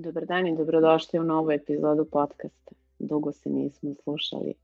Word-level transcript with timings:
Dobar 0.00 0.26
dan 0.26 0.46
i 0.46 0.56
dobrodošli 0.56 1.18
u 1.18 1.22
novu 1.22 1.50
epizodu 1.50 2.04
podcasta. 2.04 2.72
Dugo 2.98 3.32
se 3.32 3.50
nismo 3.50 3.94
slušali, 4.02 4.54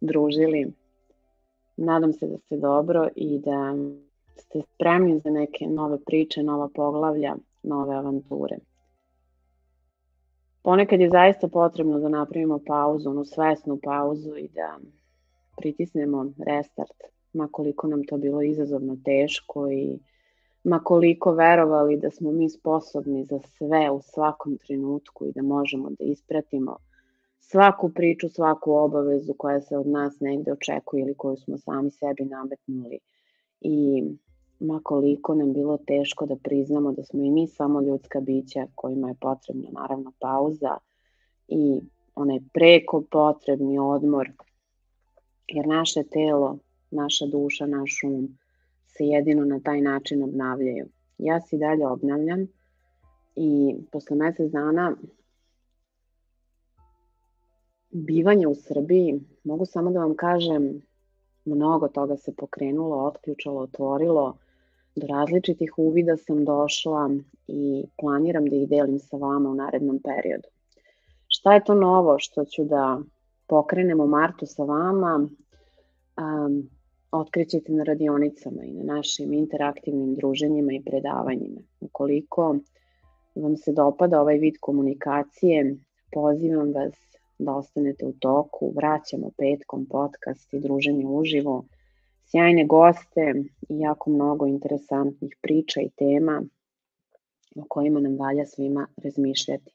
družili. 0.00 0.72
Nadam 1.76 2.12
se 2.12 2.26
da 2.26 2.38
ste 2.38 2.56
dobro 2.56 3.08
i 3.16 3.38
da 3.38 3.74
ste 4.36 4.62
spremni 4.74 5.20
za 5.20 5.30
neke 5.30 5.66
nove 5.66 5.98
priče, 6.06 6.42
nova 6.42 6.68
poglavlja, 6.74 7.36
nove 7.62 7.96
avanture. 7.96 8.56
Ponekad 10.62 11.00
je 11.00 11.10
zaista 11.10 11.48
potrebno 11.48 11.98
da 11.98 12.08
napravimo 12.08 12.60
pauzu, 12.66 13.10
onu 13.10 13.24
svesnu 13.24 13.78
pauzu 13.82 14.36
i 14.36 14.48
da 14.48 14.78
pritisnemo 15.56 16.32
restart, 16.46 17.02
makoliko 17.32 17.86
nam 17.86 18.04
to 18.04 18.16
bilo 18.16 18.42
izazovno 18.42 18.96
teško 19.04 19.70
i 19.70 19.98
ma 20.68 20.78
koliko 20.84 21.32
verovali 21.32 21.96
da 21.96 22.10
smo 22.10 22.32
mi 22.32 22.50
sposobni 22.50 23.24
za 23.24 23.38
sve 23.38 23.90
u 23.90 24.00
svakom 24.02 24.58
trenutku 24.66 25.26
i 25.26 25.32
da 25.32 25.42
možemo 25.42 25.90
da 25.90 26.04
ispratimo 26.04 26.76
svaku 27.40 27.90
priču, 27.94 28.28
svaku 28.28 28.72
obavezu 28.72 29.34
koja 29.38 29.60
se 29.60 29.76
od 29.76 29.86
nas 29.86 30.20
negde 30.20 30.52
očekuje 30.52 31.02
ili 31.02 31.14
koju 31.14 31.36
smo 31.36 31.58
sami 31.58 31.90
sebi 31.90 32.24
nametnuli. 32.24 32.98
I 33.60 34.04
ma 34.60 34.80
koliko 34.84 35.34
nam 35.34 35.52
bilo 35.52 35.78
teško 35.86 36.26
da 36.26 36.36
priznamo 36.36 36.92
da 36.92 37.04
smo 37.04 37.24
i 37.24 37.30
mi 37.30 37.46
samo 37.46 37.80
ljudska 37.80 38.20
bića 38.20 38.66
kojima 38.74 39.08
je 39.08 39.14
potrebna 39.20 39.68
naravno 39.72 40.12
pauza 40.20 40.76
i 41.48 41.80
onaj 42.14 42.38
preko 42.52 43.02
potrebni 43.10 43.78
odmor, 43.78 44.30
jer 45.48 45.66
naše 45.66 46.02
telo, 46.02 46.58
naša 46.90 47.26
duša, 47.26 47.66
naš 47.66 48.00
um 48.04 48.38
se 48.98 49.04
jedino 49.04 49.44
na 49.44 49.60
taj 49.60 49.80
način 49.80 50.22
obnavljaju. 50.22 50.86
Ja 51.18 51.40
se 51.40 51.56
i 51.56 51.58
dalje 51.58 51.86
obnavljam 51.86 52.46
i 53.36 53.76
posle 53.92 54.16
mesec 54.16 54.52
dana 54.52 54.96
bivanja 57.90 58.48
u 58.48 58.54
Srbiji, 58.54 59.20
mogu 59.44 59.66
samo 59.66 59.90
da 59.90 59.98
vam 59.98 60.16
kažem, 60.16 60.82
mnogo 61.44 61.88
toga 61.88 62.16
se 62.16 62.34
pokrenulo, 62.36 63.06
otključalo, 63.06 63.60
otvorilo, 63.60 64.36
do 64.96 65.06
različitih 65.06 65.72
uvida 65.76 66.16
sam 66.16 66.44
došla 66.44 67.10
i 67.48 67.84
planiram 68.00 68.46
da 68.46 68.56
ih 68.56 68.68
delim 68.68 68.98
sa 68.98 69.16
vama 69.16 69.50
u 69.50 69.54
narednom 69.54 70.00
periodu. 70.04 70.48
Šta 71.28 71.54
je 71.54 71.64
to 71.64 71.74
novo 71.74 72.18
što 72.18 72.44
ću 72.44 72.64
da 72.64 73.00
pokrenem 73.46 74.00
u 74.00 74.06
martu 74.06 74.46
sa 74.46 74.62
vama? 74.62 75.28
Um, 76.16 76.70
otkrićete 77.12 77.72
na 77.72 77.84
radionicama 77.84 78.64
i 78.64 78.72
na 78.72 78.94
našim 78.94 79.32
interaktivnim 79.32 80.14
druženjima 80.14 80.72
i 80.72 80.82
predavanjima. 80.86 81.60
Ukoliko 81.80 82.56
vam 83.34 83.56
se 83.56 83.72
dopada 83.72 84.20
ovaj 84.20 84.38
vid 84.38 84.54
komunikacije, 84.60 85.76
pozivam 86.12 86.72
vas 86.72 86.94
da 87.38 87.54
ostanete 87.56 88.06
u 88.06 88.12
toku, 88.12 88.72
vraćamo 88.76 89.30
petkom 89.36 89.86
podcast 89.86 90.54
i 90.54 90.60
druženje 90.60 91.06
uživo, 91.06 91.64
sjajne 92.24 92.66
goste 92.66 93.34
i 93.68 93.78
jako 93.78 94.10
mnogo 94.10 94.46
interesantnih 94.46 95.36
priča 95.42 95.80
i 95.80 95.90
tema 95.96 96.42
o 97.56 97.64
kojima 97.68 98.00
nam 98.00 98.16
valja 98.16 98.46
svima 98.46 98.86
razmišljati. 98.96 99.74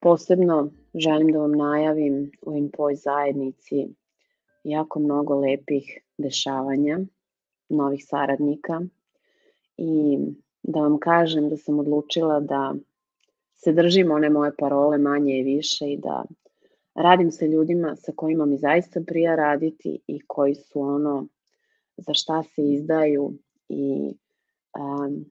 Posebno 0.00 0.70
želim 0.94 1.32
da 1.32 1.38
vam 1.38 1.52
najavim 1.52 2.30
u 2.46 2.56
Impoj 2.56 2.94
zajednici 2.94 3.88
jako 4.64 5.00
mnogo 5.00 5.34
lepih 5.34 5.98
dešavanja, 6.18 6.98
novih 7.68 8.04
saradnika 8.06 8.80
i 9.76 10.18
da 10.62 10.80
vam 10.80 10.98
kažem 10.98 11.48
da 11.48 11.56
sam 11.56 11.78
odlučila 11.78 12.40
da 12.40 12.74
se 13.54 13.72
držim 13.72 14.10
one 14.10 14.30
moje 14.30 14.52
parole 14.58 14.98
manje 14.98 15.38
i 15.38 15.42
više 15.42 15.92
i 15.92 15.96
da 15.96 16.24
radim 16.94 17.30
sa 17.30 17.46
ljudima 17.46 17.96
sa 17.96 18.12
kojima 18.16 18.46
mi 18.46 18.58
zaista 18.58 19.00
prija 19.06 19.34
raditi 19.34 19.98
i 20.06 20.20
koji 20.26 20.54
su 20.54 20.80
ono 20.80 21.26
za 21.96 22.14
šta 22.14 22.42
se 22.42 22.62
izdaju 22.62 23.32
i 23.68 24.14
um, 24.78 25.24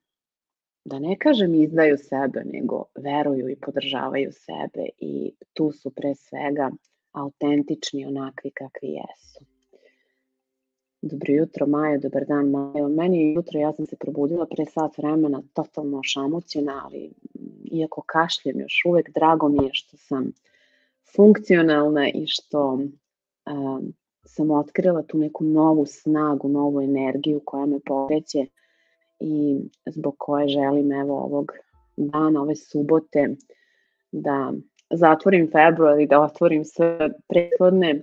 da 0.84 0.98
ne 0.98 1.16
kažem 1.18 1.54
izdaju 1.54 1.96
sebe, 1.98 2.42
nego 2.44 2.84
veruju 2.94 3.48
i 3.48 3.56
podržavaju 3.56 4.32
sebe 4.32 4.88
i 4.98 5.32
tu 5.52 5.72
su 5.72 5.90
pre 5.90 6.14
svega 6.14 6.70
autentični 7.14 8.06
onakvi 8.06 8.50
kakvi 8.50 8.88
jesu. 8.88 9.44
Dobro 11.02 11.34
jutro 11.34 11.66
Majo, 11.66 11.98
dobar 11.98 12.24
dan 12.26 12.50
Majo. 12.50 12.88
Meni 12.88 13.22
je 13.22 13.32
jutro, 13.32 13.60
ja 13.60 13.72
sam 13.72 13.86
se 13.86 13.96
probudila 13.96 14.46
pre 14.46 14.64
sat 14.64 14.98
vremena 14.98 15.42
totalno 15.52 16.00
šamućena, 16.02 16.82
ali 16.84 17.10
iako 17.72 18.02
kašljem 18.06 18.60
još 18.60 18.82
uvek, 18.86 19.10
drago 19.14 19.48
mi 19.48 19.64
je 19.64 19.70
što 19.72 19.96
sam 19.96 20.32
funkcionalna 21.16 22.08
i 22.08 22.26
što 22.26 22.72
um, 22.72 23.94
sam 24.24 24.50
otkrila 24.50 25.02
tu 25.02 25.18
neku 25.18 25.44
novu 25.44 25.86
snagu, 25.86 26.48
novu 26.48 26.80
energiju 26.80 27.40
koja 27.44 27.66
me 27.66 27.80
pokreće 27.86 28.46
i 29.20 29.60
zbog 29.86 30.14
koje 30.18 30.48
želim 30.48 30.92
evo 30.92 31.18
ovog 31.18 31.52
dana, 31.96 32.42
ove 32.42 32.56
subote 32.56 33.36
da 34.12 34.52
zatvorim 34.90 35.50
februar 35.52 36.00
i 36.00 36.06
da 36.06 36.20
otvorim 36.20 36.64
sve 36.64 37.10
prethodne 37.28 37.90
e, 37.90 38.02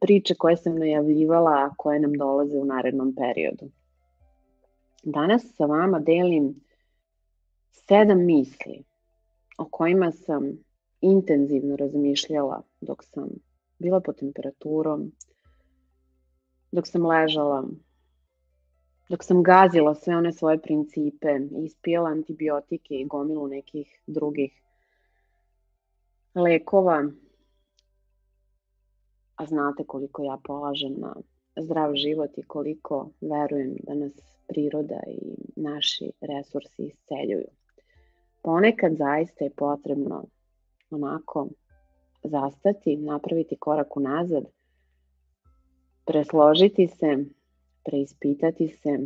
priče 0.00 0.34
koje 0.34 0.56
sam 0.56 0.78
najavljivala, 0.78 1.50
a 1.50 1.74
koje 1.76 2.00
nam 2.00 2.12
dolaze 2.12 2.58
u 2.58 2.64
narednom 2.64 3.14
periodu. 3.14 3.70
Danas 5.02 5.54
sa 5.56 5.66
vama 5.66 5.98
delim 5.98 6.54
sedam 7.70 8.24
misli 8.24 8.84
o 9.58 9.68
kojima 9.70 10.12
sam 10.12 10.58
intenzivno 11.00 11.76
razmišljala 11.76 12.62
dok 12.80 13.04
sam 13.04 13.28
bila 13.78 14.00
pod 14.00 14.18
temperaturom, 14.18 15.12
dok 16.72 16.86
sam 16.86 17.06
ležala, 17.06 17.64
dok 19.08 19.24
sam 19.24 19.42
gazila 19.42 19.94
sve 19.94 20.16
one 20.16 20.32
svoje 20.32 20.58
principe, 20.62 21.38
ispijala 21.64 22.10
antibiotike 22.10 22.94
i 22.94 23.04
gomilu 23.04 23.48
nekih 23.48 24.02
drugih 24.06 24.65
lekova, 26.36 27.04
a 29.36 29.46
znate 29.46 29.84
koliko 29.84 30.22
ja 30.22 30.38
polažem 30.44 30.94
na 30.98 31.14
zdrav 31.56 31.94
život 31.94 32.38
i 32.38 32.42
koliko 32.42 33.10
verujem 33.20 33.76
da 33.82 33.94
nas 33.94 34.12
priroda 34.48 35.00
i 35.06 35.18
naši 35.56 36.10
resursi 36.20 36.82
isceljuju. 36.82 37.46
Ponekad 38.42 38.96
zaista 38.96 39.44
je 39.44 39.50
potrebno 39.50 40.24
onako 40.90 41.48
zastati, 42.24 42.96
napraviti 42.96 43.56
korak 43.56 43.96
unazad, 43.96 44.44
presložiti 46.04 46.88
se, 46.88 47.24
preispitati 47.84 48.68
se 48.68 48.98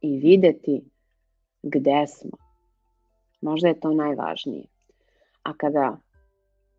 i 0.00 0.18
videti 0.18 0.84
gde 1.62 2.06
smo. 2.06 2.30
Možda 3.40 3.68
je 3.68 3.80
to 3.80 3.90
najvažnije. 3.90 4.64
A 5.42 5.52
kada 5.56 5.98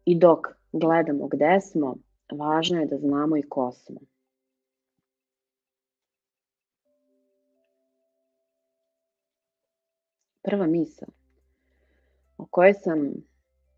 i 0.05 0.15
dok 0.15 0.47
gledamo 0.71 1.27
gde 1.27 1.59
smo, 1.61 1.95
važno 2.31 2.79
je 2.79 2.85
da 2.85 2.97
znamo 2.97 3.37
i 3.37 3.41
ko 3.41 3.71
smo. 3.71 3.99
Prva 10.41 10.67
misa 10.67 11.05
o 12.37 12.45
kojoj 12.45 12.73
sam 12.73 13.11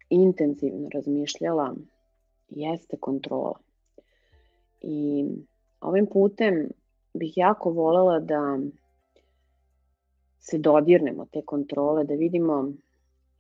intenzivno 0.10 0.90
razmišljala 0.94 1.76
jeste 2.50 2.98
kontrola. 2.98 3.60
I 4.82 5.26
ovim 5.82 6.08
putem 6.14 6.70
bih 7.14 7.34
jako 7.36 7.72
volela 7.72 8.20
da 8.20 8.60
se 10.40 10.58
dodirnemo 10.58 11.26
te 11.26 11.42
kontrole, 11.46 12.04
da 12.04 12.14
vidimo 12.14 12.72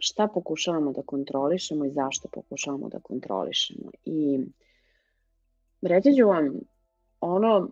šta 0.05 0.27
pokušavamo 0.27 0.91
da 0.91 1.01
kontrolišemo 1.01 1.85
i 1.85 1.91
zašto 1.91 2.27
pokušavamo 2.31 2.89
da 2.89 2.99
kontrolišemo. 2.99 3.91
I 4.05 4.39
reći 5.81 6.13
ću 6.17 6.27
vam 6.27 6.59
ono 7.19 7.69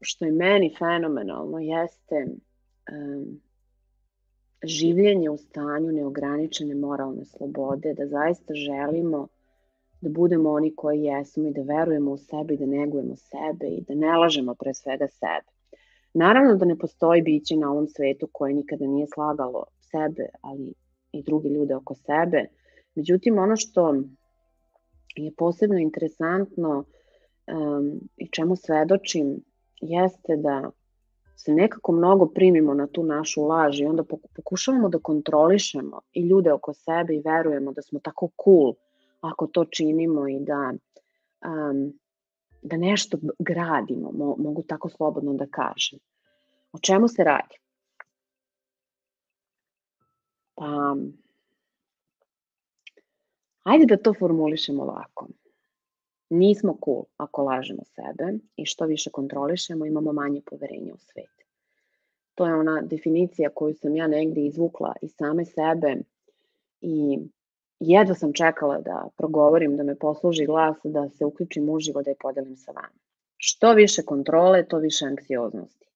što 0.00 0.24
je 0.24 0.32
meni 0.32 0.74
fenomenalno 0.78 1.58
jeste 1.58 2.26
um, 2.26 3.40
življenje 4.62 5.30
u 5.30 5.36
stanju 5.36 5.92
neograničene 5.92 6.74
moralne 6.74 7.24
slobode, 7.24 7.94
da 7.94 8.06
zaista 8.06 8.54
želimo 8.54 9.28
da 10.00 10.10
budemo 10.10 10.50
oni 10.50 10.74
koji 10.76 11.02
jesmo 11.02 11.48
i 11.48 11.52
da 11.52 11.62
verujemo 11.62 12.12
u 12.12 12.18
sebe 12.18 12.54
i 12.54 12.58
da 12.58 12.66
negujemo 12.66 13.16
sebe 13.16 13.66
i 13.66 13.80
da 13.88 13.94
ne 13.94 14.16
lažemo 14.18 14.54
pre 14.54 14.74
svega 14.74 15.08
sebe. 15.08 15.78
Naravno 16.14 16.56
da 16.56 16.64
ne 16.64 16.78
postoji 16.78 17.22
biće 17.22 17.56
na 17.56 17.70
ovom 17.70 17.88
svetu 17.88 18.28
koje 18.32 18.54
nikada 18.54 18.86
nije 18.86 19.06
slagalo 19.14 19.64
sebe, 19.90 20.26
ali 20.40 20.74
i 21.12 21.22
druge 21.22 21.48
ljude 21.48 21.74
oko 21.74 21.94
sebe. 21.94 22.46
Međutim, 22.94 23.38
ono 23.38 23.56
što 23.56 23.94
je 25.16 25.32
posebno 25.36 25.78
interesantno 25.78 26.84
um, 27.46 28.00
i 28.16 28.28
čemu 28.28 28.56
svedočim 28.56 29.44
jeste 29.80 30.36
da 30.36 30.70
se 31.36 31.52
nekako 31.52 31.92
mnogo 31.92 32.26
primimo 32.26 32.74
na 32.74 32.86
tu 32.86 33.02
našu 33.04 33.42
laž 33.42 33.80
i 33.80 33.84
onda 33.84 34.04
pokušavamo 34.36 34.88
da 34.88 34.98
kontrolišemo 34.98 36.00
i 36.12 36.28
ljude 36.28 36.52
oko 36.52 36.72
sebe 36.74 37.14
i 37.14 37.22
verujemo 37.24 37.72
da 37.72 37.82
smo 37.82 38.00
tako 38.00 38.28
cool 38.44 38.74
ako 39.20 39.46
to 39.46 39.64
činimo 39.64 40.28
i 40.28 40.38
da, 40.40 40.72
um, 41.44 41.92
da 42.62 42.76
nešto 42.76 43.18
gradimo, 43.38 44.12
mo, 44.12 44.36
mogu 44.38 44.62
tako 44.62 44.88
slobodno 44.88 45.34
da 45.34 45.46
kažem. 45.46 45.98
O 46.72 46.78
čemu 46.78 47.08
se 47.08 47.24
radi? 47.24 47.61
Pa, 50.62 50.96
ajde 53.62 53.86
da 53.86 53.96
to 53.96 54.14
formulišemo 54.14 54.82
ovako. 54.82 55.26
Nismo 56.30 56.76
cool 56.84 57.04
ako 57.16 57.42
lažemo 57.42 57.82
sebe 57.84 58.38
i 58.56 58.66
što 58.66 58.86
više 58.86 59.10
kontrolišemo, 59.10 59.86
imamo 59.86 60.12
manje 60.12 60.40
poverenja 60.50 60.94
u 60.94 60.98
svet. 60.98 61.44
To 62.34 62.46
je 62.46 62.54
ona 62.54 62.82
definicija 62.82 63.50
koju 63.54 63.74
sam 63.74 63.96
ja 63.96 64.06
negde 64.06 64.40
izvukla 64.40 64.92
iz 65.02 65.14
same 65.16 65.44
sebe 65.44 65.96
i 66.80 67.18
jedva 67.80 68.14
sam 68.14 68.32
čekala 68.32 68.80
da 68.80 69.08
progovorim, 69.16 69.76
da 69.76 69.82
me 69.82 69.98
posluži 69.98 70.46
glas, 70.46 70.76
da 70.84 71.08
se 71.08 71.24
uključim 71.24 71.68
uživo, 71.68 72.02
da 72.02 72.10
je 72.10 72.16
podelim 72.20 72.56
sa 72.56 72.72
vama. 72.72 72.98
Što 73.36 73.72
više 73.72 74.02
kontrole, 74.02 74.68
to 74.68 74.78
više 74.78 75.04
anksioznosti. 75.06 75.86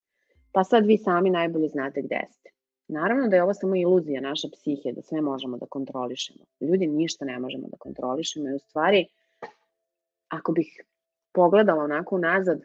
Pa 0.51 0.63
sad 0.63 0.85
vi 0.85 0.97
sami 0.97 1.29
najbolje 1.29 1.67
znate 1.67 2.01
gde 2.01 2.21
ste. 2.31 2.56
Naravno 2.87 3.27
da 3.27 3.35
je 3.35 3.43
ovo 3.43 3.53
samo 3.53 3.75
iluzija 3.75 4.21
naše 4.21 4.47
psihe, 4.53 4.91
da 4.91 5.01
sve 5.01 5.21
možemo 5.21 5.57
da 5.57 5.65
kontrolišemo. 5.65 6.45
Ljudi 6.59 6.87
ništa 6.87 7.25
ne 7.25 7.39
možemo 7.39 7.67
da 7.67 7.77
kontrolišemo 7.77 8.49
i 8.49 8.55
u 8.55 8.59
stvari, 8.59 9.07
ako 10.27 10.51
bih 10.51 10.81
pogledala 11.31 11.83
onako 11.83 12.17
nazad, 12.17 12.61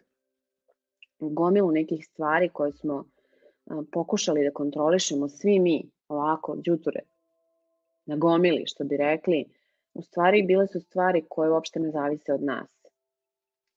gomilu 1.18 1.70
nekih 1.70 2.06
stvari 2.06 2.48
koje 2.48 2.72
smo 2.72 3.04
pokušali 3.92 4.44
da 4.44 4.50
kontrolišemo 4.50 5.28
svi 5.28 5.58
mi, 5.58 5.90
ovako, 6.08 6.56
džuture, 6.56 7.00
na 8.06 8.16
gomili, 8.16 8.66
što 8.66 8.84
bi 8.84 8.96
rekli, 8.96 9.44
u 9.94 10.02
stvari 10.02 10.42
bile 10.42 10.66
su 10.66 10.80
stvari 10.80 11.24
koje 11.28 11.50
uopšte 11.50 11.80
ne 11.80 11.90
zavise 11.90 12.32
od 12.32 12.42
nas. 12.42 12.81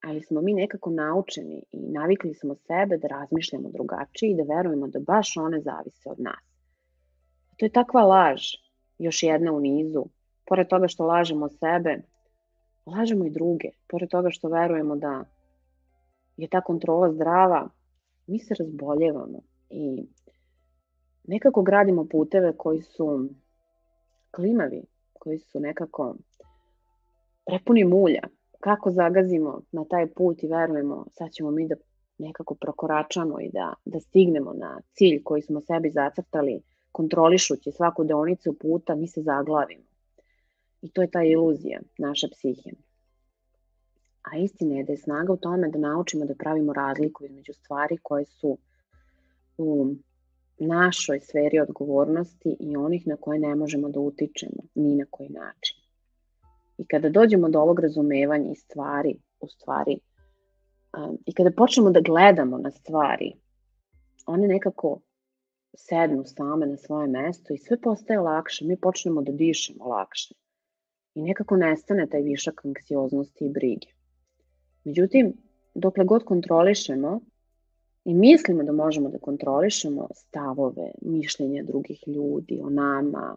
Ali 0.06 0.22
smo 0.22 0.42
mi 0.42 0.54
nekako 0.54 0.90
naučeni 0.90 1.64
i 1.72 1.90
navikli 1.92 2.34
smo 2.34 2.56
sebe 2.56 2.98
da 2.98 3.08
razmišljamo 3.08 3.70
drugačije 3.70 4.32
i 4.32 4.36
da 4.36 4.56
verujemo 4.56 4.88
da 4.88 5.00
baš 5.00 5.38
one 5.38 5.62
zavise 5.62 6.10
od 6.10 6.20
nas. 6.20 6.44
To 7.58 7.66
je 7.66 7.70
takva 7.70 8.02
laž, 8.02 8.42
još 8.98 9.24
jedna 9.24 9.52
u 9.52 9.60
nizu. 9.60 10.06
Pored 10.46 10.68
toga 10.68 10.88
što 10.88 11.06
lažemo 11.06 11.50
sebe, 11.50 12.02
lažemo 12.86 13.26
i 13.26 13.30
druge. 13.30 13.70
Pored 13.88 14.10
toga 14.10 14.30
što 14.30 14.50
verujemo 14.50 14.96
da 14.96 15.24
je 16.38 16.48
ta 16.48 16.62
kontrola 16.62 17.12
zdrava, 17.12 17.70
mi 18.28 18.40
se 18.40 18.56
razboljevamo 18.60 19.42
i 19.70 20.08
nekako 21.24 21.62
gradimo 21.62 22.08
puteve 22.12 22.54
koji 22.58 22.82
su 22.82 23.30
klimavi, 24.32 24.84
koji 25.14 25.40
su 25.40 25.60
nekako 25.60 26.16
prepuni 27.46 27.84
mulja. 27.84 28.22
Kako 28.60 28.92
zagazimo 28.92 29.62
na 29.72 29.86
taj 29.86 30.08
put 30.08 30.44
i 30.44 30.48
verujemo, 30.48 31.06
sad 31.12 31.32
ćemo 31.32 31.52
mi 31.52 31.68
da 31.68 31.76
nekako 32.18 32.56
prokoračamo 32.56 33.42
i 33.42 33.50
da, 33.50 33.74
da 33.86 34.00
stignemo 34.00 34.54
na 34.54 34.82
cilj 34.94 35.24
koji 35.24 35.42
smo 35.42 35.62
sebi 35.62 35.90
zacrtali, 35.90 36.62
kontrolišući 36.92 37.72
svaku 37.72 38.04
deonicu 38.04 38.54
puta, 38.60 38.96
mi 38.96 39.08
se 39.08 39.22
zaglavimo. 39.22 39.84
I 40.82 40.90
to 40.90 41.02
je 41.02 41.12
ta 41.12 41.24
iluzija 41.24 41.80
naše 41.98 42.28
psihe. 42.32 42.70
A 44.22 44.38
istina 44.38 44.76
je 44.76 44.84
da 44.84 44.94
je 44.94 44.98
snaga 44.98 45.34
u 45.34 45.38
tome 45.38 45.70
da 45.70 45.80
naučimo 45.80 46.26
da 46.26 46.36
pravimo 46.36 46.74
razliku 46.74 47.26
između 47.26 47.54
stvari 47.54 47.98
koje 48.04 48.26
su 48.26 48.58
u 49.58 49.96
našoj 50.60 51.20
sferi 51.20 51.60
odgovornosti 51.60 52.58
i 52.60 52.78
onih 52.78 53.08
na 53.08 53.16
koje 53.16 53.40
ne 53.40 53.56
možemo 53.56 53.90
da 53.90 54.00
utičemo, 54.00 54.64
ni 54.76 54.96
na 54.96 55.06
koji 55.10 55.30
način. 55.30 55.85
I 56.78 56.86
kada 56.88 57.10
dođemo 57.10 57.50
do 57.50 57.60
ovog 57.60 57.80
razumevanja 57.80 58.52
i 58.52 58.56
stvari, 58.56 59.16
u 59.40 59.48
stvari, 59.48 60.00
um, 60.98 61.18
i 61.26 61.34
kada 61.34 61.52
počnemo 61.52 61.92
da 61.92 62.02
gledamo 62.02 62.58
na 62.58 62.72
stvari, 62.72 63.34
one 64.26 64.48
nekako 64.48 65.00
sednu 65.78 66.24
same 66.26 66.66
na 66.66 66.78
svoje 66.78 67.08
mesto 67.08 67.54
i 67.54 67.58
sve 67.58 67.82
postaje 67.82 68.20
lakše, 68.20 68.66
mi 68.66 68.78
počnemo 68.78 69.22
da 69.22 69.32
dišemo 69.32 69.86
lakše. 69.86 70.34
I 71.16 71.22
nekako 71.22 71.56
nestane 71.56 72.08
taj 72.08 72.22
višak 72.22 72.66
anksioznosti 72.66 73.46
i 73.46 73.50
brige. 73.50 73.88
Međutim, 74.84 75.34
dokle 75.74 76.06
god 76.06 76.24
kontrolišemo 76.24 77.20
i 78.06 78.14
mislimo 78.14 78.64
da 78.64 78.72
možemo 78.72 79.10
da 79.10 79.20
kontrolišemo 79.20 80.08
stavove, 80.16 80.92
mišljenja 81.02 81.64
drugih 81.64 82.04
ljudi 82.08 82.62
o 82.64 82.70
nama, 82.70 83.36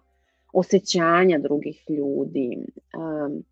osjećanja 0.53 1.39
drugih 1.39 1.85
ljudi, 1.91 2.67
um, 2.99 3.45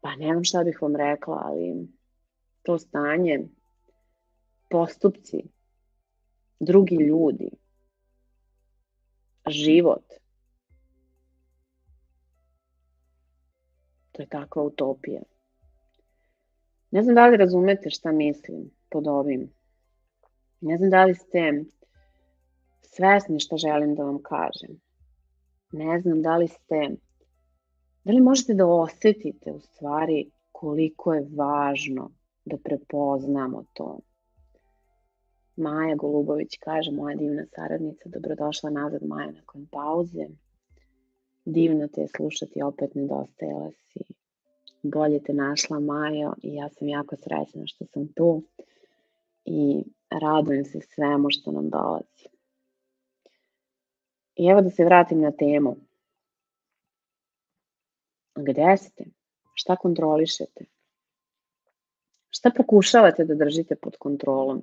pa 0.00 0.16
ne 0.16 0.32
znam 0.32 0.44
šta 0.44 0.64
bih 0.64 0.82
vam 0.82 0.96
rekla, 0.96 1.42
ali 1.44 1.88
to 2.62 2.78
stanje, 2.78 3.40
postupci, 4.70 5.44
drugi 6.60 6.94
ljudi, 6.94 7.50
život, 9.48 10.04
to 14.12 14.22
je 14.22 14.28
takva 14.28 14.62
utopija. 14.62 15.22
Ne 16.90 17.02
znam 17.02 17.14
da 17.14 17.26
li 17.26 17.36
razumete 17.36 17.90
šta 17.90 18.12
mislim 18.12 18.70
pod 18.88 19.06
ovim. 19.06 19.50
Ne 20.60 20.76
znam 20.76 20.90
da 20.90 21.04
li 21.04 21.14
ste 21.14 21.64
svesni 22.94 23.40
šta 23.40 23.56
želim 23.56 23.94
da 23.94 24.04
vam 24.04 24.22
kažem. 24.22 24.80
Ne 25.72 26.00
znam 26.00 26.22
da 26.22 26.36
li 26.36 26.48
ste, 26.48 26.90
da 28.04 28.12
li 28.12 28.20
možete 28.20 28.54
da 28.54 28.66
osetite 28.66 29.52
u 29.52 29.60
stvari 29.60 30.30
koliko 30.52 31.14
je 31.14 31.28
važno 31.36 32.10
da 32.44 32.56
prepoznamo 32.64 33.64
to. 33.72 33.98
Maja 35.56 35.94
Golubović 35.94 36.56
kaže, 36.60 36.90
moja 36.90 37.16
divna 37.16 37.44
saradnica, 37.54 38.08
dobrodošla 38.08 38.70
nazad 38.70 39.02
Maja 39.02 39.30
nakon 39.30 39.66
pauze. 39.66 40.26
Divno 41.44 41.88
te 41.88 42.00
je 42.00 42.08
slušati, 42.16 42.62
opet 42.62 42.94
nedostajala 42.94 43.70
si 43.70 44.00
bolje 44.82 45.22
te 45.22 45.32
našla 45.32 45.80
Majo 45.80 46.34
i 46.42 46.54
ja 46.54 46.68
sam 46.68 46.88
jako 46.88 47.16
srećna 47.16 47.66
što 47.66 47.84
sam 47.86 48.08
tu 48.16 48.42
i 49.44 49.84
radujem 50.10 50.64
se 50.64 50.80
svemu 50.80 51.26
što 51.30 51.52
nam 51.52 51.70
dolazi. 51.70 52.28
I 54.36 54.46
evo 54.46 54.60
da 54.60 54.70
se 54.70 54.84
vratim 54.84 55.20
na 55.20 55.32
temu. 55.32 55.76
Gde 58.34 58.76
ste? 58.76 59.04
Šta 59.54 59.76
kontrolišete? 59.76 60.64
Šta 62.30 62.50
pokušavate 62.56 63.24
da 63.24 63.34
držite 63.34 63.76
pod 63.76 63.96
kontrolom? 63.98 64.62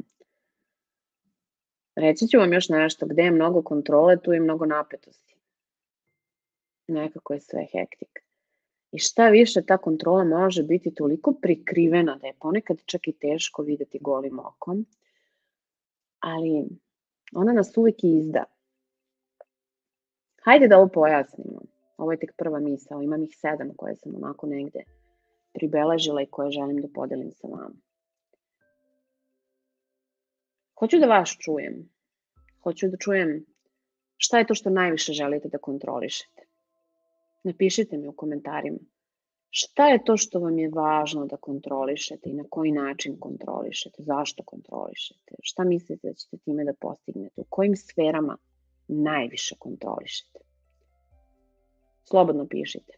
Reći 1.96 2.28
ću 2.28 2.38
vam 2.38 2.54
još 2.54 2.70
nešto, 2.70 3.06
gde 3.06 3.22
je 3.22 3.32
mnogo 3.32 3.62
kontrole, 3.62 4.22
tu 4.22 4.34
je 4.34 4.40
mnogo 4.40 4.66
napetosti. 4.66 5.36
Nekako 6.88 7.34
je 7.34 7.42
sve 7.42 7.68
hektika. 7.72 8.22
I 8.92 9.00
šta 9.00 9.30
više 9.30 9.66
ta 9.66 9.78
kontrola 9.78 10.24
može 10.24 10.64
biti 10.64 10.94
toliko 10.96 11.34
prikrivena 11.42 12.16
da 12.16 12.28
je 12.28 12.34
ponekad 12.40 12.78
čak 12.86 13.08
i 13.08 13.14
teško 13.20 13.62
videti 13.62 14.00
golim 14.02 14.40
okom, 14.40 14.86
ali 16.20 16.66
ona 17.34 17.54
nas 17.54 17.78
uvek 17.78 18.04
izda. 18.04 18.44
Hajde 20.41 20.67
da 20.67 20.77
ovo 20.77 20.88
pojasnimo. 20.88 21.62
Ovo 21.98 22.12
je 22.12 22.19
tek 22.19 22.31
prva 22.38 22.60
misao, 22.60 23.01
imam 23.01 23.24
ih 23.24 23.36
sedam 23.38 23.74
koje 23.77 23.96
sam 23.96 24.15
onako 24.15 24.48
negde 24.48 24.84
pribeležila 25.53 26.22
i 26.22 26.25
koje 26.31 26.51
želim 26.51 26.81
da 26.81 26.88
podelim 26.93 27.31
sa 27.31 27.48
vama. 27.48 27.75
Hoću 30.79 31.00
da 31.00 31.05
vas 31.05 31.29
čujem. 31.39 31.89
Hoću 32.63 32.88
da 32.88 32.98
čujem 32.98 33.46
šta 34.17 34.39
je 34.39 34.48
to 34.48 34.55
što 34.55 34.69
najviše 34.69 35.13
želite 35.13 35.50
da 35.50 35.58
kontrolišete. 35.58 36.41
Napišite 37.43 37.98
mi 37.98 38.08
u 38.08 38.12
komentarima 38.12 38.79
šta 39.50 39.88
je 39.88 40.03
to 40.03 40.17
što 40.17 40.39
vam 40.39 40.60
je 40.60 40.69
važno 40.69 41.25
da 41.25 41.38
kontrolišete 41.38 42.29
i 42.29 42.34
na 42.34 42.43
koji 42.50 42.72
način 42.72 43.19
kontrolišete, 43.19 44.03
zašto 44.03 44.43
kontrolišete, 44.43 45.36
šta 45.41 45.63
mislite 45.63 46.08
da 46.08 46.13
ćete 46.13 46.38
time 46.38 46.63
da 46.63 46.74
postignete, 46.74 47.41
u 47.41 47.46
kojim 47.50 47.75
sferama 47.75 48.38
najviše 48.89 49.55
kontrolišete. 49.60 50.39
Slobodno 52.10 52.48
pišite. 52.48 52.93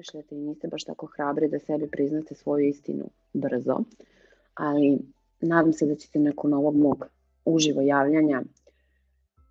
Razmišljate 0.00 0.34
i 0.34 0.38
niste 0.38 0.68
baš 0.68 0.84
tako 0.84 1.06
hrabri 1.06 1.48
da 1.48 1.58
sebi 1.58 1.90
priznate 1.90 2.34
svoju 2.34 2.68
istinu 2.68 3.10
brzo, 3.32 3.78
ali 4.54 4.98
nadam 5.40 5.72
se 5.72 5.86
da 5.86 5.94
ćete 5.94 6.18
nakon 6.18 6.54
ovog 6.54 6.76
mog 6.76 7.06
uživo 7.44 7.80
javljanja 7.80 8.42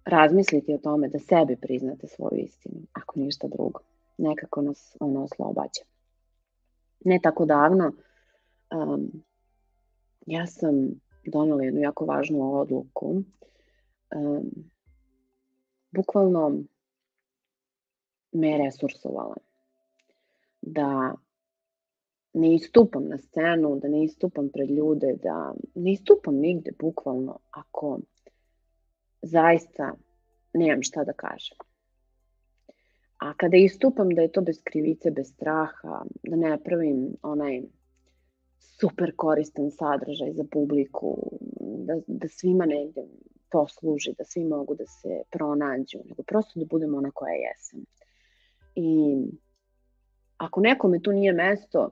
razmisliti 0.05 0.73
o 0.73 0.77
tome 0.77 1.07
da 1.07 1.19
sebi 1.19 1.55
priznate 1.55 2.07
svoju 2.07 2.39
istinu, 2.39 2.81
ako 2.93 3.19
ništa 3.19 3.47
drugo. 3.47 3.79
Nekako 4.17 4.61
nas 4.61 4.97
ono 4.99 5.23
oslobađa. 5.23 5.81
Ne 7.05 7.19
tako 7.23 7.45
davno 7.45 7.91
um, 8.75 9.23
ja 10.25 10.47
sam 10.47 11.01
donela 11.25 11.63
jednu 11.63 11.81
jako 11.81 12.05
važnu 12.05 12.59
odluku. 12.59 13.23
Um, 14.15 14.49
bukvalno 15.91 16.63
me 18.31 18.57
resursovala. 18.57 19.48
Da 20.61 21.15
ne 22.33 22.55
istupam 22.55 23.07
na 23.07 23.17
scenu, 23.17 23.79
da 23.79 23.87
ne 23.87 24.03
istupam 24.03 24.49
pred 24.49 24.69
ljude, 24.69 25.15
da 25.23 25.53
ne 25.75 25.91
istupam 25.91 26.35
nigde, 26.35 26.71
bukvalno, 26.79 27.39
ako 27.49 27.99
zaista 29.21 29.93
nemam 30.53 30.83
šta 30.83 31.03
da 31.03 31.13
kažem. 31.13 31.57
A 33.17 33.33
kada 33.33 33.57
istupam 33.57 34.09
da 34.09 34.21
je 34.21 34.31
to 34.31 34.41
bez 34.41 34.61
krivice, 34.63 35.11
bez 35.11 35.27
straha, 35.27 36.05
da 36.23 36.35
ne 36.35 36.57
pravim 36.63 37.07
onaj 37.21 37.61
super 38.79 39.11
koristan 39.15 39.71
sadržaj 39.71 40.31
za 40.33 40.43
publiku, 40.51 41.17
da, 41.59 41.99
da 42.07 42.27
svima 42.27 42.65
negde 42.65 43.03
posluži, 43.51 44.13
da 44.17 44.23
svi 44.23 44.43
mogu 44.43 44.75
da 44.75 44.85
se 44.85 45.21
pronađu, 45.31 45.99
nego 46.05 46.23
prosto 46.23 46.59
da 46.59 46.65
budem 46.65 46.95
ona 46.95 47.11
koja 47.11 47.33
jesam. 47.33 47.85
I 48.75 49.17
ako 50.39 50.61
nekome 50.61 50.99
tu 50.99 51.11
nije 51.11 51.33
mesto, 51.33 51.89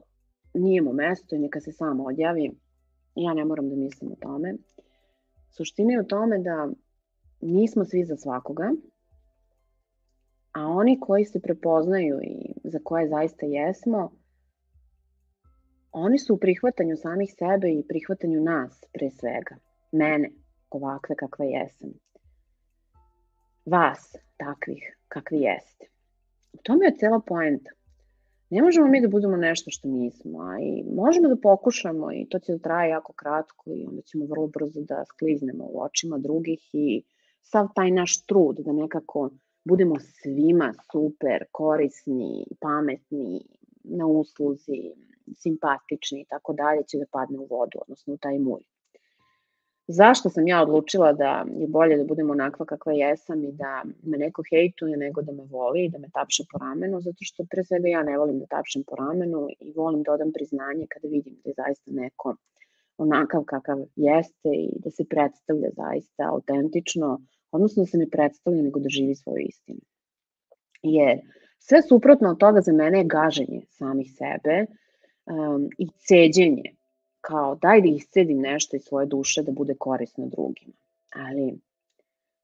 nije 0.54 0.82
mu 0.82 0.94
mesto 0.94 1.36
i 1.36 1.40
neka 1.40 1.60
se 1.60 1.72
samo 1.72 2.04
odjavi, 2.04 2.52
ja 3.16 3.34
ne 3.34 3.46
moram 3.46 3.70
da 3.70 3.76
mislim 3.76 4.12
o 4.12 4.16
tome. 4.16 4.56
Suština 5.50 5.94
je 5.94 6.02
u 6.02 6.08
tome 6.08 6.40
da 6.40 6.70
nismo 7.42 7.86
svi 7.86 8.06
za 8.06 8.16
svakoga, 8.18 8.72
a 10.52 10.68
oni 10.68 11.00
koji 11.00 11.26
se 11.26 11.42
prepoznaju 11.42 12.20
i 12.24 12.54
za 12.64 12.80
koje 12.84 13.08
zaista 13.08 13.46
jesmo, 13.46 14.12
oni 15.92 16.20
su 16.20 16.34
u 16.34 16.38
prihvatanju 16.38 16.98
samih 16.98 17.34
sebe 17.38 17.72
i 17.72 17.88
prihvatanju 17.88 18.42
nas 18.42 18.84
pre 18.94 19.10
svega, 19.10 19.56
mene, 19.92 20.30
ovakve 20.70 21.16
kakva 21.16 21.46
jesam. 21.46 21.90
Vas, 23.66 24.16
takvih 24.38 24.98
kakvi 25.08 25.42
jeste. 25.42 25.86
U 26.54 26.58
tome 26.64 26.86
je 26.86 26.98
cela 26.98 27.20
poenta. 27.26 27.77
Ne 28.50 28.62
možemo 28.62 28.88
mi 28.88 29.02
da 29.02 29.08
budemo 29.08 29.38
nešto 29.38 29.72
što 29.72 29.88
nismo, 29.88 30.40
a 30.40 30.60
i 30.60 30.84
možemo 30.96 31.28
da 31.28 31.36
pokušamo 31.36 32.12
i 32.14 32.26
to 32.30 32.40
će 32.40 32.52
da 32.52 32.60
traje 32.60 32.90
jako 32.90 33.14
kratko 33.14 33.72
i 33.72 33.86
onda 33.86 34.02
ćemo 34.02 34.26
vrlo 34.26 34.48
brzo 34.48 34.82
da 34.82 35.06
skliznemo 35.06 35.66
u 35.70 35.82
očima 35.82 36.18
drugih 36.18 36.70
i 36.74 37.04
sav 37.42 37.68
taj 37.76 37.92
naš 37.92 38.26
trud 38.26 38.56
da 38.60 38.72
nekako 38.72 39.30
budemo 39.66 39.96
svima 40.00 40.74
super, 40.92 41.46
korisni, 41.52 42.46
pametni, 42.60 43.42
na 43.84 44.08
usluzi, 44.08 44.82
simpatični 45.36 46.22
i 46.22 46.26
tako 46.30 46.54
dalje 46.54 46.84
će 46.84 46.98
da 46.98 47.06
padne 47.12 47.40
u 47.40 47.46
vodu, 47.46 47.80
odnosno 47.82 48.14
u 48.14 48.18
taj 48.18 48.40
mulj. 48.40 48.64
Zašto 49.90 50.30
sam 50.30 50.48
ja 50.48 50.62
odlučila 50.62 51.14
da 51.14 51.46
je 51.60 51.68
bolje 51.68 51.98
da 51.98 52.04
budem 52.04 52.30
onakva 52.30 52.66
kakva 52.66 52.94
jesam 52.94 53.44
i 53.44 53.52
da 53.52 53.84
me 54.04 54.18
neko 54.18 54.44
hejtuje 54.50 54.98
nego 54.98 55.22
da 55.22 55.32
me 55.32 55.44
voli 55.44 55.86
i 55.86 55.90
da 55.90 55.98
me 55.98 56.10
tapše 56.14 56.44
po 56.52 56.58
ramenu? 56.58 57.02
Zato 57.02 57.18
što 57.22 57.46
pre 57.52 57.64
svega 57.64 57.88
ja 57.88 58.04
ne 58.04 58.18
volim 58.18 58.40
da 58.40 58.46
tapšem 58.46 58.84
po 58.88 58.96
ramenu 58.96 59.48
i 59.60 59.74
volim 59.76 60.04
da 60.04 60.12
odam 60.12 60.32
priznanje 60.34 60.86
kada 60.90 61.08
vidim 61.08 61.34
da 61.44 61.50
je 61.50 61.54
zaista 61.58 61.92
neko 61.92 62.36
onakav 62.98 63.44
kakav 63.44 63.78
jeste 63.96 64.50
i 64.50 64.80
da 64.80 64.92
se 64.92 65.06
predstavlja 65.06 65.70
zaista 65.76 66.30
autentično, 66.30 67.22
odnosno 67.52 67.84
da 67.84 67.88
se 67.88 67.98
ne 67.98 68.10
predstavlja 68.10 68.62
nego 68.62 68.80
da 68.80 68.90
živi 68.90 69.16
svoju 69.16 69.46
istinu. 69.48 69.80
Jer 70.82 71.20
sve 71.60 71.82
suprotno 71.82 72.30
od 72.30 72.38
toga 72.38 72.62
za 72.62 72.74
mene 72.74 72.98
je 72.98 73.06
gaženje 73.06 73.62
samih 73.70 74.08
sebe 74.18 74.66
um, 75.26 75.70
i 75.78 75.88
ceđenje 75.88 76.77
kao 77.28 77.56
daj 77.56 77.82
da 77.82 77.88
iscedim 77.88 78.40
nešto 78.42 78.76
iz 78.76 78.84
svoje 78.84 79.06
duše 79.06 79.44
da 79.44 79.52
bude 79.52 79.74
korisno 79.80 80.28
drugima. 80.28 80.74
Ali 81.16 81.60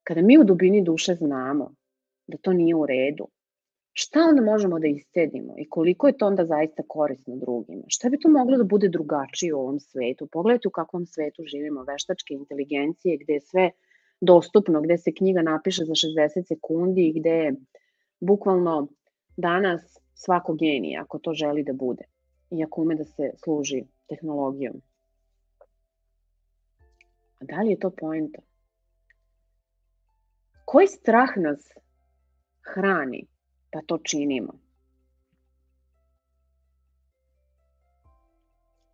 kada 0.03 0.21
mi 0.21 0.37
u 0.37 0.43
dubini 0.43 0.81
duše 0.83 1.15
znamo 1.15 1.75
da 2.27 2.37
to 2.37 2.53
nije 2.53 2.75
u 2.75 2.85
redu, 2.85 3.27
šta 3.93 4.19
onda 4.29 4.41
možemo 4.41 4.79
da 4.79 4.87
iscedimo 4.87 5.53
i 5.57 5.69
koliko 5.69 6.07
je 6.07 6.17
to 6.17 6.27
onda 6.27 6.45
zaista 6.45 6.83
korisno 6.87 7.35
drugima? 7.35 7.83
Šta 7.87 8.09
bi 8.09 8.19
to 8.19 8.29
moglo 8.29 8.57
da 8.57 8.63
bude 8.63 8.89
drugačije 8.89 9.53
u 9.53 9.59
ovom 9.59 9.79
svetu? 9.79 10.27
Pogledajte 10.31 10.67
u 10.67 10.71
kakvom 10.71 11.05
svetu 11.05 11.43
živimo, 11.45 11.83
veštačke 11.83 12.33
inteligencije, 12.33 13.17
gde 13.17 13.33
je 13.33 13.41
sve 13.41 13.71
dostupno, 14.21 14.81
gde 14.81 14.97
se 14.97 15.13
knjiga 15.13 15.41
napiše 15.41 15.85
za 15.85 15.93
60 15.93 16.47
sekundi 16.47 17.07
i 17.07 17.19
gde 17.19 17.29
je 17.29 17.55
bukvalno 18.19 18.87
danas 19.37 19.99
svako 20.13 20.53
genije 20.53 20.99
ako 20.99 21.19
to 21.19 21.33
želi 21.33 21.63
da 21.63 21.73
bude 21.73 22.03
i 22.51 22.63
ako 22.63 22.81
ume 22.81 22.95
da 22.95 23.03
se 23.03 23.31
služi 23.43 23.83
tehnologijom. 24.07 24.81
A 27.39 27.45
da 27.45 27.61
li 27.61 27.69
je 27.69 27.79
to 27.79 27.89
poenta? 27.89 28.41
Koji 30.65 30.87
strah 30.87 31.29
nas 31.37 31.71
hrani 32.73 33.27
pa 33.71 33.79
to 33.87 33.97
činimo? 33.97 34.53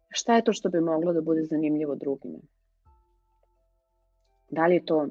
Šta 0.09 0.35
je 0.35 0.43
to 0.43 0.53
što 0.53 0.69
bi 0.69 0.81
moglo 0.81 1.13
da 1.13 1.21
bude 1.21 1.43
zanimljivo 1.43 1.95
drugima? 1.95 2.39
Da 4.49 4.67
li 4.67 4.75
je 4.75 4.85
to 4.85 5.07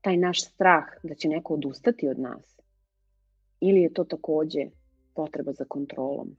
taj 0.00 0.16
naš 0.16 0.44
strah 0.44 0.84
da 1.02 1.14
će 1.14 1.28
neko 1.28 1.54
odustati 1.54 2.08
od 2.08 2.18
nas? 2.18 2.60
Ili 3.60 3.80
je 3.80 3.92
to 3.92 4.04
takođe 4.04 4.66
potreba 5.14 5.52
za 5.52 5.64
kontrolom? 5.64 6.36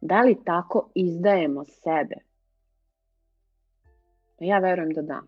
Da 0.00 0.22
li 0.22 0.36
tako 0.44 0.90
izdajemo 0.94 1.64
sebe? 1.64 2.16
Ja 4.40 4.58
verujem 4.58 4.90
da 4.90 5.02
da. 5.02 5.22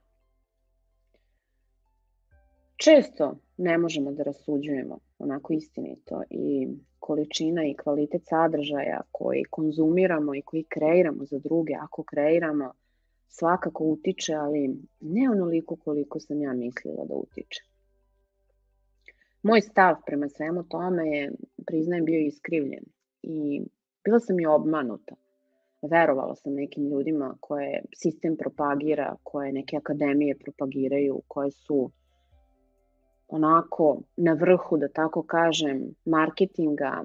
Često 2.77 3.37
ne 3.57 3.79
možemo 3.79 4.13
da 4.13 4.23
rasuđujemo 4.23 4.99
onako 5.19 5.53
istinito 5.53 6.23
i 6.31 6.69
količina 6.99 7.65
i 7.65 7.75
kvalitet 7.75 8.23
sadržaja 8.25 9.01
koji 9.13 9.45
konzumiramo 9.51 10.35
i 10.35 10.43
koji 10.43 10.65
kreiramo 10.69 11.25
za 11.25 11.39
druge, 11.39 11.75
ako 11.81 12.03
kreiramo, 12.03 12.73
svakako 13.29 13.85
utiče, 13.85 14.35
ali 14.35 14.77
ne 15.01 15.31
onoliko 15.31 15.77
koliko 15.77 16.21
sam 16.21 16.41
ja 16.43 16.53
mislila 16.53 17.05
da 17.05 17.15
utiče. 17.15 17.63
Moj 19.43 19.61
stav 19.61 19.97
prema 20.07 20.29
svemu 20.29 20.63
tome 20.63 21.09
je, 21.09 21.33
priznajem, 21.67 22.05
bio 22.05 22.21
iskrivljen 22.21 22.85
i 23.23 23.63
bila 24.05 24.21
sam 24.21 24.41
i 24.41 24.47
obmanuta. 24.47 25.15
Verovala 25.83 26.35
sam 26.35 26.55
nekim 26.55 26.89
ljudima 26.89 27.37
koje 27.41 27.83
sistem 27.97 28.37
propagira, 28.37 29.17
koje 29.23 29.53
neke 29.53 29.77
akademije 29.77 30.39
propagiraju, 30.39 31.23
koje 31.29 31.51
su 31.51 31.91
onako 33.29 34.03
na 34.17 34.33
vrhu, 34.33 34.77
da 34.77 34.89
tako 34.89 35.23
kažem, 35.23 35.95
marketinga, 36.05 37.05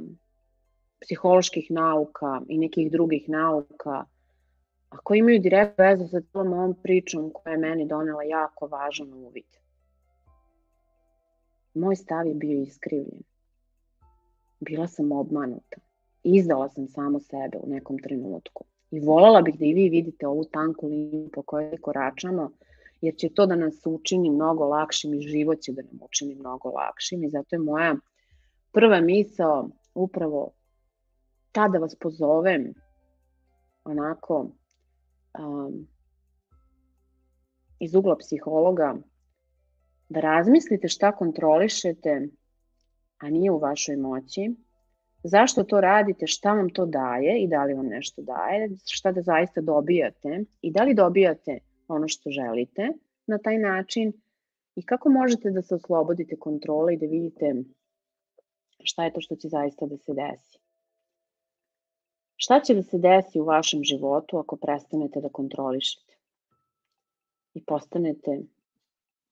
psiholoških 1.02 1.72
nauka 1.72 2.42
i 2.48 2.58
nekih 2.58 2.92
drugih 2.92 3.30
nauka, 3.30 4.06
a 4.90 4.98
koji 5.04 5.20
imaju 5.20 5.40
direktnu 5.40 5.86
vezu 5.86 6.08
sa 6.08 6.22
celom 6.22 6.54
ovom 6.54 6.75
pričom 6.84 7.32
koja 7.34 7.52
je 7.52 7.58
meni 7.58 7.88
donela 7.88 8.24
jako 8.24 8.68
važan 8.68 9.14
uvid. 9.14 9.46
Moj 11.74 11.96
stav 11.96 12.28
je 12.28 12.34
bio 12.34 12.62
iskrivljen. 12.62 13.22
Bila 14.60 14.88
sam 14.88 15.12
obmanuta. 15.12 15.85
Izdala 16.27 16.70
sam 16.70 16.88
samo 16.88 17.20
sebe 17.20 17.58
u 17.63 17.70
nekom 17.70 18.00
trenutku. 18.00 18.63
I 18.91 19.00
volala 19.00 19.41
bih 19.41 19.60
da 19.60 19.65
i 19.65 19.74
vi 19.74 19.89
vidite 19.89 20.27
ovu 20.27 20.44
tanku 20.44 20.88
liniju 20.88 21.29
po 21.34 21.41
kojoj 21.41 21.77
koračamo, 21.82 22.51
jer 23.01 23.15
će 23.15 23.29
to 23.29 23.46
da 23.46 23.55
nas 23.55 23.86
učini 23.86 24.29
mnogo 24.29 24.65
lakšim 24.65 25.13
i 25.13 25.22
život 25.22 25.60
će 25.60 25.74
da 25.74 25.82
nam 25.82 26.00
učini 26.01 26.36
mnogo 26.36 26.70
lakšim 26.70 27.24
i 27.24 27.29
zato 27.29 27.55
je 27.55 27.60
moja 27.60 27.96
prva 28.72 29.01
misao 29.01 29.70
upravo 29.94 30.51
ta 31.51 31.67
da 31.67 31.79
vas 31.79 31.96
pozovem 31.96 32.74
onako 33.84 34.50
um, 35.39 35.88
iz 37.79 37.96
ugla 37.96 38.17
psihologa 38.17 38.96
da 40.10 40.20
razmislite 40.20 40.88
šta 40.88 41.12
kontrolišete, 41.12 42.27
a 43.17 43.29
nije 43.29 43.51
u 43.51 43.60
vašoj 43.60 43.96
moći, 43.96 44.55
zašto 45.27 45.63
to 45.63 45.82
radite, 45.82 46.27
šta 46.27 46.53
vam 46.53 46.70
to 46.70 46.86
daje 46.86 47.44
i 47.44 47.48
da 47.48 47.63
li 47.63 47.74
vam 47.74 47.86
nešto 47.86 48.22
daje, 48.22 48.70
šta 48.86 49.12
da 49.12 49.22
zaista 49.22 49.62
dobijate 49.62 50.44
i 50.62 50.72
da 50.72 50.84
li 50.84 50.94
dobijate 50.94 51.60
ono 51.88 52.08
što 52.08 52.29
želite 52.29 52.89
na 53.27 53.38
taj 53.38 53.58
način 53.58 54.13
i 54.75 54.86
kako 54.86 55.10
možete 55.10 55.51
da 55.51 55.62
se 55.62 55.75
oslobodite 55.75 56.36
kontrole 56.36 56.94
i 56.94 56.98
da 56.98 57.05
vidite 57.05 57.53
šta 58.84 59.05
je 59.05 59.13
to 59.13 59.22
što 59.22 59.36
će 59.36 59.48
zaista 59.48 59.86
da 59.86 59.98
se 59.98 60.13
desi. 60.13 60.60
Šta 62.36 62.60
će 62.60 62.74
da 62.75 62.84
se 62.84 62.98
desi 62.98 63.39
u 63.39 63.46
vašem 63.46 63.84
životu 63.84 64.38
ako 64.38 64.55
prestanete 64.55 65.22
da 65.22 65.29
kontrolišete 65.29 66.13
i 67.53 67.63
postanete 67.63 68.41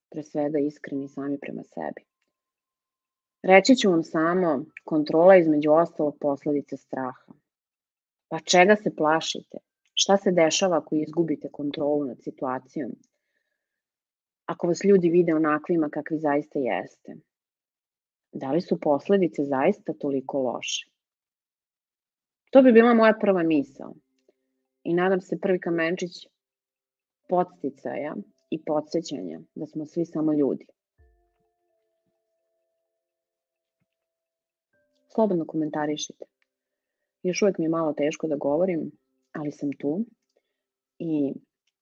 pre 0.10 0.24
svega 0.24 0.60
iskreni 0.60 1.10
sami 1.10 1.38
prema 1.40 1.64
sebi? 1.64 2.13
Reći 3.44 3.76
ću 3.76 3.90
vam 3.90 4.04
samo 4.04 4.66
kontrola 4.84 5.36
između 5.36 5.72
ostalog 5.72 6.18
posledica 6.20 6.78
straha. 6.78 7.34
Pa 8.28 8.40
čega 8.40 8.76
se 8.76 8.96
plašite? 8.96 9.58
Šta 9.94 10.18
se 10.18 10.32
dešava 10.32 10.78
ako 10.78 10.96
izgubite 10.96 11.50
kontrolu 11.52 12.06
nad 12.06 12.18
situacijom? 12.24 12.92
Ako 14.46 14.68
vas 14.68 14.84
ljudi 14.84 15.10
vide 15.10 15.36
onakvima 15.36 15.90
kakvi 15.90 16.18
zaista 16.20 16.60
jeste? 16.60 17.16
Da 18.32 18.52
li 18.52 18.62
su 18.62 18.80
posledice 18.80 19.44
zaista 19.44 19.94
toliko 19.94 20.40
loše? 20.40 20.90
To 22.52 22.62
bi 22.62 22.72
bila 22.72 22.94
moja 22.94 23.14
prva 23.22 23.44
misao. 23.44 23.94
I 24.84 24.94
nadam 24.94 25.22
se 25.22 25.40
prvi 25.42 25.60
kamenčić 25.60 26.12
podsticaja 27.30 28.16
i 28.50 28.64
podsjećanja 28.64 29.40
da 29.56 29.66
smo 29.66 29.86
svi 29.86 30.06
samo 30.06 30.34
ljudi. 30.34 30.66
Slobodno 35.14 35.46
komentarišite. 35.46 36.26
Još 37.24 37.42
uvek 37.42 37.58
mi 37.58 37.66
je 37.66 37.70
malo 37.70 37.94
teško 37.94 38.28
da 38.28 38.36
govorim, 38.36 38.92
ali 39.32 39.52
sam 39.52 39.70
tu 39.80 40.06
i 41.00 41.34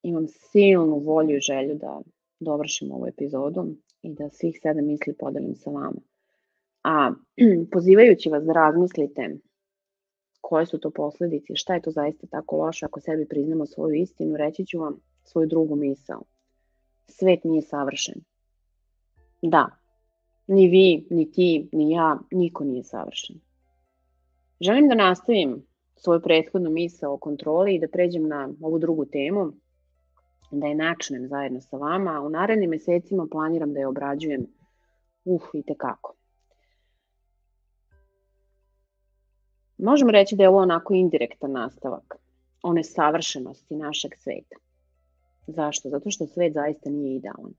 imam 0.04 0.28
silnu 0.28 1.00
volju 1.00 1.38
i 1.38 1.42
želju 1.42 1.76
da 1.76 2.02
dovršim 2.40 2.92
ovu 2.92 3.08
epizodu 3.08 3.76
i 4.02 4.14
da 4.14 4.30
svih 4.30 4.60
sedam 4.62 4.86
misli 4.86 5.14
podelim 5.20 5.56
sa 5.56 5.70
vama. 5.70 6.02
A 6.84 7.12
pozivajući 7.74 8.30
vas 8.30 8.44
da 8.44 8.54
razmislite 8.54 9.38
koje 10.42 10.66
su 10.66 10.80
to 10.80 10.92
posledice, 10.92 11.56
šta 11.56 11.74
je 11.74 11.82
to 11.82 11.92
zaista 11.92 12.28
tako 12.28 12.58
loše 12.58 12.86
ako 12.86 13.00
sebi 13.00 13.28
priznamo 13.28 13.66
svoju 13.66 13.96
istinu, 13.96 14.38
reći 14.38 14.66
ću 14.66 14.80
vam 14.80 15.00
svoju 15.24 15.48
drugu 15.48 15.76
misao. 15.76 16.24
Svet 17.08 17.44
nije 17.44 17.62
savršen. 17.62 18.16
Da, 19.42 19.81
ni 20.52 20.68
vi, 20.68 21.08
ni 21.10 21.32
ti, 21.32 21.70
ni 21.72 21.92
ja, 21.92 22.20
niko 22.32 22.64
nije 22.64 22.84
savršen. 22.84 23.36
Želim 24.62 24.88
da 24.88 24.96
nastavim 24.96 25.66
svoju 25.96 26.22
prethodnu 26.22 26.70
misao 26.70 27.14
o 27.14 27.18
kontroli 27.18 27.76
i 27.76 27.80
da 27.80 27.88
pređem 27.88 28.28
na 28.28 28.50
ovu 28.62 28.80
drugu 28.80 29.06
temu, 29.06 29.52
da 30.52 30.68
je 30.68 30.76
načnem 30.76 31.28
zajedno 31.28 31.62
sa 31.62 31.78
vama. 31.78 32.22
U 32.22 32.30
narednim 32.30 32.70
mesecima 32.70 33.28
planiram 33.32 33.74
da 33.74 33.80
je 33.80 33.88
obrađujem 33.88 34.46
uf 35.26 35.44
i 35.54 35.64
tekako. 35.64 36.16
Možemo 39.78 40.12
reći 40.12 40.36
da 40.36 40.44
je 40.44 40.50
ovo 40.50 40.60
onako 40.60 40.94
indirektan 40.94 41.52
nastavak 41.52 42.16
one 42.64 42.84
savršenosti 42.84 43.76
našeg 43.76 44.12
sveta. 44.18 44.56
Zašto? 45.48 45.90
Zato 45.90 46.12
što 46.12 46.28
svet 46.28 46.54
zaista 46.54 46.90
nije 46.90 47.16
idealan. 47.16 47.54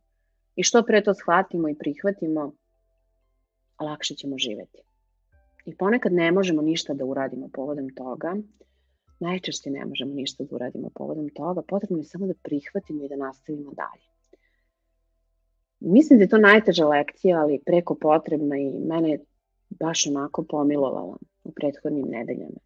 I 0.57 0.63
što 0.63 0.83
pre 0.83 1.03
to 1.03 1.15
shvatimo 1.15 1.69
i 1.69 1.79
prihvatimo, 1.79 2.53
lakše 3.83 4.15
ćemo 4.15 4.39
živeti. 4.39 4.83
I 5.65 5.77
ponekad 5.77 6.13
ne 6.13 6.33
možemo 6.33 6.63
ništa 6.63 6.95
da 6.95 7.05
uradimo 7.05 7.49
povodom 7.53 7.91
toga, 7.95 8.37
najčešće 9.21 9.71
ne 9.71 9.85
možemo 9.85 10.15
ništa 10.15 10.45
da 10.45 10.55
uradimo 10.55 10.91
povodom 10.95 11.29
toga, 11.29 11.63
potrebno 11.69 11.99
je 11.99 12.05
samo 12.05 12.27
da 12.27 12.35
prihvatimo 12.43 13.05
i 13.05 13.09
da 13.09 13.17
nastavimo 13.17 13.73
dalje. 13.75 14.07
Mislim 15.81 16.19
da 16.19 16.25
je 16.25 16.29
to 16.29 16.39
najteža 16.39 16.87
lekcija, 16.87 17.41
ali 17.41 17.63
preko 17.67 17.95
potrebna 17.95 18.57
i 18.57 18.71
mene 18.79 19.11
je 19.11 19.25
baš 19.71 20.07
onako 20.07 20.45
pomilovala 20.45 21.17
u 21.45 21.53
prethodnim 21.53 22.07
nedeljama. 22.09 22.61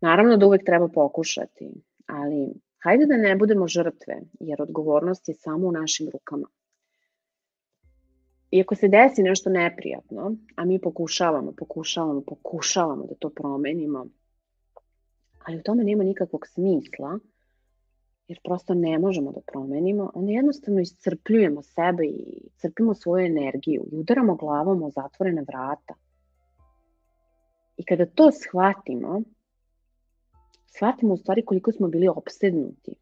Naravno 0.00 0.36
da 0.36 0.46
uvek 0.46 0.64
treba 0.64 0.88
pokušati, 0.88 1.70
ali 2.06 2.54
hajde 2.82 3.06
da 3.06 3.16
ne 3.16 3.36
budemo 3.36 3.68
žrtve, 3.68 4.20
jer 4.40 4.62
odgovornost 4.62 5.28
je 5.28 5.34
samo 5.34 5.68
u 5.68 5.72
našim 5.72 6.08
rukama. 6.12 6.48
I 8.50 8.60
ako 8.60 8.74
se 8.74 8.88
desi 8.88 9.22
nešto 9.22 9.50
neprijatno, 9.50 10.34
a 10.56 10.64
mi 10.64 10.78
pokušavamo, 10.78 11.52
pokušavamo, 11.52 12.20
pokušavamo 12.20 13.06
da 13.06 13.14
to 13.14 13.30
promenimo, 13.30 14.06
ali 15.44 15.58
u 15.58 15.62
tome 15.62 15.84
nema 15.84 16.04
nikakvog 16.04 16.46
smisla, 16.46 17.18
jer 18.28 18.38
prosto 18.44 18.74
ne 18.74 18.98
možemo 18.98 19.32
da 19.32 19.40
promenimo, 19.52 20.10
onda 20.14 20.32
jednostavno 20.32 20.80
iscrpljujemo 20.80 21.62
sebe 21.62 22.04
i 22.04 22.48
crpimo 22.56 22.94
svoju 22.94 23.26
energiju 23.26 23.84
i 23.92 23.96
udaramo 23.96 24.36
glavom 24.36 24.82
o 24.82 24.90
zatvorene 24.90 25.42
vrata. 25.42 25.94
I 27.76 27.84
kada 27.84 28.06
to 28.06 28.30
shvatimo, 28.32 29.22
shvatimo 30.66 31.14
u 31.14 31.16
stvari 31.16 31.44
koliko 31.44 31.72
smo 31.72 31.88
bili 31.88 32.08
obsednuti 32.08 32.94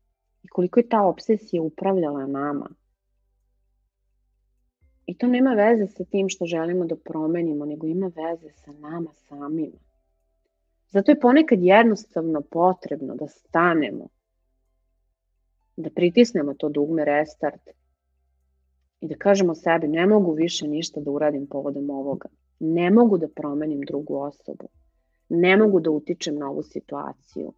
i 0.43 0.49
koliko 0.49 0.81
je 0.81 0.89
ta 0.89 1.03
obsesija 1.03 1.63
upravljala 1.63 2.27
nama– 2.27 2.71
I 5.07 5.15
to 5.15 5.27
nema 5.27 5.55
veze 5.55 5.87
sa 5.87 6.05
tim 6.05 6.29
što 6.29 6.47
želimo 6.47 6.85
da 6.85 6.97
promenimo, 6.97 7.65
nego 7.65 7.87
ima 7.87 8.07
veze 8.07 8.53
sa 8.53 8.73
nama 8.73 9.11
samima. 9.15 9.79
Zato 10.89 11.11
je 11.11 11.21
ponekad 11.21 11.63
jednostavno 11.63 12.41
potrebno 12.41 13.15
da 13.15 13.29
stanemo, 13.29 14.09
da 15.77 15.91
pritisnemo 15.91 16.55
to 16.55 16.69
dugme 16.69 17.05
restart 17.05 17.71
i 19.01 19.09
da 19.09 19.15
kažemo 19.15 19.55
sebi 19.55 19.89
ne 19.89 20.07
mogu 20.07 20.33
više 20.33 20.69
ništa 20.69 21.01
da 21.01 21.11
uradim 21.11 21.47
povodom 21.47 21.91
ovoga. 21.91 22.29
Ne 22.61 22.91
mogu 22.91 23.19
da 23.19 23.29
promenim 23.29 23.81
drugu 23.81 24.17
osobu. 24.17 24.69
Ne 25.29 25.57
mogu 25.57 25.81
da 25.81 25.91
utičem 25.91 26.39
na 26.39 26.51
ovu 26.51 26.63
situaciju. 26.63 27.53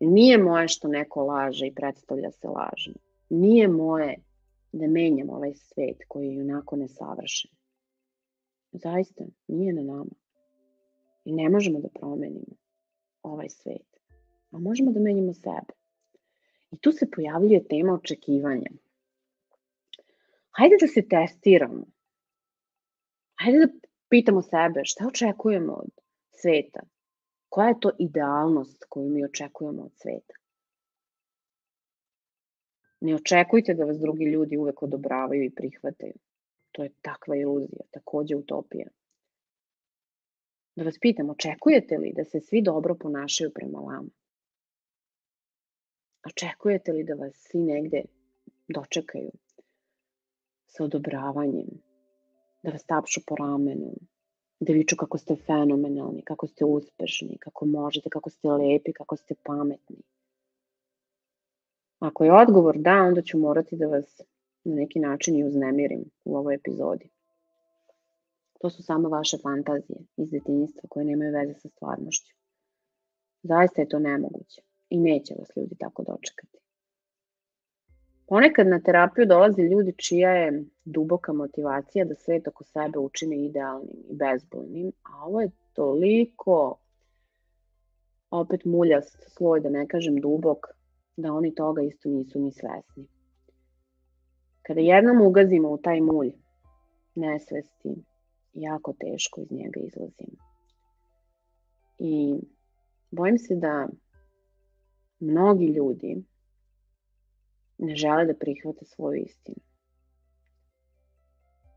Nije 0.00 0.38
moje 0.38 0.68
što 0.68 0.88
neko 0.88 1.22
laže 1.22 1.66
i 1.66 1.74
predstavlja 1.74 2.30
se 2.30 2.48
lažno. 2.48 2.94
Nije 3.28 3.68
moje 3.68 4.16
da 4.78 4.86
menjamo 4.86 5.32
ovaj 5.32 5.54
svet 5.54 6.04
koji 6.08 6.28
je 6.28 6.42
onako 6.42 6.76
nesavršen. 6.76 7.50
Zaista, 8.72 9.24
nije 9.46 9.72
na 9.72 9.82
nama. 9.82 10.14
I 11.24 11.32
ne 11.32 11.48
možemo 11.48 11.80
da 11.80 11.88
promenimo 11.88 12.56
ovaj 13.22 13.48
svet. 13.48 14.00
A 14.50 14.58
možemo 14.58 14.92
da 14.92 15.00
menjamo 15.00 15.32
sebe. 15.34 15.72
I 16.70 16.78
tu 16.78 16.92
se 16.92 17.10
pojavljuje 17.10 17.68
tema 17.68 17.94
očekivanja. 17.94 18.70
Hajde 20.50 20.76
da 20.80 20.86
se 20.86 21.08
testiramo. 21.08 21.84
Hajde 23.40 23.58
da 23.58 23.72
pitamo 24.08 24.42
sebe 24.42 24.80
šta 24.84 25.06
očekujemo 25.06 25.72
od 25.72 25.90
sveta. 26.30 26.80
Koja 27.48 27.68
je 27.68 27.80
to 27.80 27.90
idealnost 27.98 28.84
koju 28.88 29.08
mi 29.08 29.24
očekujemo 29.24 29.82
od 29.82 29.92
sveta? 29.94 30.34
Ne 33.04 33.14
očekujte 33.14 33.74
da 33.74 33.84
vas 33.84 33.98
drugi 33.98 34.24
ljudi 34.24 34.56
uvek 34.56 34.82
odobravaju 34.82 35.44
i 35.44 35.54
prihvataju. 35.54 36.12
To 36.72 36.82
je 36.82 36.90
takva 37.00 37.36
iluzija, 37.36 37.84
takođe 37.90 38.36
utopija. 38.36 38.86
Da 40.76 40.84
vas 40.84 40.98
pitam, 41.00 41.30
očekujete 41.30 41.98
li 41.98 42.12
da 42.16 42.24
se 42.24 42.40
svi 42.40 42.62
dobro 42.62 42.94
ponašaju 42.94 43.50
prema 43.54 43.78
vama? 43.78 44.08
Očekujete 46.26 46.92
li 46.92 47.04
da 47.04 47.14
vas 47.14 47.32
svi 47.34 47.60
negde 47.62 48.02
dočekaju 48.68 49.30
sa 50.66 50.84
odobravanjem, 50.84 51.68
da 52.62 52.70
vas 52.70 52.86
tapšu 52.86 53.20
po 53.26 53.36
ramenu, 53.36 53.92
da 54.60 54.72
viču 54.72 54.96
kako 54.96 55.18
ste 55.18 55.36
fenomenalni, 55.46 56.22
kako 56.22 56.46
ste 56.46 56.64
uspešni, 56.64 57.38
kako 57.38 57.66
možete, 57.66 58.10
kako 58.10 58.30
ste 58.30 58.48
lepi, 58.48 58.92
kako 58.92 59.16
ste 59.16 59.34
pametni? 59.42 60.02
Ako 62.04 62.24
je 62.24 62.32
odgovor 62.32 62.78
da, 62.78 62.92
onda 62.92 63.22
ću 63.22 63.38
morati 63.38 63.76
da 63.76 63.86
vas 63.86 64.20
na 64.64 64.74
neki 64.74 64.98
način 64.98 65.36
i 65.36 65.44
uznemirim 65.44 66.04
u 66.24 66.36
ovoj 66.36 66.54
epizodi. 66.54 67.08
To 68.60 68.70
su 68.70 68.82
samo 68.82 69.08
vaše 69.08 69.38
fantazije 69.42 69.98
iz 70.16 70.30
detinjstva 70.30 70.82
koje 70.88 71.04
nemaju 71.04 71.32
veze 71.32 71.54
sa 71.54 71.68
stvarnošću. 71.68 72.34
Zaista 73.42 73.82
je 73.82 73.88
to 73.88 73.98
nemoguće 73.98 74.62
i 74.90 75.00
neće 75.00 75.34
vas 75.38 75.48
ljudi 75.56 75.74
tako 75.78 76.02
dočekati. 76.02 76.58
Ponekad 78.26 78.66
na 78.66 78.80
terapiju 78.80 79.26
dolaze 79.26 79.62
ljudi 79.62 79.92
čija 79.96 80.30
je 80.30 80.64
duboka 80.84 81.32
motivacija 81.32 82.04
da 82.04 82.14
svet 82.14 82.48
oko 82.48 82.64
sebe 82.64 82.98
učine 82.98 83.44
idealnim 83.44 83.98
i 84.10 84.14
bezbolnim, 84.14 84.92
a 85.02 85.26
ovo 85.26 85.40
je 85.40 85.50
toliko 85.72 86.78
opet 88.30 88.64
muljast 88.64 89.16
sloj, 89.36 89.60
da 89.60 89.68
ne 89.68 89.86
kažem 89.86 90.16
dubok, 90.16 90.66
da 91.16 91.32
oni 91.32 91.54
toga 91.54 91.82
isto 91.82 92.08
nisu 92.08 92.40
ni 92.40 92.52
svesni. 92.52 93.06
Kada 94.62 94.80
jednom 94.80 95.20
ugazimo 95.20 95.68
u 95.68 95.78
taj 95.78 96.00
mulj 96.00 96.32
nesvesti, 97.14 97.94
jako 98.52 98.94
teško 99.00 99.40
iz 99.40 99.50
njega 99.50 99.80
izlazimo. 99.80 100.36
I 101.98 102.40
bojim 103.10 103.38
se 103.38 103.54
da 103.56 103.88
mnogi 105.20 105.66
ljudi 105.66 106.24
ne 107.78 107.96
žele 107.96 108.24
da 108.24 108.34
prihvate 108.34 108.84
svoju 108.84 109.22
istinu. 109.22 109.56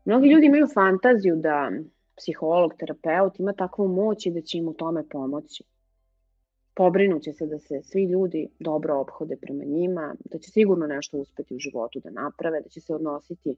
Mnogi 0.04 0.28
ljudi 0.28 0.46
imaju 0.46 0.66
fantaziju 0.74 1.36
da 1.36 1.70
psiholog, 2.16 2.72
terapeut 2.78 3.38
ima 3.38 3.52
takvu 3.52 3.88
moć 3.88 4.26
i 4.26 4.30
da 4.30 4.40
će 4.40 4.58
im 4.58 4.68
u 4.68 4.74
tome 4.74 5.08
pomoći. 5.08 5.64
Pobrinuće 6.78 7.32
se 7.32 7.46
da 7.46 7.58
se 7.58 7.82
svi 7.82 8.04
ljudi 8.04 8.48
dobro 8.58 9.00
obhode 9.00 9.36
prema 9.36 9.64
njima, 9.64 10.14
da 10.24 10.38
će 10.38 10.50
sigurno 10.50 10.86
nešto 10.86 11.18
uspeti 11.18 11.54
u 11.54 11.58
životu 11.58 12.00
da 12.04 12.10
naprave, 12.10 12.60
da 12.60 12.68
će 12.68 12.80
se 12.80 12.94
odnositi 12.94 13.56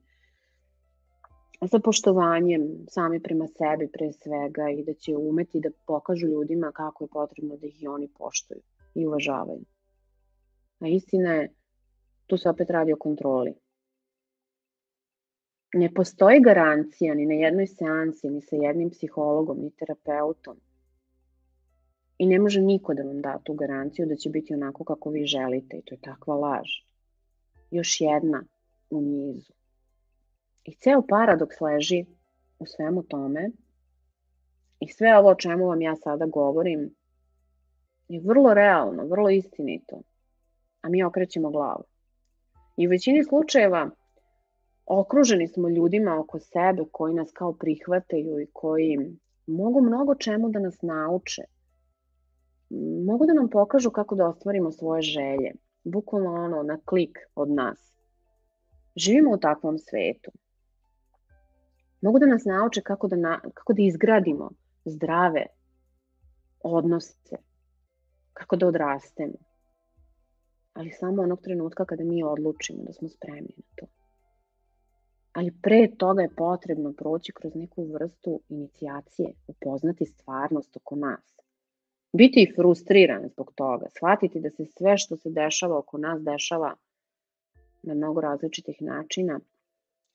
sa 1.70 1.78
poštovanjem 1.78 2.62
sami 2.88 3.20
prema 3.22 3.46
sebi 3.46 3.88
pre 3.92 4.12
svega 4.12 4.70
i 4.70 4.84
da 4.84 4.94
će 4.94 5.16
umeti 5.16 5.60
da 5.60 5.70
pokažu 5.86 6.26
ljudima 6.26 6.72
kako 6.72 7.04
je 7.04 7.08
potrebno 7.12 7.56
da 7.56 7.66
ih 7.66 7.82
i 7.82 7.88
oni 7.88 8.08
poštuju 8.18 8.60
i 8.94 9.06
uvažavaju. 9.06 9.64
A 10.80 10.88
istina 10.88 11.34
je, 11.34 11.52
tu 12.26 12.36
se 12.36 12.48
opet 12.48 12.70
radi 12.70 12.92
o 12.92 12.96
kontroli. 12.96 13.54
Ne 15.74 15.94
postoji 15.94 16.40
garancija 16.40 17.14
ni 17.14 17.26
na 17.26 17.34
jednoj 17.34 17.66
seansi, 17.66 18.30
ni 18.30 18.40
sa 18.42 18.56
jednim 18.56 18.90
psihologom, 18.90 19.58
ni 19.60 19.70
terapeutom. 19.70 20.56
I 22.20 22.26
ne 22.26 22.38
može 22.38 22.60
niko 22.60 22.94
da 22.94 23.02
vam 23.02 23.20
da 23.20 23.38
tu 23.44 23.54
garanciju 23.54 24.06
da 24.06 24.16
će 24.16 24.30
biti 24.30 24.54
onako 24.54 24.84
kako 24.84 25.10
vi 25.10 25.24
želite 25.24 25.76
i 25.76 25.82
to 25.82 25.94
je 25.94 26.00
takva 26.00 26.34
laž. 26.34 26.68
Još 27.70 28.00
jedna 28.00 28.44
u 28.90 29.00
nizu. 29.00 29.52
I 30.64 30.74
ceo 30.74 31.02
paradoks 31.08 31.60
leži 31.60 32.04
u 32.58 32.66
svemu 32.66 33.02
tome 33.02 33.50
i 34.80 34.88
sve 34.88 35.18
ovo 35.18 35.30
o 35.30 35.34
čemu 35.34 35.66
vam 35.66 35.82
ja 35.82 35.96
sada 35.96 36.26
govorim 36.26 36.94
je 38.08 38.20
vrlo 38.20 38.54
realno, 38.54 39.06
vrlo 39.06 39.30
istinito, 39.30 40.02
a 40.82 40.88
mi 40.88 41.02
okrećemo 41.02 41.50
glavu. 41.50 41.84
I 42.76 42.86
u 42.86 42.90
većini 42.90 43.24
slučajeva 43.24 43.90
okruženi 44.86 45.48
smo 45.48 45.68
ljudima 45.68 46.20
oko 46.20 46.38
sebe 46.38 46.82
koji 46.92 47.14
nas 47.14 47.30
kao 47.32 47.52
prihvataju 47.52 48.40
i 48.40 48.50
koji 48.52 48.98
mogu 49.46 49.80
mnogo 49.82 50.14
čemu 50.14 50.48
da 50.48 50.58
nas 50.58 50.82
nauče. 50.82 51.42
Mogu 53.06 53.26
da 53.26 53.32
nam 53.32 53.50
pokažu 53.50 53.90
kako 53.90 54.14
da 54.14 54.28
ostvarimo 54.28 54.72
svoje 54.72 55.02
želje. 55.02 55.52
Bukvalno 55.84 56.34
ono, 56.34 56.62
na 56.62 56.78
klik 56.84 57.18
od 57.34 57.50
nas. 57.50 57.96
Živimo 58.96 59.34
u 59.34 59.38
takvom 59.38 59.78
svetu. 59.78 60.30
Mogu 62.02 62.18
da 62.18 62.26
nas 62.26 62.44
nauče 62.44 62.80
kako 62.80 63.08
da, 63.08 63.16
na, 63.16 63.40
kako 63.54 63.72
da 63.72 63.82
izgradimo 63.82 64.50
zdrave 64.84 65.46
odnose, 66.62 67.36
kako 68.32 68.56
da 68.56 68.66
odrastemo. 68.66 69.38
Ali 70.72 70.90
samo 70.90 71.22
onog 71.22 71.40
trenutka 71.40 71.84
kada 71.84 72.04
mi 72.04 72.24
odlučimo 72.24 72.82
da 72.82 72.92
smo 72.92 73.08
spremni 73.08 73.54
na 73.56 73.64
to. 73.76 73.86
Ali 75.32 75.56
pre 75.62 75.88
toga 75.98 76.22
je 76.22 76.34
potrebno 76.36 76.92
proći 76.92 77.32
kroz 77.32 77.54
neku 77.54 77.84
vrstu 77.84 78.40
inicijacije, 78.48 79.32
upoznati 79.46 80.06
stvarnost 80.06 80.76
oko 80.76 80.96
nas. 80.96 81.40
Biti 82.12 82.52
frustriran 82.56 83.28
zbog 83.28 83.52
toga, 83.54 83.86
shvatiti 83.96 84.40
da 84.40 84.50
se 84.50 84.64
sve 84.66 84.98
što 84.98 85.16
se 85.16 85.30
dešava 85.30 85.78
oko 85.78 85.98
nas 85.98 86.22
dešava 86.22 86.76
na 87.82 87.94
mnogo 87.94 88.20
različitih 88.20 88.82
načina 88.82 89.40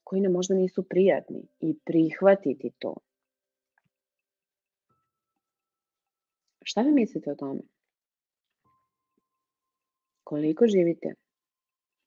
koji 0.04 0.22
nam 0.22 0.32
možda 0.32 0.56
nisu 0.56 0.84
prijatni 0.84 1.48
i 1.60 1.80
prihvatiti 1.86 2.72
to. 2.80 2.96
Šta 6.64 6.82
vi 6.82 6.92
mislite 6.92 7.32
o 7.32 7.36
tome? 7.36 7.62
Koliko 10.24 10.68
živite 10.68 11.14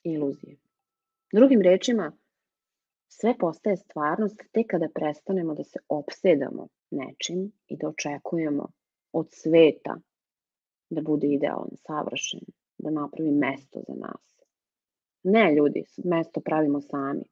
iluzije? 0.03 0.57
Drugim 1.33 1.62
rečima, 1.62 2.12
sve 3.09 3.38
postaje 3.38 3.77
stvarnost 3.77 4.42
tek 4.53 4.66
kada 4.70 4.88
prestanemo 4.94 5.55
da 5.55 5.64
se 5.64 5.79
opsedamo 5.88 6.68
nečim 6.90 7.53
i 7.66 7.77
da 7.77 7.88
očekujemo 7.88 8.68
od 9.12 9.27
sveta 9.31 9.99
da 10.90 11.03
bude 11.03 11.27
idealan, 11.27 11.77
savršen, 11.87 12.40
da 12.79 12.90
napravi 12.90 13.31
mesto 13.31 13.81
za 13.88 13.94
nas. 13.94 14.44
Ne, 15.23 15.55
ljudi, 15.55 15.85
mesto 16.05 16.40
pravimo 16.40 16.81
sami 16.81 17.25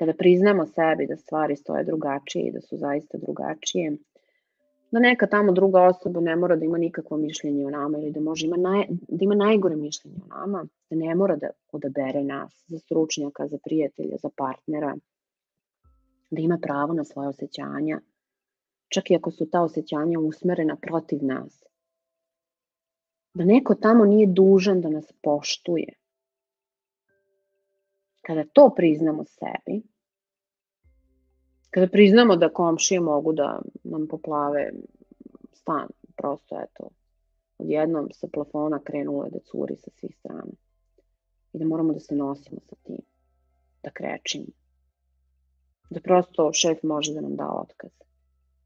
kada 0.00 0.12
priznamo 0.14 0.66
sebi 0.66 1.06
da 1.06 1.16
stvari 1.16 1.56
stoje 1.56 1.84
drugačije 1.84 2.44
i 2.44 2.52
da 2.52 2.60
su 2.60 2.76
zaista 2.76 3.18
drugačije, 3.18 3.96
da 4.90 5.00
neka 5.00 5.26
tamo 5.26 5.52
druga 5.52 5.82
osoba 5.82 6.20
ne 6.20 6.36
mora 6.36 6.56
da 6.56 6.64
ima 6.64 6.78
nikakvo 6.78 7.16
mišljenje 7.16 7.66
o 7.66 7.70
nama 7.70 7.98
ili 7.98 8.10
da 8.10 8.20
može 8.20 8.46
ima 8.46 8.56
naj, 8.56 8.84
da 8.88 9.18
ima 9.20 9.34
najgore 9.34 9.76
mišljenje 9.76 10.16
o 10.24 10.28
nama, 10.28 10.64
da 10.90 10.96
ne 10.96 11.14
mora 11.14 11.36
da 11.36 11.50
odabere 11.72 12.24
nas 12.24 12.64
za 12.66 12.78
stručnjaka, 12.78 13.46
za 13.46 13.58
prijatelja, 13.64 14.16
za 14.22 14.30
partnera, 14.36 14.96
da 16.30 16.40
ima 16.40 16.58
pravo 16.62 16.92
na 16.92 17.04
svoje 17.04 17.28
osjećanja, 17.28 18.00
čak 18.92 19.10
i 19.10 19.16
ako 19.16 19.30
su 19.30 19.50
ta 19.50 19.62
osjećanja 19.62 20.18
usmerena 20.18 20.76
protiv 20.76 21.24
nas. 21.24 21.64
Da 23.34 23.44
neko 23.44 23.74
tamo 23.74 24.04
nije 24.04 24.26
dužan 24.26 24.80
da 24.80 24.88
nas 24.88 25.12
poštuje, 25.22 26.00
Kada 28.20 28.44
to 28.52 28.70
priznamo 28.76 29.24
sebi, 29.24 29.82
kada 31.70 31.88
priznamo 31.88 32.36
da 32.36 32.52
komšije 32.52 33.00
mogu 33.00 33.32
da 33.32 33.60
nam 33.84 34.06
poplave 34.08 34.70
stan, 35.52 35.88
prosto 36.16 36.60
eto, 36.60 36.88
odjednom 37.58 38.08
sa 38.12 38.28
plafona 38.32 38.82
krenulo 38.84 39.24
je 39.24 39.30
da 39.30 39.38
curi 39.38 39.76
sa 39.76 39.90
svih 39.90 40.16
strana. 40.18 40.52
I 41.52 41.58
da 41.58 41.64
moramo 41.64 41.92
da 41.92 42.00
se 42.00 42.14
nosimo 42.14 42.60
sa 42.68 42.76
tim, 42.82 43.02
da 43.82 43.90
krećimo. 43.90 44.46
Da 45.90 46.00
prosto 46.00 46.52
šef 46.52 46.82
može 46.82 47.14
da 47.14 47.20
nam 47.20 47.36
da 47.36 47.48
otkaz. 47.48 47.90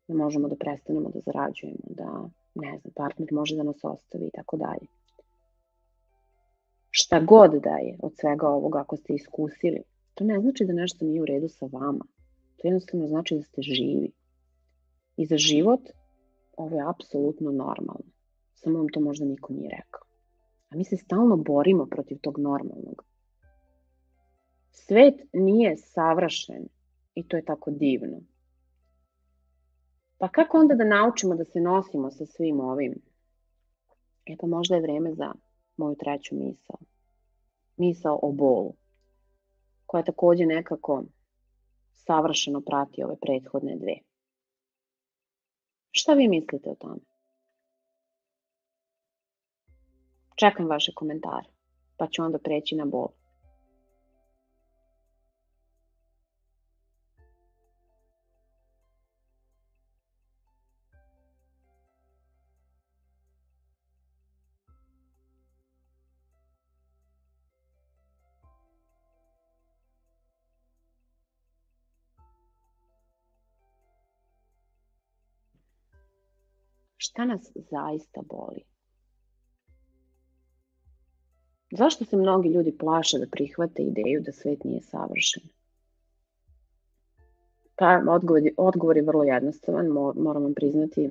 Da 0.08 0.14
možemo 0.14 0.48
da 0.48 0.56
prestanemo 0.56 1.10
da 1.10 1.20
zarađujemo, 1.20 1.86
da, 1.88 2.28
ne 2.54 2.78
znam, 2.78 2.92
partner 2.96 3.28
može 3.32 3.56
da 3.56 3.62
nas 3.62 3.84
ostavi 3.84 4.26
i 4.26 4.30
tako 4.30 4.56
dalje 4.56 4.86
šta 6.96 7.20
god 7.20 7.50
da 7.50 7.76
je 7.76 7.96
od 8.02 8.12
svega 8.20 8.48
ovoga 8.48 8.80
ako 8.80 8.96
ste 8.96 9.14
iskusili, 9.14 9.82
to 10.14 10.24
ne 10.24 10.40
znači 10.40 10.64
da 10.64 10.72
nešto 10.72 11.04
nije 11.04 11.22
u 11.22 11.24
redu 11.24 11.48
sa 11.48 11.66
vama. 11.72 12.04
To 12.56 12.68
jednostavno 12.68 13.06
znači 13.06 13.34
da 13.34 13.42
ste 13.42 13.62
živi. 13.62 14.12
I 15.16 15.26
za 15.26 15.36
život 15.36 15.80
ovo 16.56 16.76
je 16.76 16.88
apsolutno 16.88 17.50
normalno. 17.50 18.10
Samo 18.54 18.78
vam 18.78 18.88
to 18.88 19.00
možda 19.00 19.24
niko 19.24 19.52
nije 19.52 19.70
rekao. 19.70 20.02
A 20.70 20.76
mi 20.76 20.84
se 20.84 20.96
stalno 20.96 21.36
borimo 21.36 21.86
protiv 21.86 22.18
tog 22.20 22.38
normalnog. 22.38 23.04
Svet 24.70 25.14
nije 25.32 25.76
savršen 25.76 26.68
i 27.14 27.28
to 27.28 27.36
je 27.36 27.44
tako 27.44 27.70
divno. 27.70 28.20
Pa 30.24 30.28
kako 30.28 30.58
onda 30.58 30.74
da 30.74 30.84
naučimo 30.84 31.34
da 31.34 31.44
se 31.44 31.60
nosimo 31.60 32.10
sa 32.10 32.26
svim 32.26 32.60
ovim? 32.60 32.94
E 34.26 34.36
pa 34.40 34.46
možda 34.46 34.74
je 34.74 34.82
vreme 34.82 35.14
za 35.14 35.32
moju 35.76 35.96
treću 35.96 36.34
misao. 36.34 36.76
Misao 37.76 38.18
o 38.22 38.32
bolu, 38.32 38.74
koja 39.86 40.04
takođe 40.04 40.46
nekako 40.46 41.04
savršeno 41.92 42.60
prati 42.60 43.02
ove 43.02 43.16
prethodne 43.20 43.76
dve. 43.76 43.98
Šta 45.90 46.14
vi 46.14 46.28
mislite 46.28 46.70
o 46.70 46.74
tome? 46.74 47.00
Čekam 50.36 50.66
vaše 50.66 50.92
komentare, 50.94 51.48
pa 51.96 52.06
ću 52.06 52.22
onda 52.22 52.38
preći 52.38 52.76
na 52.76 52.84
bol. 52.84 53.08
Šta 77.14 77.24
nas 77.24 77.52
zaista 77.54 78.22
boli? 78.30 78.62
Zašto 81.70 82.04
se 82.04 82.16
mnogi 82.16 82.48
ljudi 82.48 82.78
plaše 82.78 83.18
da 83.18 83.26
prihvate 83.30 83.82
ideju 83.82 84.20
da 84.20 84.32
svet 84.32 84.64
nije 84.64 84.80
savršen? 84.82 85.42
Pa 87.76 88.02
odgovor, 88.10 88.42
odgovor 88.56 88.96
je 88.96 89.02
vrlo 89.02 89.24
jednostavan, 89.24 89.86
moram 90.16 90.42
vam 90.42 90.54
priznati, 90.54 91.10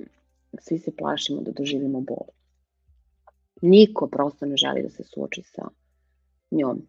svi 0.60 0.78
se 0.78 0.96
plašimo 0.96 1.40
da 1.40 1.52
doživimo 1.52 2.00
bol. 2.00 2.26
Niko 3.62 4.06
prosto 4.06 4.46
ne 4.46 4.56
želi 4.56 4.82
da 4.82 4.90
se 4.90 5.04
suoči 5.04 5.42
sa 5.42 5.68
njom. 6.50 6.82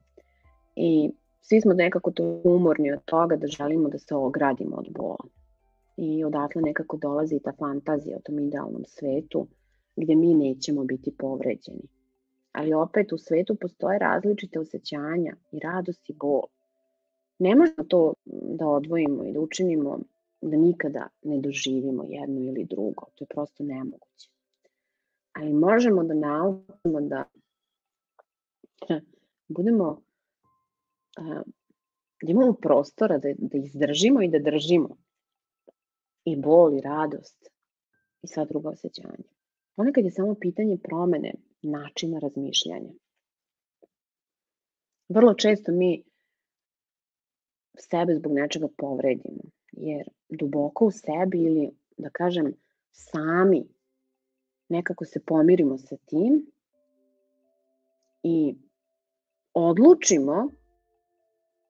I 0.75 1.12
svi 1.41 1.62
smo 1.62 1.73
nekako 1.73 2.12
to 2.12 2.41
umorni 2.43 2.91
od 2.91 3.06
toga 3.06 3.36
da 3.36 3.47
želimo 3.47 3.89
da 3.89 3.99
se 3.99 4.15
ogradimo 4.15 4.75
od 4.75 4.88
bola 4.89 5.25
i 5.97 6.23
odatle 6.23 6.62
nekako 6.62 6.97
dolazi 6.97 7.39
ta 7.43 7.51
fantazija 7.60 8.17
o 8.17 8.21
tom 8.21 8.39
idealnom 8.39 8.84
svetu 8.86 9.47
gde 9.95 10.15
mi 10.15 10.34
nećemo 10.34 10.84
biti 10.84 11.15
povređeni. 11.17 11.88
Ali 12.51 12.73
opet 12.73 13.13
u 13.13 13.17
svetu 13.17 13.55
postoje 13.55 13.99
različite 13.99 14.60
osjećanja 14.60 15.36
i 15.51 15.60
radost 15.60 16.10
i 16.10 16.13
bol. 16.13 16.41
Ne 17.39 17.55
možemo 17.55 17.84
to 17.88 18.13
da 18.58 18.67
odvojimo 18.67 19.25
i 19.25 19.34
da 19.34 19.39
učinimo 19.39 19.99
da 20.41 20.58
nikada 20.58 21.08
ne 21.23 21.39
doživimo 21.41 22.03
jedno 22.10 22.41
ili 22.41 22.65
drugo. 22.65 23.05
To 23.15 23.23
je 23.23 23.27
prosto 23.27 23.63
nemoguće. 23.63 24.29
ali 25.34 25.53
možemo 25.53 26.03
da 26.03 26.13
naučimo 26.13 27.01
da, 27.01 27.23
budemo 29.55 30.01
da 32.21 32.31
imamo 32.31 32.53
prostora 32.53 33.17
da, 33.17 33.34
da 33.38 33.58
izdržimo 33.58 34.21
i 34.21 34.29
da 34.29 34.39
držimo 34.39 34.97
i 36.25 36.35
bol 36.35 36.77
i 36.77 36.81
radost 36.81 37.49
i 38.21 38.27
sva 38.27 38.45
druga 38.45 38.69
osjećanja. 38.69 39.29
Ponekad 39.75 40.05
je 40.05 40.11
samo 40.11 40.35
pitanje 40.35 40.77
promene 40.83 41.33
načina 41.61 42.19
razmišljanja. 42.19 42.93
Vrlo 45.09 45.33
često 45.33 45.71
mi 45.71 46.03
sebe 47.77 48.15
zbog 48.15 48.33
nečega 48.33 48.67
povredimo, 48.77 49.43
jer 49.71 50.09
duboko 50.29 50.85
u 50.85 50.91
sebi 50.91 51.43
ili 51.43 51.69
da 51.97 52.09
kažem 52.09 52.53
sami 52.91 53.67
nekako 54.69 55.05
se 55.05 55.19
pomirimo 55.25 55.77
sa 55.77 55.97
tim 55.97 56.51
i 58.23 58.55
odlučimo 59.53 60.49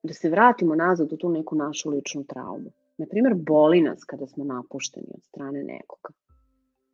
da 0.02 0.14
se 0.14 0.30
vratimo 0.30 0.74
nazad 0.74 1.12
u 1.12 1.16
tu 1.16 1.28
neku 1.28 1.56
našu 1.56 1.90
ličnu 1.90 2.24
traumu. 2.24 2.70
Naprimer, 2.98 3.34
boli 3.34 3.80
nas 3.80 4.04
kada 4.04 4.26
smo 4.26 4.44
napušteni 4.44 5.06
od 5.14 5.24
strane 5.24 5.62
nekoga. 5.62 6.08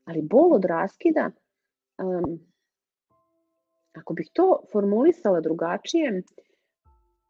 Ali 0.05 0.23
bol 0.23 0.55
od 0.55 0.65
raskida, 0.65 1.31
um, 1.99 2.39
ako 3.93 4.15
bih 4.15 4.31
to 4.33 4.63
formulisala 4.73 5.41
drugačije, 5.41 6.23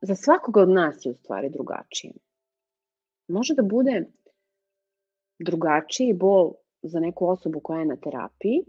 za 0.00 0.14
svakoga 0.14 0.60
od 0.60 0.68
nas 0.68 1.06
je 1.06 1.12
u 1.12 1.14
stvari 1.14 1.50
drugačije. 1.50 2.12
Može 3.28 3.54
da 3.54 3.62
bude 3.62 4.04
drugačiji 5.38 6.12
bol 6.12 6.52
za 6.82 7.00
neku 7.00 7.26
osobu 7.26 7.60
koja 7.60 7.80
je 7.80 7.86
na 7.86 7.96
terapiji 7.96 8.64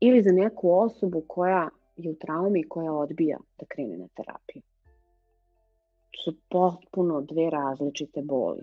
ili 0.00 0.22
za 0.22 0.32
neku 0.32 0.70
osobu 0.70 1.24
koja 1.28 1.68
je 1.96 2.10
u 2.10 2.14
traumi 2.14 2.60
i 2.60 2.68
koja 2.68 2.92
odbija 2.92 3.38
da 3.58 3.66
krene 3.68 3.96
na 3.96 4.08
terapiju. 4.16 4.62
To 6.10 6.18
su 6.24 6.38
potpuno 6.48 7.20
dve 7.20 7.50
različite 7.50 8.22
boli. 8.22 8.62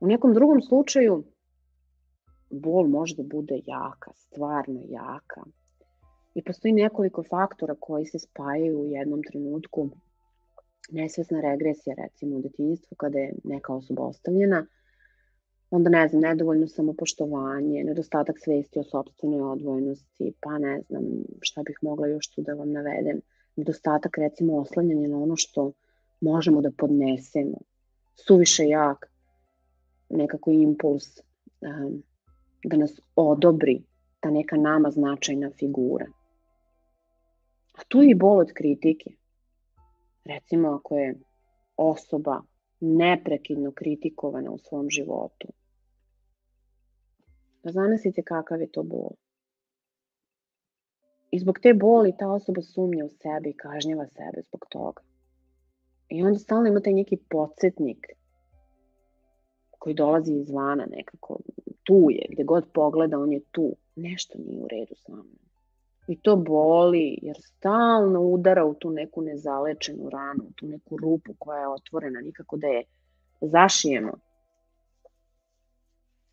U 0.00 0.06
nekom 0.06 0.34
drugom 0.34 0.62
slučaju 0.62 1.24
bol 2.50 2.88
može 2.88 3.16
da 3.16 3.22
bude 3.22 3.60
jaka, 3.66 4.12
stvarno 4.14 4.80
jaka. 4.88 5.42
I 6.34 6.42
postoji 6.42 6.72
nekoliko 6.72 7.22
faktora 7.22 7.74
koji 7.80 8.06
se 8.06 8.18
spajaju 8.18 8.80
u 8.80 8.86
jednom 8.86 9.22
trenutku. 9.22 9.90
Nesvesna 10.90 11.40
regresija, 11.40 11.96
recimo 11.98 12.36
u 12.36 12.42
detinjstvu, 12.42 12.96
kada 12.96 13.18
je 13.18 13.34
neka 13.44 13.74
osoba 13.74 14.02
ostavljena, 14.02 14.66
onda 15.70 15.90
ne 15.90 16.08
znam, 16.08 16.22
nedovoljno 16.22 16.68
samopoštovanje, 16.68 17.84
nedostatak 17.84 18.36
svesti 18.38 18.78
o 18.78 18.84
sobstvenoj 18.84 19.40
odvojenosti, 19.40 20.32
pa 20.40 20.58
ne 20.58 20.80
znam 20.80 21.02
šta 21.40 21.62
bih 21.62 21.78
mogla 21.82 22.06
još 22.06 22.30
tu 22.30 22.42
da 22.42 22.54
vam 22.54 22.72
navedem, 22.72 23.20
nedostatak 23.56 24.18
recimo 24.18 24.56
oslanjanja 24.56 25.08
na 25.08 25.22
ono 25.22 25.36
što 25.36 25.72
možemo 26.20 26.60
da 26.60 26.70
podnesemo, 26.78 27.58
suviše 28.14 28.64
jak 28.68 29.13
nekako 30.16 30.50
impuls 30.50 31.20
um, 31.60 32.02
da 32.64 32.76
nas 32.76 33.00
odobri 33.16 33.82
ta 34.20 34.30
neka 34.30 34.56
nama 34.56 34.90
značajna 34.90 35.50
figura. 35.50 36.06
A 37.74 37.82
tu 37.88 38.02
je 38.02 38.10
i 38.10 38.14
bol 38.14 38.38
od 38.38 38.52
kritike. 38.52 39.10
Recimo 40.24 40.68
ako 40.68 40.98
je 40.98 41.14
osoba 41.76 42.42
neprekidno 42.80 43.72
kritikovana 43.72 44.50
u 44.50 44.58
svom 44.58 44.90
životu. 44.90 45.48
Da 47.62 47.70
zamislite 47.70 48.22
kakav 48.22 48.60
je 48.60 48.72
to 48.72 48.82
bol. 48.82 49.10
I 51.30 51.38
zbog 51.38 51.58
te 51.58 51.74
boli 51.74 52.14
ta 52.18 52.28
osoba 52.28 52.62
sumnja 52.62 53.04
u 53.04 53.08
sebe 53.08 53.50
i 53.50 53.56
kažnjava 53.56 54.06
sebe 54.06 54.42
zbog 54.48 54.66
toga. 54.70 55.02
I 56.08 56.22
onda 56.22 56.38
stalno 56.38 56.68
ima 56.68 56.80
taj 56.80 56.92
neki 56.92 57.16
podsjetnik 57.30 58.06
koji 59.84 59.94
dolazi 59.94 60.34
izvana 60.34 60.86
nekako, 60.90 61.38
tu 61.82 62.06
je, 62.10 62.26
gde 62.30 62.44
god 62.44 62.64
pogleda 62.72 63.18
on 63.18 63.32
je 63.32 63.40
tu. 63.50 63.76
Nešto 63.96 64.38
nije 64.38 64.62
u 64.62 64.68
redu 64.68 64.94
sa 64.96 65.12
mnom. 65.12 65.38
I 66.08 66.20
to 66.20 66.36
boli, 66.36 67.18
jer 67.22 67.36
stalno 67.40 68.20
udara 68.20 68.64
u 68.64 68.74
tu 68.74 68.90
neku 68.90 69.22
nezalečenu 69.22 70.10
ranu, 70.10 70.44
u 70.44 70.52
tu 70.52 70.66
neku 70.66 70.96
rupu 70.96 71.34
koja 71.38 71.60
je 71.60 71.68
otvorena, 71.68 72.20
nikako 72.20 72.56
da 72.56 72.66
je 72.66 72.84
zašijemo. 73.40 74.12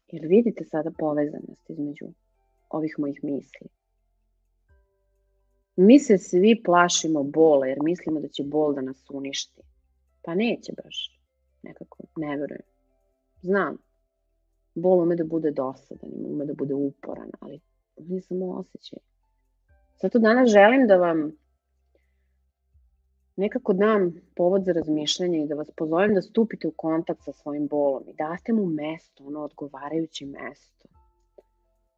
Jer 0.08 0.26
vidite 0.28 0.66
sada 0.66 0.92
povezanost 1.00 1.70
između 1.70 2.06
ovih 2.70 2.96
mojih 2.98 3.20
misli. 3.24 3.68
Mi 5.76 6.00
se 6.00 6.18
svi 6.18 6.64
plašimo 6.64 7.24
bola 7.24 7.68
jer 7.68 7.78
mislimo 7.84 8.20
da 8.20 8.28
će 8.28 8.44
bol 8.44 8.74
da 8.74 8.82
nas 8.82 9.10
uništi. 9.10 9.62
Pa 10.22 10.36
neće 10.36 10.74
baš. 10.84 11.20
Nekako, 11.64 12.04
ne 12.16 12.38
verujem. 12.38 12.71
Znam. 13.42 13.78
Bol 14.76 15.00
ume 15.00 15.16
da 15.16 15.24
bude 15.24 15.52
dosadan, 15.52 16.10
ume 16.26 16.46
da 16.46 16.54
bude 16.54 16.74
uporan, 16.74 17.30
ali 17.40 17.60
on 17.96 18.16
je 18.16 18.22
samo 18.22 18.46
osjećaj. 18.46 19.00
Zato 20.02 20.20
danas 20.20 20.50
želim 20.50 20.88
da 20.88 20.96
vam 20.96 21.32
nekako 23.36 23.74
dam 23.74 24.14
povod 24.36 24.64
za 24.64 24.72
razmišljanje 24.72 25.44
i 25.44 25.48
da 25.48 25.56
vas 25.56 25.72
pozovem 25.76 26.14
da 26.14 26.22
stupite 26.22 26.68
u 26.68 26.72
kontakt 26.72 27.24
sa 27.24 27.34
svojim 27.34 27.68
bolom 27.68 28.04
i 28.08 28.14
date 28.14 28.54
mu 28.54 28.66
mesto, 28.66 29.24
ono 29.24 29.40
odgovarajuće 29.40 30.26
mesto. 30.26 30.88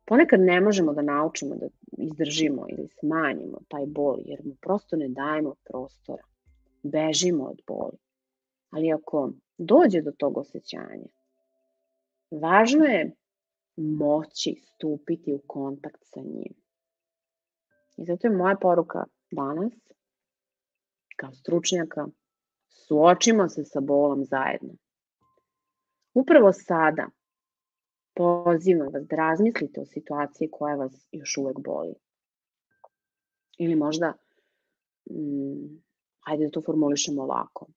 Ponekad 0.05 0.39
ne 0.39 0.61
možemo 0.61 0.93
da 0.93 1.01
naučimo 1.01 1.55
da 1.55 1.67
izdržimo 1.97 2.65
ili 2.69 2.87
smanjimo 2.87 3.57
taj 3.67 3.85
bol 3.85 4.17
jer 4.25 4.41
mu 4.45 4.55
prosto 4.61 4.95
ne 4.95 5.07
dajemo 5.07 5.55
prostora. 5.63 6.23
Bežimo 6.83 7.43
od 7.43 7.61
boli. 7.67 7.97
Ali 8.69 8.93
ako 8.93 9.31
dođe 9.57 10.01
do 10.01 10.11
tog 10.11 10.37
osjećanja, 10.37 11.07
važno 12.41 12.85
je 12.85 13.11
moći 13.75 14.55
stupiti 14.63 15.33
u 15.33 15.41
kontakt 15.47 16.01
sa 16.03 16.19
njim. 16.21 16.53
I 17.97 18.05
zato 18.05 18.27
je 18.27 18.37
moja 18.37 18.55
poruka 18.61 19.05
danas 19.31 19.73
kao 21.15 21.33
stručnjaka, 21.33 22.07
suočimo 22.67 23.49
se 23.49 23.65
sa 23.65 23.79
bolom 23.79 24.25
zajedno. 24.25 24.73
Upravo 26.13 26.53
sada 26.53 27.07
pozivam 28.15 28.87
vas 28.93 29.03
da 29.07 29.15
razmislite 29.15 29.81
o 29.81 29.85
situaciji 29.85 30.49
koja 30.51 30.75
vas 30.75 31.07
još 31.11 31.37
uvek 31.37 31.59
boli. 31.59 31.93
Ili 33.57 33.75
možda, 33.75 34.13
mm, 35.09 35.81
hajde 36.19 36.45
da 36.45 36.51
to 36.51 36.61
formulišemo 36.61 37.23
ovako, 37.23 37.67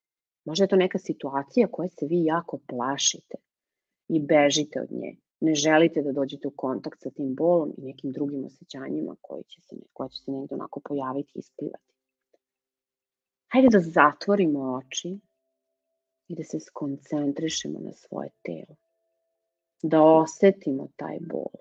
možda 0.44 0.64
je 0.64 0.68
to 0.68 0.76
neka 0.76 0.98
situacija 0.98 1.68
koja 1.70 1.88
se 1.88 2.06
vi 2.06 2.24
jako 2.24 2.58
plašite 2.68 3.45
i 4.08 4.20
bežite 4.20 4.80
od 4.80 4.92
nje. 4.92 5.16
Ne 5.40 5.54
želite 5.54 6.02
da 6.02 6.12
dođete 6.12 6.48
u 6.48 6.50
kontakt 6.50 7.02
sa 7.02 7.10
tim 7.10 7.34
bolom 7.34 7.72
i 7.78 7.82
nekim 7.82 8.12
drugim 8.12 8.44
osjećanjima 8.44 9.16
koji 9.20 9.44
će 9.44 9.60
se, 9.60 9.76
koja 9.92 10.08
će 10.08 10.22
se 10.22 10.30
negde 10.30 10.54
onako 10.54 10.80
pojaviti 10.80 11.32
i 11.34 11.38
isplivati. 11.38 11.94
Hajde 13.48 13.68
da 13.72 13.80
zatvorimo 13.80 14.60
oči 14.60 15.18
i 16.28 16.34
da 16.34 16.44
se 16.44 16.60
skoncentrišemo 16.60 17.78
na 17.80 17.92
svoje 17.92 18.30
telo. 18.42 18.76
Da 19.82 20.02
osetimo 20.02 20.88
taj 20.96 21.18
bol. 21.20 21.52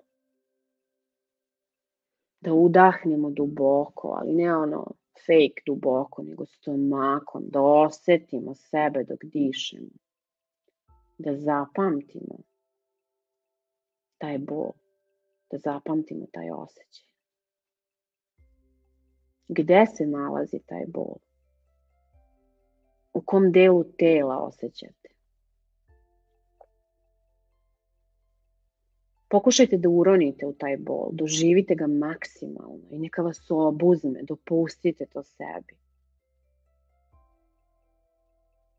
Da 2.40 2.52
udahnemo 2.52 3.30
duboko, 3.30 4.08
ali 4.08 4.32
ne 4.34 4.56
ono 4.56 4.86
fake 5.26 5.62
duboko, 5.66 6.22
nego 6.22 6.46
stomakom. 6.46 7.44
Da 7.48 7.60
osetimo 7.60 8.54
sebe 8.54 9.04
dok 9.04 9.24
dišemo. 9.24 10.05
Da 11.18 11.36
zapamtimo 11.36 12.38
taj 14.18 14.38
bol. 14.38 14.72
Da 15.50 15.58
zapamtimo 15.58 16.26
taj 16.32 16.50
osjećaj. 16.50 17.06
Gde 19.48 19.86
se 19.96 20.06
nalazi 20.06 20.58
taj 20.66 20.84
bol? 20.88 21.16
u 23.16 23.20
kom 23.20 23.52
delu 23.52 23.84
tela 23.98 24.38
osjećate. 24.38 25.08
Pokušajte 29.28 29.76
da 29.76 29.88
uronite 29.88 30.46
u 30.46 30.52
taj 30.52 30.76
bol, 30.76 31.08
doživite 31.12 31.74
ga 31.74 31.86
maksimalno 31.86 32.88
i 32.90 32.98
neka 32.98 33.22
vas 33.22 33.40
obuzme, 33.50 34.22
dopustite 34.22 35.06
to 35.06 35.22
sebi. 35.22 35.74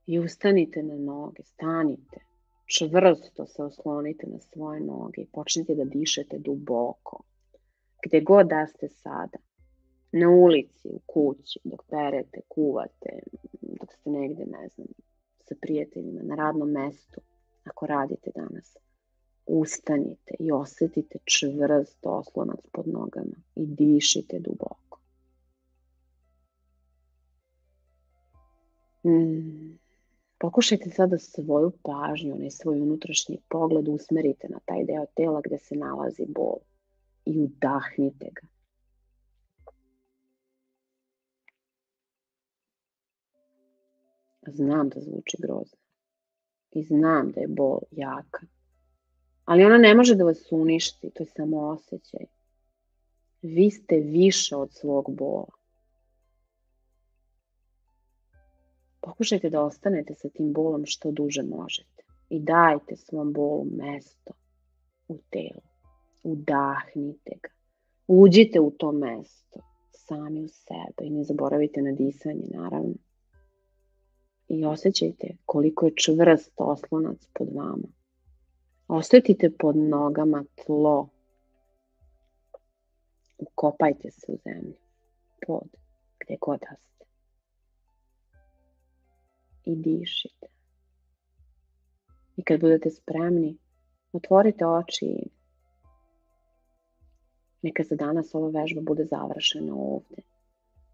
I 0.06 0.20
ustanite 0.20 0.84
na 0.84 0.96
noge, 0.96 1.44
stanite, 1.44 2.20
čvrsto 2.68 3.46
se 3.46 3.64
oslonite 3.64 4.28
na 4.28 4.40
svoje 4.40 4.80
noge 4.82 5.22
i 5.22 5.28
počnite 5.34 5.76
da 5.76 5.84
dišete 5.84 6.38
duboko. 6.40 7.24
Gde 8.06 8.22
god 8.22 8.48
da 8.48 8.68
ste 8.68 8.90
sada, 8.90 9.38
na 10.12 10.30
ulici, 10.30 10.90
u 10.90 11.00
kući, 11.06 11.60
dok 11.64 11.84
perete, 11.90 12.42
kuvate, 12.48 13.20
dok 13.62 13.94
ste 13.94 14.10
negde, 14.10 14.46
ne 14.46 14.68
znam, 14.68 14.88
sa 15.40 15.56
prijateljima, 15.62 16.22
na 16.24 16.36
radnom 16.36 16.72
mestu, 16.72 17.22
ako 17.64 17.86
radite 17.86 18.32
danas. 18.36 18.78
ustanite 19.48 20.36
i 20.40 20.52
osetite 20.52 21.20
čvrst 21.26 21.98
oslonac 22.04 22.60
pod 22.74 22.88
nogama 22.88 23.38
i 23.56 23.66
dišite 23.66 24.40
duboko. 24.40 25.00
Mm. 29.04 29.87
Pokušajte 30.40 30.90
sada 30.90 31.18
svoju 31.18 31.72
pažnju, 31.84 32.36
ne 32.36 32.52
svoj 32.52 32.82
unutrašnji 32.82 33.38
pogled 33.50 33.88
usmerite 33.88 34.48
na 34.50 34.60
taj 34.66 34.84
deo 34.86 35.06
tela 35.16 35.42
gde 35.46 35.58
se 35.58 35.76
nalazi 35.76 36.26
bol 36.28 36.58
i 37.26 37.40
udahnite 37.40 38.30
ga. 38.36 38.48
Znam 44.48 44.90
da 44.90 45.02
zvuči 45.02 45.38
grozno 45.40 45.78
i 46.72 46.84
znam 46.84 47.32
da 47.32 47.42
je 47.42 47.48
bol 47.48 47.80
jaka, 47.92 48.46
ali 49.46 49.66
ona 49.66 49.78
ne 49.78 49.96
može 49.96 50.16
da 50.16 50.24
vas 50.24 50.52
uništi, 50.52 51.10
to 51.10 51.24
je 51.24 51.28
samo 51.28 51.58
osjećaj. 51.58 52.26
Vi 53.42 53.72
ste 53.72 53.96
više 54.00 54.56
od 54.56 54.74
svog 54.74 55.16
bola. 55.16 55.58
Pokušajte 59.08 59.50
da 59.50 59.62
ostanete 59.62 60.16
sa 60.16 60.30
tim 60.30 60.54
bolom 60.54 60.86
što 60.86 61.12
duže 61.12 61.44
možete 61.44 62.04
i 62.30 62.40
dajte 62.40 62.96
svom 62.96 63.34
bolu 63.34 63.66
mesto 63.72 64.34
u 65.08 65.18
telu. 65.30 65.62
Udahnite 66.24 67.32
ga. 67.44 67.50
Uđite 68.08 68.60
u 68.60 68.72
to 68.72 68.92
mesto 68.92 69.60
sami 69.92 70.44
u 70.44 70.48
sebe 70.48 71.08
i 71.08 71.10
ne 71.10 71.24
zaboravite 71.24 71.82
na 71.82 71.92
disanje, 71.92 72.48
naravno. 72.50 72.96
I 74.48 74.66
osjećajte 74.66 75.36
koliko 75.46 75.86
je 75.86 75.96
čvrst 75.96 76.52
oslonac 76.58 77.28
pod 77.34 77.48
vama. 77.56 77.88
Osetite 78.88 79.52
pod 79.60 79.76
nogama 79.78 80.44
tlo. 80.66 81.10
Ukopajte 83.38 84.12
se 84.12 84.32
u 84.32 84.38
zemlju. 84.44 84.74
Pod, 85.48 85.68
gde 86.20 86.36
god 86.42 86.60
da 86.60 86.76
ste 86.76 86.97
i 89.68 89.76
dišite. 89.76 90.48
I 92.38 92.44
kad 92.44 92.60
budete 92.60 92.90
spremni, 92.90 93.58
otvorite 94.12 94.66
oči 94.66 95.06
i 95.06 95.30
neka 97.62 97.84
za 97.84 97.96
danas 97.96 98.36
ova 98.36 98.62
vežba 98.62 98.82
bude 98.82 99.06
završena 99.06 99.76
ovde. 99.76 100.22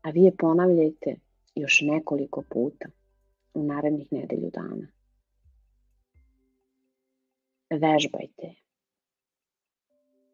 A 0.01 0.09
vi 0.09 0.23
je 0.23 0.35
ponavljajte 0.37 1.15
još 1.55 1.81
nekoliko 1.81 2.43
puta 2.49 2.89
u 3.53 3.63
narednih 3.63 4.11
nedelju 4.11 4.49
dana. 4.49 4.87
Vežbajte. 7.69 8.53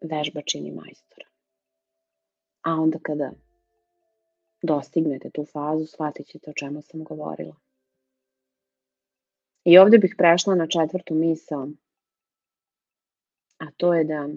Vežba 0.01 0.41
čini 0.41 0.71
majstora. 0.71 1.27
A 2.61 2.73
onda 2.73 2.99
kada 3.01 3.31
dostignete 4.61 5.29
tu 5.29 5.45
fazu, 5.45 5.85
shvatit 5.85 6.27
ćete 6.27 6.49
o 6.49 6.53
čemu 6.53 6.81
sam 6.81 7.03
govorila. 7.03 7.55
I 9.63 9.77
ovde 9.77 9.97
bih 9.97 10.15
prešla 10.17 10.55
na 10.55 10.67
četvrtu 10.67 11.15
misao, 11.15 11.69
a 13.57 13.65
to 13.77 13.93
je 13.93 14.03
da 14.03 14.29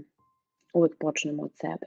uvek 0.74 0.98
počnemo 0.98 1.42
od 1.42 1.52
sebe. 1.54 1.86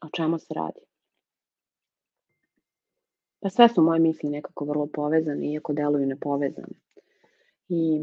O 0.00 0.08
čemu 0.16 0.38
se 0.38 0.54
radi? 0.54 0.80
Pa 3.40 3.50
sve 3.50 3.68
su 3.68 3.82
moje 3.82 4.00
misli 4.00 4.30
nekako 4.30 4.64
vrlo 4.64 4.86
povezane, 4.86 5.52
iako 5.52 5.72
deluju 5.72 6.06
nepovezane. 6.06 6.74
I 7.68 8.00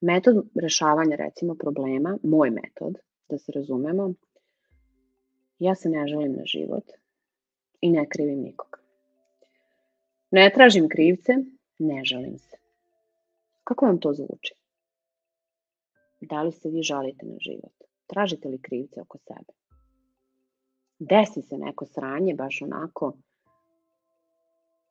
metod 0.00 0.46
rešavanja, 0.54 1.16
recimo, 1.16 1.54
problema, 1.54 2.18
moj 2.22 2.50
metod, 2.50 2.98
da 3.28 3.38
se 3.38 3.52
razumemo, 3.52 4.14
ja 5.58 5.74
se 5.74 5.88
ne 5.88 6.06
želim 6.06 6.32
na 6.32 6.42
život, 6.44 6.84
i 7.80 7.90
ne 7.90 8.08
krivim 8.08 8.40
nikoga. 8.42 8.78
Ne 10.30 10.50
tražim 10.54 10.88
krivce, 10.88 11.32
ne 11.78 12.04
žalim 12.04 12.38
se. 12.38 12.56
Kako 13.64 13.86
vam 13.86 14.00
to 14.00 14.12
zvuči? 14.12 14.54
Da 16.20 16.42
li 16.42 16.52
se 16.52 16.68
vi 16.68 16.82
žalite 16.82 17.26
na 17.26 17.36
život? 17.40 17.72
Tražite 18.06 18.48
li 18.48 18.62
krivce 18.62 19.00
oko 19.00 19.18
sebe? 19.18 19.52
Desi 20.98 21.42
se 21.42 21.58
neko 21.58 21.86
sranje, 21.86 22.34
baš 22.34 22.62
onako, 22.62 23.12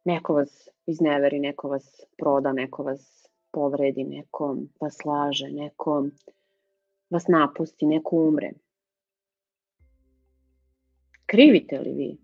neko 0.05 0.33
vas 0.33 0.69
izneveri, 0.85 1.39
neko 1.39 1.69
vas 1.69 2.05
proda, 2.17 2.53
neko 2.53 2.83
vas 2.83 3.27
povredi, 3.51 4.03
neko 4.03 4.57
vas 4.81 5.05
laže, 5.05 5.49
neko 5.51 6.07
vas 7.09 7.27
napusti, 7.27 7.85
neko 7.85 8.15
umre. 8.15 8.51
Krivite 11.25 11.79
li 11.79 11.93
vi 11.93 12.17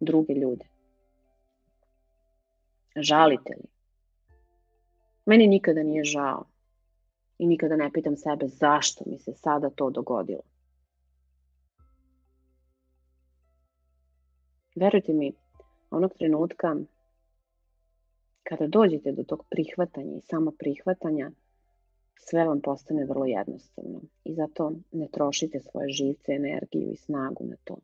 druge 0.00 0.34
ljude? 0.34 0.64
Žalite 2.96 3.54
li? 3.56 3.68
Meni 5.26 5.46
nikada 5.46 5.82
nije 5.82 6.04
žao 6.04 6.44
i 7.38 7.46
nikada 7.46 7.76
ne 7.76 7.90
pitam 7.92 8.16
sebe 8.16 8.46
zašto 8.46 9.04
mi 9.06 9.18
se 9.18 9.32
sada 9.32 9.70
to 9.70 9.90
dogodilo. 9.90 10.42
Verujte 14.74 15.12
mi, 15.12 15.32
onog 15.90 16.14
trenutka 16.18 16.76
kada 18.42 18.66
dođete 18.66 19.12
do 19.12 19.22
tog 19.22 19.44
prihvatanja 19.50 20.16
i 20.16 20.20
samo 20.20 20.50
prihvatanja, 20.58 21.30
sve 22.14 22.44
vam 22.44 22.60
postane 22.60 23.04
vrlo 23.04 23.24
jednostavno 23.24 24.00
i 24.24 24.34
zato 24.34 24.72
ne 24.92 25.08
trošite 25.08 25.60
svoje 25.60 25.88
živce, 25.88 26.32
energiju 26.32 26.92
i 26.92 26.96
snagu 26.96 27.44
na 27.44 27.56
to. 27.64 27.76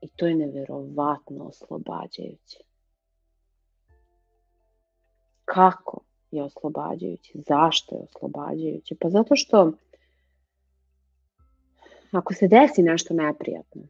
I 0.00 0.08
to 0.08 0.26
je 0.26 0.34
neverovatno 0.34 1.44
oslobađajuće. 1.44 2.58
Kako 5.44 6.00
je 6.30 6.42
oslobađajuće? 6.42 7.32
Zašto 7.34 7.94
je 7.94 8.02
oslobađajuće? 8.02 8.94
Pa 9.00 9.10
zato 9.10 9.36
što 9.36 9.72
ako 12.12 12.34
se 12.34 12.48
desi 12.48 12.82
nešto 12.82 13.14
neprijatno, 13.14 13.82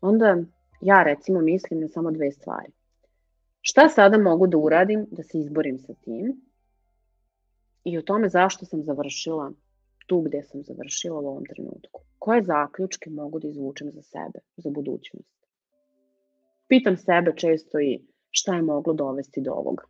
onda 0.00 0.36
ja 0.80 1.02
recimo 1.02 1.40
mislim 1.40 1.80
na 1.80 1.88
samo 1.88 2.10
dve 2.10 2.32
stvari. 2.32 2.72
Šta 3.60 3.88
sada 3.88 4.18
mogu 4.18 4.46
da 4.46 4.58
uradim 4.58 5.06
da 5.10 5.22
se 5.22 5.38
izborim 5.38 5.78
sa 5.78 5.94
tim 5.94 6.40
i 7.84 7.98
o 7.98 8.02
tome 8.02 8.28
zašto 8.28 8.66
sam 8.66 8.82
završila 8.82 9.52
tu 10.06 10.20
gde 10.20 10.42
sam 10.42 10.62
završila 10.62 11.20
u 11.20 11.26
ovom 11.26 11.44
trenutku. 11.44 12.00
Koje 12.18 12.42
zaključke 12.42 13.10
mogu 13.10 13.38
da 13.38 13.48
izvučem 13.48 13.90
za 13.90 14.02
sebe, 14.02 14.38
za 14.56 14.70
budućnost? 14.70 15.35
Pitam 16.68 16.96
sebe 16.96 17.32
često 17.36 17.80
i 17.80 18.00
šta 18.30 18.54
je 18.54 18.62
moglo 18.62 18.92
dovesti 18.92 19.40
do 19.40 19.52
ovoga. 19.52 19.82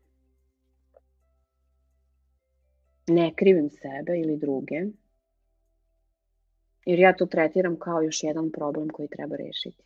Ne 3.07 3.35
krivim 3.37 3.71
sebe 3.71 4.19
ili 4.19 4.37
druge, 4.37 4.85
jer 6.87 6.99
ja 6.99 7.17
to 7.17 7.27
tretiram 7.27 7.79
kao 7.79 8.03
još 8.03 8.23
jedan 8.23 8.51
problem 8.53 8.89
koji 8.89 9.09
treba 9.09 9.37
rešiti. 9.37 9.83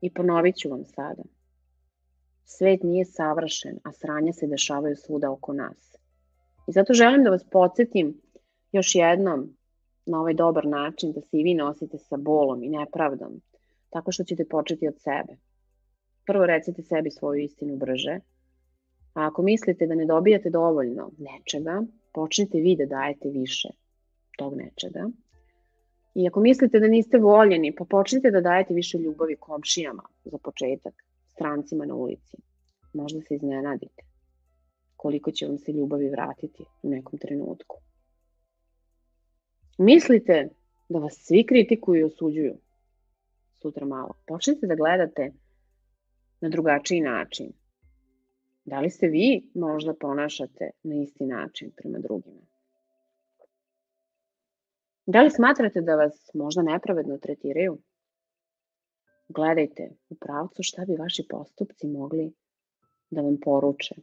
I 0.00 0.14
ponovit 0.14 0.56
ću 0.56 0.70
vam 0.70 0.84
sada. 0.84 1.22
Svet 2.44 2.82
nije 2.82 3.04
savršen, 3.04 3.78
a 3.84 3.92
sranja 3.92 4.32
se 4.32 4.46
dešavaju 4.46 4.96
svuda 4.96 5.30
oko 5.30 5.52
nas. 5.52 5.96
I 6.68 6.72
zato 6.72 6.92
želim 6.92 7.24
da 7.24 7.30
vas 7.30 7.44
podsjetim 7.50 8.20
još 8.72 8.94
jednom 8.94 9.56
na 10.06 10.20
ovaj 10.20 10.34
dobar 10.34 10.66
način 10.66 11.12
da 11.12 11.20
se 11.20 11.38
i 11.38 11.42
vi 11.42 11.54
nosite 11.54 11.98
sa 11.98 12.16
bolom 12.16 12.62
i 12.62 12.68
nepravdom, 12.68 13.40
tako 13.92 14.12
što 14.12 14.24
ćete 14.24 14.44
početi 14.44 14.88
od 14.88 14.94
sebe. 14.98 15.36
Prvo 16.26 16.46
recite 16.46 16.82
sebi 16.82 17.10
svoju 17.10 17.42
istinu 17.42 17.76
brže, 17.76 18.20
a 19.14 19.26
ako 19.26 19.42
mislite 19.42 19.86
da 19.86 19.94
ne 19.94 20.06
dobijate 20.06 20.50
dovoljno 20.50 21.10
nečega, 21.18 21.82
počnite 22.12 22.58
vi 22.58 22.76
da 22.76 22.86
dajete 22.86 23.28
više 23.28 23.68
tog 24.38 24.56
nečega. 24.56 25.10
I 26.14 26.28
ako 26.28 26.40
mislite 26.40 26.80
da 26.80 26.88
niste 26.88 27.18
voljeni, 27.18 27.74
pa 27.74 27.84
počnite 27.84 28.30
da 28.30 28.40
dajete 28.40 28.74
više 28.74 28.98
ljubavi 28.98 29.36
komšijama 29.36 30.02
za 30.24 30.38
početak, 30.38 30.94
strancima 31.26 31.84
na 31.86 31.94
ulici. 31.94 32.36
Možda 32.92 33.20
se 33.20 33.34
iznenadite 33.34 34.02
koliko 35.02 35.30
će 35.30 35.46
vam 35.46 35.58
se 35.58 35.72
ljubavi 35.72 36.08
vratiti 36.08 36.64
u 36.82 36.90
nekom 36.90 37.18
trenutku. 37.18 37.76
Mislite 39.78 40.48
da 40.88 40.98
vas 40.98 41.14
svi 41.14 41.46
kritikuju 41.46 42.00
i 42.00 42.04
osuđuju, 42.04 42.54
sutra 43.62 43.86
malo. 43.86 44.14
Počnite 44.26 44.66
da 44.66 44.74
gledate 44.74 45.32
na 46.40 46.48
drugačiji 46.48 47.00
način. 47.00 47.52
Da 48.64 48.80
li 48.80 48.90
se 48.90 49.06
vi 49.06 49.50
možda 49.54 49.94
ponašate 49.94 50.70
na 50.82 50.94
isti 50.94 51.26
način 51.26 51.70
prema 51.76 51.98
drugima? 51.98 52.40
Da 55.06 55.22
li 55.22 55.30
smatrate 55.30 55.80
da 55.80 55.96
vas 55.96 56.30
možda 56.34 56.62
nepravedno 56.62 57.18
tretiraju? 57.18 57.78
gledajte 59.32 59.90
u 60.08 60.14
pravcu 60.14 60.62
šta 60.62 60.84
bi 60.84 60.96
vaši 60.96 61.26
postupci 61.28 61.86
mogli 61.86 62.32
da 63.10 63.20
vam 63.20 63.36
poruče. 63.44 63.94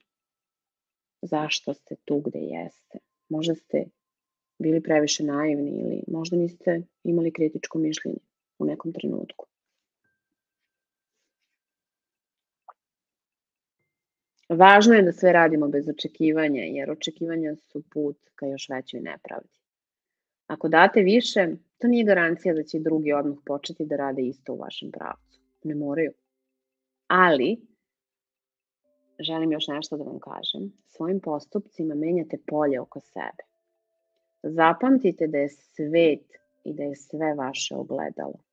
Zašto 1.21 1.73
ste 1.73 1.95
tu 2.05 2.19
gde 2.19 2.39
jeste? 2.39 2.99
Možda 3.29 3.55
ste 3.55 3.85
bili 4.59 4.83
previše 4.83 5.23
naivni 5.23 5.71
ili 5.71 6.03
možda 6.07 6.37
niste 6.37 6.81
imali 7.03 7.33
kritičko 7.33 7.79
mišljenje 7.79 8.17
u 8.59 8.65
nekom 8.65 8.93
trenutku. 8.93 9.45
Važno 14.49 14.95
je 14.95 15.01
da 15.05 15.11
sve 15.11 15.31
radimo 15.33 15.67
bez 15.67 15.89
očekivanja, 15.89 16.61
jer 16.61 16.91
očekivanja 16.91 17.55
su 17.55 17.83
put 17.89 18.17
ka 18.35 18.45
još 18.45 18.69
većoj 18.69 19.01
nepravdi. 19.01 19.59
Ako 20.47 20.67
date 20.67 21.01
više, 21.01 21.47
to 21.77 21.87
nije 21.87 22.03
garancija 22.03 22.53
da 22.53 22.63
će 22.63 22.79
drugi 22.79 23.13
odmah 23.13 23.37
početi 23.45 23.85
da 23.85 23.95
rade 23.95 24.21
isto 24.21 24.53
u 24.53 24.57
vašem 24.57 24.91
pravcu. 24.91 25.39
Ne 25.63 25.75
moraju. 25.75 26.11
Ali, 27.07 27.57
želim 29.19 29.51
još 29.51 29.67
nešto 29.67 29.97
da 29.97 30.03
vam 30.03 30.19
kažem. 30.19 30.73
Svojim 30.87 31.19
postupcima 31.19 31.95
menjate 31.95 32.37
polje 32.47 32.81
oko 32.81 32.99
sebe. 32.99 33.43
Zapamtite 34.43 35.27
da 35.27 35.37
je 35.37 35.49
svet 35.49 36.25
i 36.63 36.73
da 36.73 36.83
je 36.83 36.95
sve 36.95 37.33
vaše 37.33 37.75
ogledalo. 37.75 38.48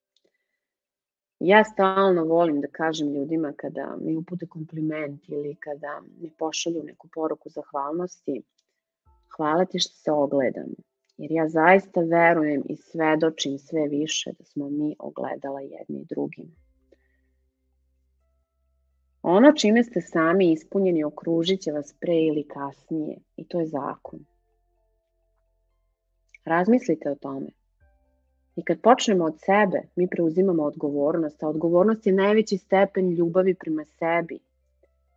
Ja 1.41 1.65
stalno 1.65 2.25
volim 2.25 2.61
da 2.61 2.69
kažem 2.69 3.09
ljudima 3.15 3.53
kada 3.57 3.97
mi 4.01 4.17
upute 4.17 4.47
kompliment 4.47 5.29
ili 5.29 5.55
kada 5.55 6.03
mi 6.21 6.31
pošalju 6.39 6.83
neku 6.83 7.09
poruku 7.15 7.49
zahvalnosti, 7.49 8.43
hvala 9.37 9.65
ti 9.65 9.79
što 9.79 9.95
se 9.95 10.13
ogledamo. 10.13 10.75
Jer 11.17 11.33
ja 11.33 11.49
zaista 11.49 12.01
verujem 12.01 12.63
i 12.69 12.77
svedočim 12.77 13.59
sve 13.59 13.89
više 13.89 14.33
da 14.39 14.45
smo 14.45 14.69
mi 14.71 14.97
ogledala 14.99 15.61
jedni 15.61 16.05
drugim. 16.05 16.55
Ono 19.23 19.53
čime 19.53 19.85
ste 19.85 20.01
sami 20.01 20.53
ispunjeni 20.53 21.05
okružit 21.05 21.61
će 21.61 21.73
vas 21.73 21.95
pre 22.01 22.15
ili 22.15 22.49
kasnije 22.49 23.19
i 23.37 23.45
to 23.45 23.61
je 23.61 23.67
zakon. 23.67 24.21
Razmislite 26.45 27.11
o 27.11 27.15
tome. 27.15 27.51
I 28.57 28.63
kad 28.63 28.81
počnemo 28.81 29.25
od 29.25 29.35
sebe, 29.39 29.83
mi 29.97 30.09
preuzimamo 30.09 30.63
odgovornost, 30.63 31.43
a 31.43 31.49
odgovornost 31.49 32.07
je 32.07 32.13
najveći 32.13 32.59
stepen 32.59 33.11
ljubavi 33.11 33.55
prema 33.55 33.85
sebi. 33.85 34.39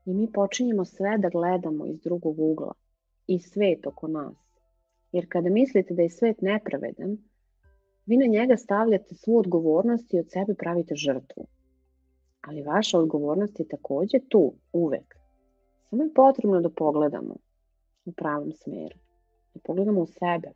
I 0.06 0.14
mi 0.14 0.32
počinjemo 0.32 0.86
sve 0.86 1.18
da 1.18 1.30
gledamo 1.30 1.86
iz 1.86 2.00
drugog 2.02 2.40
ugla 2.40 2.74
i 3.28 3.40
svet 3.40 3.88
oko 3.88 4.08
nas. 4.08 4.36
Jer 5.12 5.26
kada 5.30 5.50
mislite 5.50 5.94
da 5.94 6.02
je 6.02 6.10
svet 6.10 6.42
nepravedan, 6.42 7.18
vi 8.06 8.18
na 8.18 8.26
njega 8.26 8.58
stavljate 8.58 9.16
svu 9.16 9.38
odgovornost 9.38 10.14
i 10.14 10.20
od 10.20 10.32
sebe 10.32 10.54
pravite 10.54 10.96
žrtvu. 10.96 11.46
Ali 12.42 12.64
vaša 12.64 13.00
odgovornost 13.00 13.60
je 13.60 13.68
takođe 13.68 14.20
tu, 14.30 14.54
uvek. 14.74 15.16
Samo 15.90 16.04
je 16.04 16.14
potrebno 16.14 16.62
da 16.62 16.70
pogledamo 16.70 17.36
u 18.06 18.12
pravom 18.12 18.52
smeru. 18.52 18.98
Da 19.54 19.60
pogledamo 19.64 20.02
u 20.02 20.06
sebe. 20.08 20.52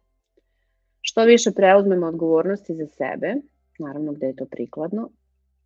Što 1.05 1.23
više 1.23 1.51
preuzmemo 1.51 2.07
odgovornosti 2.07 2.75
za 2.75 2.87
sebe, 2.87 3.35
naravno 3.79 4.13
gde 4.13 4.27
je 4.27 4.35
to 4.35 4.45
prikladno, 4.45 5.09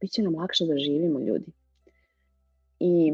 bit 0.02 0.12
će 0.12 0.22
nam 0.22 0.36
lakše 0.36 0.66
da 0.66 0.78
živimo 0.78 1.20
ljudi. 1.20 1.52
I 2.80 3.14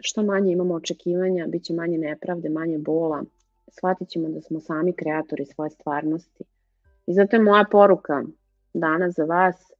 što 0.00 0.22
manje 0.22 0.52
imamo 0.52 0.74
očekivanja, 0.74 1.46
bit 1.46 1.64
će 1.64 1.74
manje 1.74 1.98
nepravde, 1.98 2.48
manje 2.48 2.78
bola, 2.78 3.24
shvatit 3.70 4.08
ćemo 4.08 4.28
da 4.28 4.40
smo 4.40 4.60
sami 4.60 4.92
kreatori 4.92 5.44
svoje 5.44 5.70
stvarnosti. 5.70 6.44
I 7.06 7.14
zato 7.14 7.36
je 7.36 7.42
moja 7.42 7.64
poruka 7.70 8.22
danas 8.74 9.14
za 9.14 9.24
vas, 9.24 9.72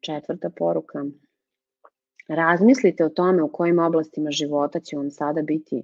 četvrta 0.00 0.50
poruka, 0.50 1.04
razmislite 2.28 3.04
o 3.04 3.08
tome 3.08 3.42
u 3.42 3.52
kojim 3.52 3.78
oblastima 3.78 4.30
života 4.30 4.80
će 4.80 4.96
vam 4.96 5.10
sada 5.10 5.42
biti 5.42 5.82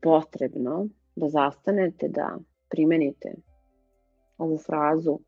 potrebno 0.00 0.88
da 1.16 1.28
zastanete, 1.28 2.08
da 2.08 2.38
primenite 2.68 3.32
ovu 4.38 4.58
frazu 4.58 5.18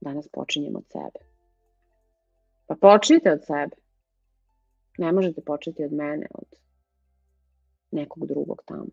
danas 0.00 0.28
počinjem 0.28 0.76
od 0.76 0.84
sebe. 0.92 1.26
Pa 2.66 2.74
počnite 2.74 3.32
od 3.32 3.44
sebe. 3.44 3.76
Ne 4.98 5.12
možete 5.12 5.40
početi 5.40 5.84
od 5.84 5.92
mene, 5.92 6.26
od 6.34 6.46
nekog 7.90 8.26
drugog 8.26 8.62
tamo. 8.66 8.86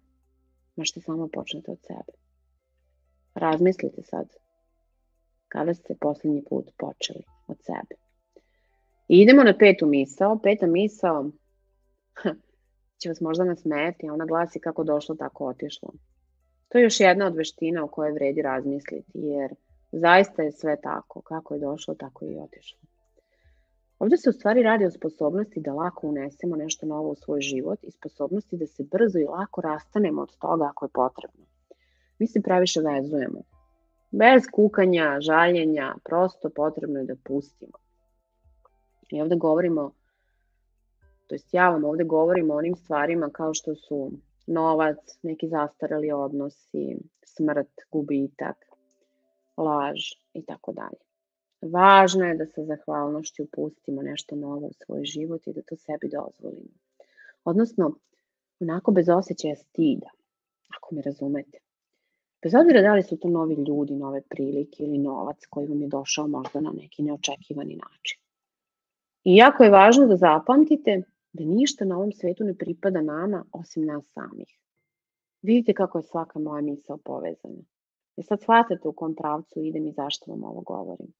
Možete 0.75 1.01
samo 1.01 1.27
počnete 1.33 1.71
od 1.71 1.79
sebe. 1.81 2.17
Razmislite 3.35 4.01
sad 4.03 4.27
kada 5.47 5.73
ste 5.73 5.95
poslednji 5.99 6.43
put 6.49 6.69
počeli 6.77 7.23
od 7.47 7.57
sebe. 7.61 7.95
I 9.07 9.21
idemo 9.21 9.43
na 9.43 9.57
petu 9.57 9.85
misao. 9.85 10.39
Peta 10.43 10.67
misao 10.67 11.31
će 12.99 13.09
vas 13.09 13.21
možda 13.21 13.43
nasmeti, 13.43 14.09
a 14.09 14.13
ona 14.13 14.25
glasi 14.25 14.59
kako 14.59 14.83
došlo, 14.83 15.15
tako 15.15 15.45
otišlo. 15.45 15.93
To 16.77 16.79
je 16.79 16.83
još 16.83 16.99
jedna 16.99 17.27
od 17.27 17.35
veština 17.35 17.83
o 17.83 17.87
kojoj 17.87 18.11
vredi 18.11 18.41
razmisliti, 18.41 19.11
jer 19.13 19.55
zaista 19.91 20.43
je 20.43 20.51
sve 20.51 20.81
tako, 20.81 21.21
kako 21.21 21.53
je 21.53 21.59
došlo, 21.59 21.95
tako 21.95 22.25
je 22.25 22.31
i 22.31 22.39
otišlo. 22.39 22.79
Ovde 23.99 24.17
se 24.17 24.29
u 24.29 24.33
stvari 24.33 24.63
radi 24.63 24.85
o 24.85 24.91
sposobnosti 24.91 25.59
da 25.59 25.73
lako 25.73 26.07
unesemo 26.07 26.55
nešto 26.55 26.85
novo 26.85 27.09
u 27.09 27.15
svoj 27.15 27.41
život 27.41 27.83
i 27.83 27.91
sposobnosti 27.91 28.57
da 28.57 28.67
se 28.67 28.83
brzo 28.83 29.19
i 29.19 29.23
lako 29.23 29.61
rastanemo 29.61 30.21
od 30.21 30.37
toga 30.37 30.65
ako 30.65 30.85
je 30.85 30.89
potrebno. 30.93 31.45
Mi 32.19 32.27
se 32.27 32.41
previše 32.41 32.81
vezujemo. 32.81 33.41
Bez 34.11 34.43
kukanja, 34.51 35.17
žaljenja, 35.19 35.95
prosto 36.03 36.49
potrebno 36.49 36.99
je 36.99 37.05
da 37.05 37.15
pustimo. 37.23 37.77
I 39.09 39.21
ovde 39.21 39.35
govorimo, 39.35 39.91
to 41.27 41.35
jest 41.35 41.53
ja 41.53 41.69
vam 41.69 41.85
ovde 41.85 42.03
govorim 42.03 42.51
o 42.51 42.55
onim 42.55 42.75
stvarima 42.75 43.29
kao 43.29 43.53
što 43.53 43.75
su 43.75 44.11
novac, 44.47 44.97
neki 45.23 45.47
zastarali 45.47 46.11
odnosi, 46.11 46.97
smrt, 47.25 47.81
gubitak, 47.91 48.57
laž 49.57 49.99
i 50.33 50.45
tako 50.45 50.73
dalje. 50.73 51.01
Važno 51.61 52.25
je 52.25 52.35
da 52.37 52.45
sa 52.45 52.63
zahvalnošću 52.65 53.47
pustimo 53.51 54.01
nešto 54.01 54.35
novo 54.35 54.67
u 54.67 54.73
svoj 54.85 55.05
život 55.05 55.47
i 55.47 55.53
da 55.53 55.61
to 55.61 55.75
sebi 55.75 56.09
dozvolimo. 56.09 56.75
Odnosno, 57.43 57.95
onako 58.59 58.91
bez 58.91 59.09
osjećaja 59.09 59.55
stida, 59.55 60.09
ako 60.77 60.95
me 60.95 61.01
razumete. 61.01 61.59
Bez 62.43 62.55
obzira 62.55 62.81
da 62.81 62.93
li 62.93 63.03
su 63.03 63.17
to 63.17 63.29
novi 63.29 63.55
ljudi, 63.55 63.95
nove 63.95 64.21
prilike 64.21 64.83
ili 64.83 64.97
novac 64.97 65.45
koji 65.49 65.67
vam 65.67 65.81
je 65.81 65.87
došao 65.87 66.27
možda 66.27 66.61
na 66.61 66.71
neki 66.71 67.03
neočekivani 67.03 67.75
način. 67.75 68.19
I 69.23 69.35
jako 69.35 69.63
je 69.63 69.69
važno 69.69 70.05
da 70.07 70.15
zapamtite 70.17 71.01
da 71.33 71.43
ništa 71.43 71.85
na 71.85 71.97
ovom 71.97 72.11
svetu 72.11 72.43
ne 72.43 72.57
pripada 72.57 73.01
nama 73.01 73.45
osim 73.51 73.85
nas 73.85 74.11
samih. 74.13 74.59
Vidite 75.41 75.73
kako 75.73 75.97
je 75.97 76.03
svaka 76.03 76.39
moja 76.39 76.61
misao 76.61 76.97
povezana. 76.97 77.63
I 78.15 78.23
sad 78.23 78.41
shvatate 78.41 78.87
u 78.87 78.93
kom 78.93 79.15
pravcu 79.15 79.59
idem 79.63 79.87
i 79.87 79.91
zašto 79.91 80.31
vam 80.31 80.43
ovo 80.43 80.61
govorim. 80.61 81.13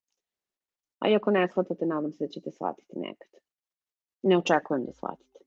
A 1.00 1.10
iako 1.10 1.32
ne 1.32 1.48
shvatate, 1.48 1.86
nadam 1.86 2.12
se 2.12 2.24
da 2.24 2.28
ćete 2.28 2.52
shvatiti 2.52 3.00
nekad. 3.00 3.30
Ne 4.24 4.38
očekujem 4.38 4.86
da 4.86 4.94
shvatite. 4.94 5.40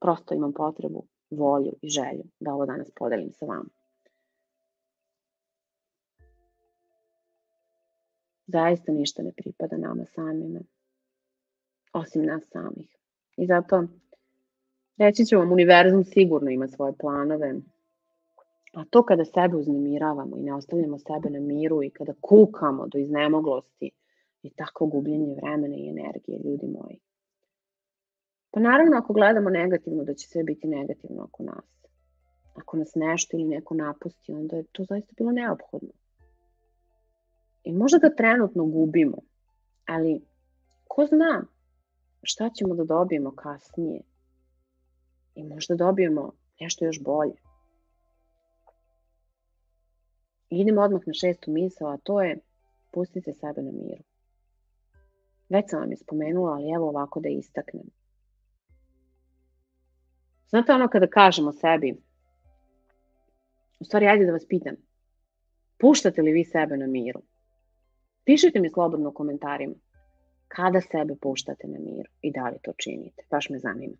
Prosto 0.00 0.34
imam 0.34 0.52
potrebu, 0.52 1.04
volju 1.30 1.72
i 1.82 1.88
želju 1.88 2.24
da 2.40 2.54
ovo 2.54 2.66
danas 2.66 2.90
podelim 2.96 3.32
sa 3.32 3.46
vama. 3.46 3.68
Zaista 8.46 8.92
ništa 8.92 9.22
ne 9.22 9.32
pripada 9.32 9.76
nama 9.76 10.04
samima, 10.04 10.60
osim 11.92 12.24
nas 12.24 12.42
samih. 12.48 12.99
I 13.40 13.46
zato 13.46 13.84
reći 14.96 15.26
ću 15.26 15.38
vam, 15.38 15.52
univerzum 15.52 16.04
sigurno 16.04 16.50
ima 16.50 16.68
svoje 16.68 16.92
planove, 17.00 17.54
a 18.74 18.84
to 18.90 19.02
kada 19.02 19.24
sebe 19.24 19.56
uznemiravamo 19.56 20.36
i 20.36 20.42
ne 20.42 20.54
ostavljamo 20.54 20.98
sebe 20.98 21.30
na 21.30 21.40
miru 21.40 21.82
i 21.82 21.90
kada 21.90 22.12
kukamo 22.20 22.86
do 22.86 22.98
iznemoglosti 22.98 23.90
je 24.42 24.50
tako 24.56 24.86
gubljenje 24.86 25.34
vremena 25.34 25.76
i 25.76 25.88
energije, 25.88 26.38
ljudi 26.44 26.66
moji. 26.66 26.98
Pa 28.50 28.60
naravno, 28.60 28.96
ako 28.96 29.12
gledamo 29.12 29.50
negativno, 29.50 30.04
da 30.04 30.14
će 30.14 30.28
sve 30.28 30.42
biti 30.44 30.68
negativno 30.68 31.22
oko 31.22 31.42
nas. 31.42 31.64
Ako 32.54 32.76
nas 32.76 32.92
nešto 32.94 33.36
ili 33.36 33.48
neko 33.48 33.74
napusti, 33.74 34.32
onda 34.32 34.56
je 34.56 34.64
to 34.72 34.84
zaista 34.84 35.12
bilo 35.16 35.32
neophodno. 35.32 35.90
I 37.64 37.72
možda 37.72 37.98
ga 37.98 38.14
trenutno 38.16 38.64
gubimo, 38.64 39.18
ali 39.86 40.20
ko 40.88 41.06
zna 41.06 41.44
šta 42.22 42.50
ćemo 42.50 42.74
da 42.74 42.84
dobijemo 42.84 43.30
kasnije 43.36 44.00
i 45.34 45.44
možda 45.44 45.74
dobijemo 45.74 46.32
nešto 46.60 46.84
još 46.84 47.02
bolje. 47.02 47.34
I 50.50 50.60
idemo 50.60 50.82
odmah 50.82 51.00
na 51.06 51.12
šestu 51.12 51.50
misao, 51.50 51.88
a 51.88 51.96
to 51.96 52.22
je 52.22 52.38
pustite 52.92 53.34
sebe 53.34 53.62
na 53.62 53.72
miru. 53.72 54.02
Već 55.48 55.64
sam 55.70 55.80
vam 55.80 55.90
je 55.90 55.96
spomenula, 55.96 56.52
ali 56.52 56.72
evo 56.76 56.88
ovako 56.88 57.20
da 57.20 57.28
istaknem. 57.28 57.86
Znate 60.48 60.72
ono 60.72 60.88
kada 60.88 61.06
kažemo 61.06 61.52
sebi, 61.52 62.02
u 63.80 63.84
stvari 63.84 64.06
ajde 64.06 64.26
da 64.26 64.32
vas 64.32 64.46
pitam, 64.48 64.74
puštate 65.78 66.22
li 66.22 66.32
vi 66.32 66.44
sebe 66.44 66.76
na 66.76 66.86
miru? 66.86 67.22
Pišite 68.24 68.60
mi 68.60 68.70
slobodno 68.70 69.08
u 69.08 69.14
komentarima. 69.14 69.74
Kada 70.50 70.80
sebe 70.80 71.14
puštate 71.22 71.68
na 71.68 71.78
miru 71.78 72.10
i 72.22 72.32
da 72.32 72.48
li 72.48 72.58
to 72.62 72.72
činite? 72.78 73.22
Baš 73.30 73.48
me 73.48 73.58
zanima. 73.58 73.96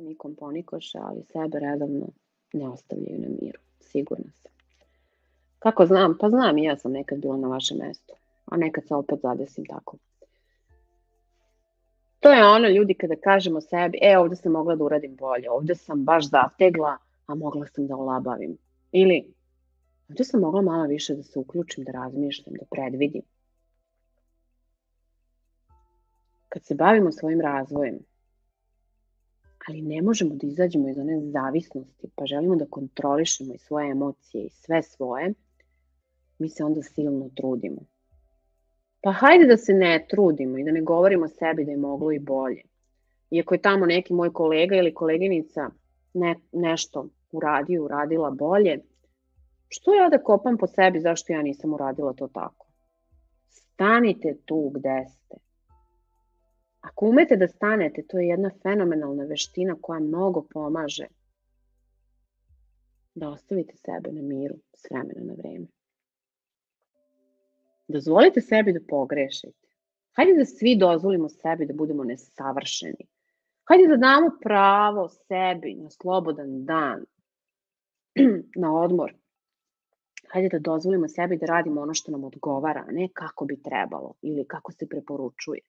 nikom 0.00 0.34
ponikoše, 0.34 0.98
ali 0.98 1.22
sebe 1.22 1.58
redovno 1.58 2.08
ne 2.52 2.68
ostavljaju 2.68 3.18
na 3.18 3.28
miru, 3.28 3.60
sigurna 3.80 4.32
sam. 4.42 4.59
Kako 5.60 5.86
znam? 5.86 6.16
Pa 6.20 6.28
znam 6.28 6.58
i 6.58 6.64
ja 6.64 6.76
sam 6.76 6.92
nekad 6.92 7.18
bila 7.18 7.36
na 7.36 7.48
vašem 7.48 7.78
mestu, 7.78 8.14
a 8.46 8.56
nekad 8.56 8.86
se 8.86 8.94
opet 8.94 9.18
zadesim 9.22 9.64
tako. 9.66 9.96
To 12.20 12.30
je 12.32 12.44
ono 12.44 12.68
ljudi 12.68 12.94
kada 12.94 13.16
kažemo 13.16 13.60
sebi, 13.60 13.98
e 14.02 14.18
ovde 14.18 14.36
sam 14.36 14.52
mogla 14.52 14.76
da 14.76 14.84
uradim 14.84 15.16
bolje, 15.16 15.50
ovde 15.50 15.74
sam 15.74 16.04
baš 16.04 16.30
zategla, 16.30 16.96
a 17.26 17.34
mogla 17.34 17.66
sam 17.66 17.86
da 17.86 17.96
olabavim. 17.96 18.58
Ili 18.92 19.34
ovde 20.08 20.24
sam 20.24 20.40
mogla 20.40 20.62
malo 20.62 20.86
više 20.86 21.14
da 21.14 21.22
se 21.22 21.38
uključim, 21.38 21.84
da 21.84 21.92
razmišljam, 21.92 22.54
da 22.54 22.66
predvidim. 22.70 23.22
Kad 26.48 26.64
se 26.64 26.74
bavimo 26.74 27.12
svojim 27.12 27.40
razvojem, 27.40 27.98
ali 29.68 29.82
ne 29.82 30.02
možemo 30.02 30.34
da 30.34 30.46
izađemo 30.46 30.88
iz 30.88 30.98
one 30.98 31.20
zavisnosti, 31.20 32.08
pa 32.14 32.26
želimo 32.26 32.56
da 32.56 32.66
kontrolišemo 32.70 33.54
i 33.54 33.58
svoje 33.58 33.90
emocije 33.90 34.44
i 34.44 34.50
sve 34.50 34.82
svoje, 34.82 35.34
mi 36.40 36.48
se 36.48 36.64
onda 36.64 36.82
silno 36.82 37.30
trudimo. 37.36 37.80
Pa 39.02 39.12
hajde 39.12 39.46
da 39.46 39.56
se 39.56 39.72
ne 39.74 40.06
trudimo 40.10 40.58
i 40.58 40.64
da 40.64 40.72
ne 40.72 40.82
govorimo 40.82 41.28
sebi 41.28 41.64
da 41.64 41.70
je 41.70 41.76
moglo 41.76 42.12
i 42.12 42.18
bolje. 42.18 42.62
Iako 43.30 43.54
je 43.54 43.62
tamo 43.62 43.86
neki 43.86 44.14
moj 44.14 44.32
kolega 44.32 44.76
ili 44.76 44.94
koleginica 44.94 45.70
ne, 46.14 46.34
nešto 46.52 47.08
uradio, 47.32 47.84
uradila 47.84 48.30
bolje, 48.30 48.78
što 49.68 49.94
ja 49.94 50.08
da 50.08 50.22
kopam 50.22 50.56
po 50.58 50.66
sebi 50.66 51.00
zašto 51.00 51.32
ja 51.32 51.42
nisam 51.42 51.74
uradila 51.74 52.12
to 52.12 52.28
tako? 52.28 52.66
Stanite 53.48 54.36
tu 54.44 54.70
gde 54.74 55.04
ste. 55.08 55.36
Ako 56.80 57.06
umete 57.06 57.36
da 57.36 57.48
stanete, 57.48 58.02
to 58.08 58.18
je 58.18 58.28
jedna 58.28 58.50
fenomenalna 58.62 59.24
veština 59.24 59.76
koja 59.80 60.00
mnogo 60.00 60.46
pomaže 60.50 61.06
da 63.14 63.28
ostavite 63.28 63.76
sebe 63.76 64.12
na 64.12 64.22
miru 64.22 64.54
s 64.74 64.90
vremena 64.90 65.24
na 65.24 65.34
vreme. 65.34 65.66
Dozvolite 67.90 68.40
sebi 68.40 68.72
da 68.72 68.80
pogrešite. 68.88 69.68
Hajde 70.16 70.34
da 70.38 70.44
svi 70.44 70.76
dozvolimo 70.76 71.28
sebi 71.28 71.66
da 71.66 71.74
budemo 71.74 72.04
nesavršeni. 72.04 73.06
Hajde 73.68 73.86
da 73.88 73.96
damo 73.96 74.30
pravo 74.42 75.08
sebi 75.08 75.74
na 75.74 75.90
slobodan 75.90 76.64
dan, 76.64 77.04
na 78.62 78.74
odmor. 78.74 79.14
Hajde 80.32 80.48
da 80.48 80.58
dozvolimo 80.58 81.08
sebi 81.08 81.36
da 81.36 81.46
radimo 81.46 81.80
ono 81.80 81.94
što 81.94 82.12
nam 82.12 82.24
odgovara, 82.24 82.84
a 82.88 82.92
ne 82.92 83.08
kako 83.12 83.44
bi 83.44 83.62
trebalo 83.62 84.14
ili 84.22 84.44
kako 84.48 84.72
se 84.72 84.88
preporučuje. 84.88 85.60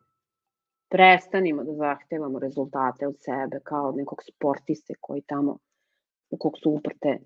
Prestanimo 0.90 1.64
da 1.64 1.74
zahtevamo 1.74 2.40
rezultate 2.40 3.08
od 3.08 3.16
sebe 3.20 3.60
kao 3.64 3.90
od 3.90 3.98
nekog 3.98 4.24
sportiste 4.24 4.94
koji 5.00 5.22
tamo 5.22 5.58
u 6.30 6.38
kog 6.38 6.58
su 6.58 6.72
uprte, 6.72 7.20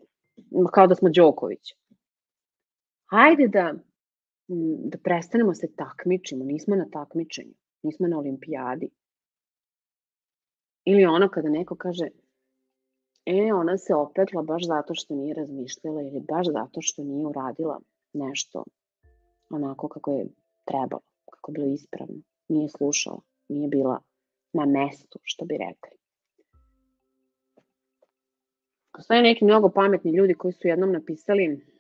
kao 0.72 0.88
da 0.88 0.96
smo 0.96 1.10
Đoković. 1.10 1.74
Hajde 3.06 3.48
da 3.48 3.74
da 4.48 4.98
prestanemo 4.98 5.54
se 5.54 5.68
takmičimo, 5.76 6.46
nismo 6.46 6.76
na 6.76 6.86
takmičenju, 6.92 7.54
nismo 7.84 8.08
na 8.08 8.18
olimpijadi. 8.18 8.90
Ili 10.86 11.06
ono 11.06 11.30
kada 11.30 11.50
neko 11.50 11.76
kaže, 11.76 12.08
e, 13.26 13.54
ona 13.54 13.78
se 13.78 13.96
opekla 13.96 14.42
baš 14.42 14.68
zato 14.68 14.96
što 14.96 15.16
nije 15.16 15.34
razmišljala 15.34 16.02
ili 16.02 16.20
baš 16.28 16.48
zato 16.48 16.82
što 16.82 17.04
nije 17.04 17.26
uradila 17.28 17.80
nešto 18.14 18.64
onako 19.50 19.88
kako 19.88 20.12
je 20.12 20.28
trebalo, 20.66 21.02
kako 21.32 21.52
je 21.52 21.54
bilo 21.54 21.74
ispravno, 21.74 22.16
nije 22.48 22.70
slušala, 22.70 23.22
nije 23.50 23.68
bila 23.68 24.00
na 24.54 24.66
mestu, 24.66 25.20
što 25.24 25.46
bi 25.46 25.58
rekli. 25.58 25.98
Postoje 28.92 29.22
neki 29.22 29.46
mnogo 29.46 29.70
pametni 29.70 30.12
ljudi 30.12 30.34
koji 30.34 30.52
su 30.52 30.68
jednom 30.68 30.92
napisali 30.92 31.75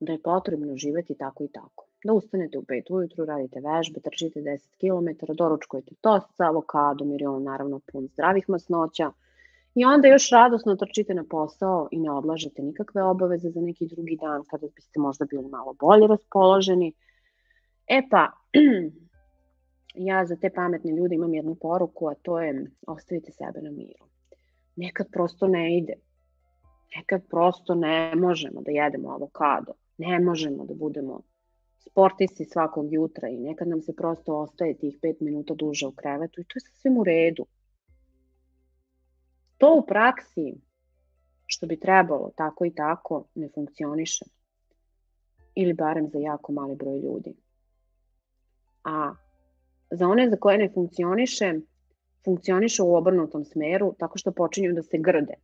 da 0.00 0.12
je 0.12 0.22
potrebno 0.22 0.76
živeti 0.76 1.14
tako 1.14 1.44
i 1.44 1.48
tako. 1.48 1.86
Da 2.04 2.12
ustanete 2.12 2.58
u 2.58 2.62
5 2.62 2.92
ujutru, 2.92 3.24
radite 3.24 3.60
vežbe, 3.60 4.00
trčite 4.00 4.40
10 4.40 4.68
km, 4.80 5.32
doručkujete 5.32 5.94
tost 6.00 6.26
sa 6.36 6.44
avokadom 6.44 7.10
jer 7.10 7.22
je 7.22 7.28
on 7.28 7.42
naravno 7.42 7.80
pun 7.92 8.06
zdravih 8.06 8.48
masnoća 8.48 9.12
i 9.74 9.84
onda 9.84 10.08
još 10.08 10.30
radosno 10.30 10.76
trčite 10.76 11.14
na 11.14 11.24
posao 11.30 11.88
i 11.90 11.98
ne 11.98 12.10
odlažete 12.10 12.62
nikakve 12.62 13.02
obaveze 13.02 13.50
za 13.50 13.60
neki 13.60 13.86
drugi 13.86 14.18
dan 14.20 14.44
kada 14.50 14.66
biste 14.74 15.00
možda 15.00 15.24
bili 15.24 15.48
malo 15.48 15.74
bolje 15.80 16.06
raspoloženi. 16.06 16.92
E 17.86 18.02
pa, 18.10 18.32
ja 20.08 20.26
za 20.26 20.36
te 20.36 20.50
pametne 20.50 20.92
ljude 20.92 21.14
imam 21.14 21.34
jednu 21.34 21.54
poruku, 21.54 22.08
a 22.08 22.14
to 22.14 22.40
je 22.40 22.70
ostavite 22.86 23.32
sebe 23.32 23.62
na 23.62 23.70
miru. 23.70 24.04
Nekad 24.76 25.06
prosto 25.12 25.46
ne 25.46 25.78
ide. 25.78 25.94
Nekad 26.96 27.22
prosto 27.30 27.74
ne 27.74 28.14
možemo 28.16 28.60
da 28.60 28.70
jedemo 28.70 29.10
avokado 29.10 29.72
Ne 30.00 30.20
možemo 30.20 30.64
da 30.64 30.74
budemo 30.74 31.20
sportisti 31.78 32.44
svakog 32.44 32.92
jutra 32.92 33.28
i 33.28 33.36
nekad 33.36 33.68
nam 33.68 33.82
se 33.82 33.96
prosto 33.96 34.36
ostaje 34.38 34.78
tih 34.78 34.98
pet 35.02 35.20
minuta 35.20 35.54
duže 35.54 35.86
u 35.86 35.92
krevetu 35.92 36.40
i 36.40 36.44
to 36.44 36.56
je 36.56 36.60
sasvim 36.60 36.98
u 36.98 37.04
redu. 37.04 37.46
To 39.58 39.74
u 39.74 39.86
praksi, 39.86 40.54
što 41.46 41.66
bi 41.66 41.80
trebalo 41.80 42.30
tako 42.36 42.64
i 42.64 42.74
tako, 42.74 43.24
ne 43.34 43.48
funkcioniše. 43.54 44.24
Ili 45.54 45.72
barem 45.72 46.08
za 46.08 46.18
jako 46.18 46.52
mali 46.52 46.76
broj 46.76 46.98
ljudi. 46.98 47.34
A 48.84 49.14
za 49.90 50.08
one 50.08 50.30
za 50.30 50.36
koje 50.36 50.58
ne 50.58 50.70
funkcioniše, 50.74 51.54
funkcioniše 52.24 52.82
u 52.82 52.94
obrnutom 52.94 53.44
smeru 53.44 53.94
tako 53.98 54.18
što 54.18 54.32
počinju 54.32 54.72
da 54.72 54.82
se 54.82 54.98
grde. 54.98 55.34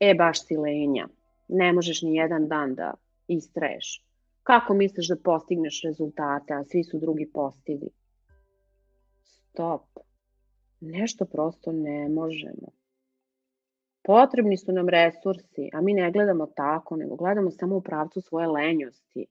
E, 0.00 0.14
baš 0.14 0.46
si 0.46 0.56
lenja. 0.56 1.08
Ne 1.48 1.72
možeš 1.72 2.02
ni 2.02 2.14
jedan 2.14 2.48
dan 2.48 2.74
da 2.74 2.94
istraješ. 3.28 4.04
Kako 4.42 4.74
misliš 4.74 5.08
da 5.08 5.16
postigneš 5.24 5.82
rezultate, 5.84 6.54
a 6.54 6.64
svi 6.64 6.84
su 6.84 6.98
drugi 6.98 7.30
postigli? 7.34 7.88
Stop. 9.24 9.82
Nešto 10.80 11.24
prosto 11.24 11.72
ne 11.72 12.08
možemo. 12.08 12.68
Potrebni 14.02 14.56
su 14.56 14.72
nam 14.72 14.88
resursi, 14.88 15.70
a 15.72 15.80
mi 15.80 15.94
ne 15.94 16.12
gledamo 16.12 16.46
tako, 16.46 16.96
nego 16.96 17.16
gledamo 17.16 17.50
samo 17.50 17.76
u 17.76 17.80
pravcu 17.80 18.20
svoje 18.20 18.46
lenjosti 18.46 19.26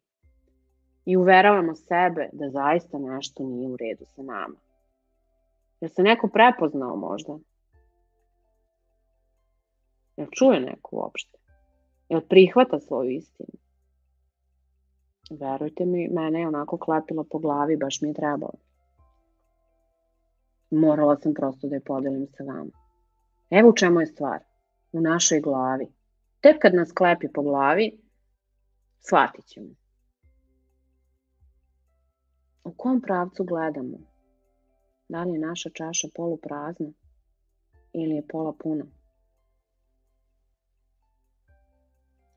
i 1.05 1.17
uveravamo 1.17 1.75
sebe 1.75 2.29
da 2.33 2.49
zaista 2.49 2.97
nešto 2.97 3.43
nije 3.43 3.69
u 3.69 3.77
redu 3.77 4.05
sa 4.05 4.21
nama. 4.21 4.55
Jel 5.81 5.89
se 5.89 6.03
neko 6.03 6.27
prepoznao 6.27 6.95
možda? 6.95 7.37
Jel 10.17 10.27
čuje 10.31 10.59
neko 10.59 10.95
uopšte? 10.95 11.37
Jel 12.09 12.21
prihvata 12.21 12.79
svoju 12.79 13.09
istinu? 13.09 13.64
Verujte 15.29 15.85
mi, 15.85 16.07
mene 16.07 16.39
je 16.39 16.47
onako 16.47 16.77
klepila 16.77 17.23
po 17.31 17.39
glavi, 17.39 17.77
baš 17.77 18.01
mi 18.01 18.09
je 18.09 18.13
trebalo. 18.13 18.53
Morala 20.71 21.17
sam 21.17 21.33
prosto 21.33 21.67
da 21.67 21.75
je 21.75 21.83
podelim 21.83 22.27
sa 22.27 22.43
vama. 22.43 22.71
Evo 23.49 23.69
u 23.69 23.75
čemu 23.75 23.99
je 23.99 24.05
stvar. 24.05 24.43
U 24.91 25.01
našoj 25.01 25.41
glavi. 25.41 25.87
Tek 26.41 26.61
kad 26.61 26.75
nas 26.75 26.91
klepi 26.91 27.27
po 27.33 27.41
glavi, 27.41 28.01
shvatit 28.99 29.45
ćemo. 29.45 29.69
U 32.63 32.73
kom 32.77 33.01
pravcu 33.01 33.43
gledamo? 33.43 33.97
Da 35.09 35.23
li 35.23 35.33
je 35.33 35.39
naša 35.39 35.69
čaša 35.69 36.07
poluprazna 36.15 36.91
ili 37.93 38.15
je 38.15 38.27
pola 38.27 38.53
puna? 38.59 38.85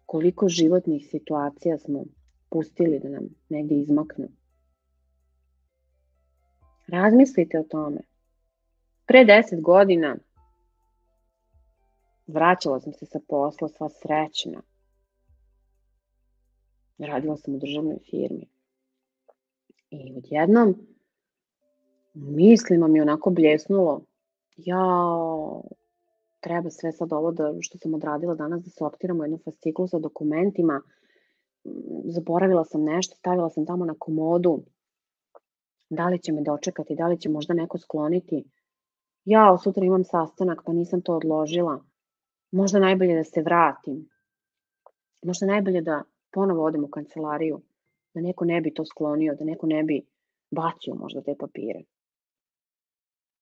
Koliko 0.07 0.49
životnih 0.49 1.07
situacija 1.11 1.78
smo 1.78 2.05
pustili 2.51 2.99
da 2.99 3.09
nam 3.09 3.25
negde 3.49 3.75
izmaknu. 3.75 4.29
Razmislite 6.87 7.59
o 7.59 7.63
tome. 7.63 8.01
Pre 9.07 9.25
deset 9.25 9.61
godina 9.61 10.17
vraćala 12.27 12.81
sam 12.81 12.93
se 12.93 13.07
sa 13.07 13.21
posla 13.29 13.69
sva 13.69 13.89
srećna. 13.89 14.63
Radila 16.99 17.37
sam 17.37 17.55
u 17.55 17.59
državnoj 17.59 17.99
firmi. 18.11 18.47
I 19.91 20.15
odjednom 20.17 20.75
mislima 22.15 22.89
mi 22.89 23.01
onako 23.01 23.31
bljesnulo 23.31 24.03
ja 24.57 24.85
treba 26.41 26.71
sve 26.71 26.93
sad 26.93 27.13
ovo 27.13 27.33
da, 27.33 27.55
što 27.61 27.79
sam 27.79 27.95
odradila 27.95 28.35
danas 28.35 28.65
da 28.65 28.71
sortiramo 28.71 29.25
jednu 29.25 29.39
fasciklu 29.45 29.89
sa 29.89 29.99
dokumentima 29.99 30.83
zaboravila 32.05 32.65
sam 32.65 32.85
nešto, 32.85 33.17
stavila 33.17 33.51
sam 33.51 33.67
tamo 33.67 33.85
na 33.85 33.95
komodu, 33.99 34.63
da 35.91 36.09
li 36.09 36.19
će 36.19 36.33
me 36.33 36.43
dočekati, 36.43 36.95
da 36.95 37.07
li 37.07 37.21
će 37.21 37.29
možda 37.29 37.55
neko 37.55 37.79
skloniti. 37.79 38.45
Ja, 39.25 39.59
sutra 39.59 39.85
imam 39.85 40.05
sastanak, 40.05 40.63
pa 40.67 40.73
nisam 40.73 41.01
to 41.01 41.17
odložila. 41.17 41.81
Možda 42.51 42.79
najbolje 42.79 43.15
da 43.17 43.25
se 43.25 43.43
vratim. 43.43 44.09
Možda 45.23 45.47
najbolje 45.47 45.81
da 45.81 46.03
ponovo 46.33 46.65
odem 46.65 46.85
u 46.85 46.89
kancelariju, 46.89 47.61
da 48.15 48.21
neko 48.21 48.45
ne 48.45 48.61
bi 48.61 48.75
to 48.75 48.85
sklonio, 48.85 49.35
da 49.35 49.45
neko 49.45 49.67
ne 49.67 49.83
bi 49.83 50.03
bacio 50.51 50.95
možda 50.95 51.21
te 51.21 51.35
papire. 51.39 51.83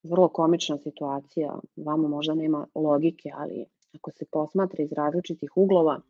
Vrlo 0.03 0.29
komična 0.29 0.79
situacija, 0.79 1.59
vama 1.77 2.09
možda 2.09 2.35
nema 2.35 2.67
logike, 2.75 3.31
ali 3.35 3.65
ako 3.95 4.11
se 4.11 4.25
posmatra 4.33 4.85
iz 4.85 4.93
različitih 4.93 5.57
uglova, 5.57 6.01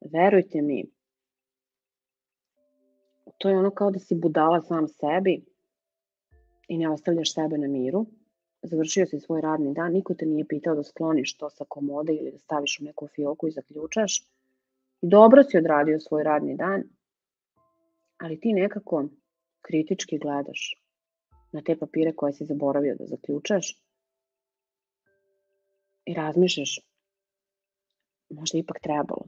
verujte 0.00 0.62
mi, 0.62 0.84
to 3.38 3.48
je 3.48 3.58
ono 3.58 3.70
kao 3.70 3.90
da 3.90 3.98
si 3.98 4.14
budala 4.14 4.60
sam 4.62 4.88
sebi 4.88 5.44
i 6.68 6.78
ne 6.78 6.88
ostavljaš 6.90 7.34
sebe 7.34 7.58
na 7.58 7.68
miru. 7.68 8.06
Završio 8.62 9.06
si 9.06 9.20
svoj 9.20 9.40
radni 9.40 9.74
dan, 9.74 9.92
niko 9.92 10.14
te 10.14 10.26
nije 10.26 10.48
pitao 10.48 10.74
da 10.74 10.82
skloniš 10.82 11.36
to 11.36 11.50
sa 11.50 11.64
komode 11.68 12.12
ili 12.12 12.30
da 12.30 12.38
staviš 12.38 12.78
u 12.80 12.84
neku 12.84 13.08
fioku 13.14 13.48
i 13.48 13.50
zaključaš. 13.50 14.22
Dobro 15.02 15.44
si 15.44 15.58
odradio 15.58 16.00
svoj 16.00 16.22
radni 16.24 16.56
dan, 16.56 16.82
ali 18.18 18.40
ti 18.40 18.52
nekako 18.52 19.08
kritički 19.60 20.18
gledaš 20.18 20.80
na 21.52 21.62
te 21.62 21.76
papire 21.76 22.12
koje 22.12 22.32
si 22.32 22.44
zaboravio 22.44 22.96
da 22.98 23.06
zaključaš 23.06 23.80
i 26.06 26.14
razmišljaš 26.14 26.80
možda 28.30 28.58
ipak 28.58 28.80
trebalo. 28.80 29.26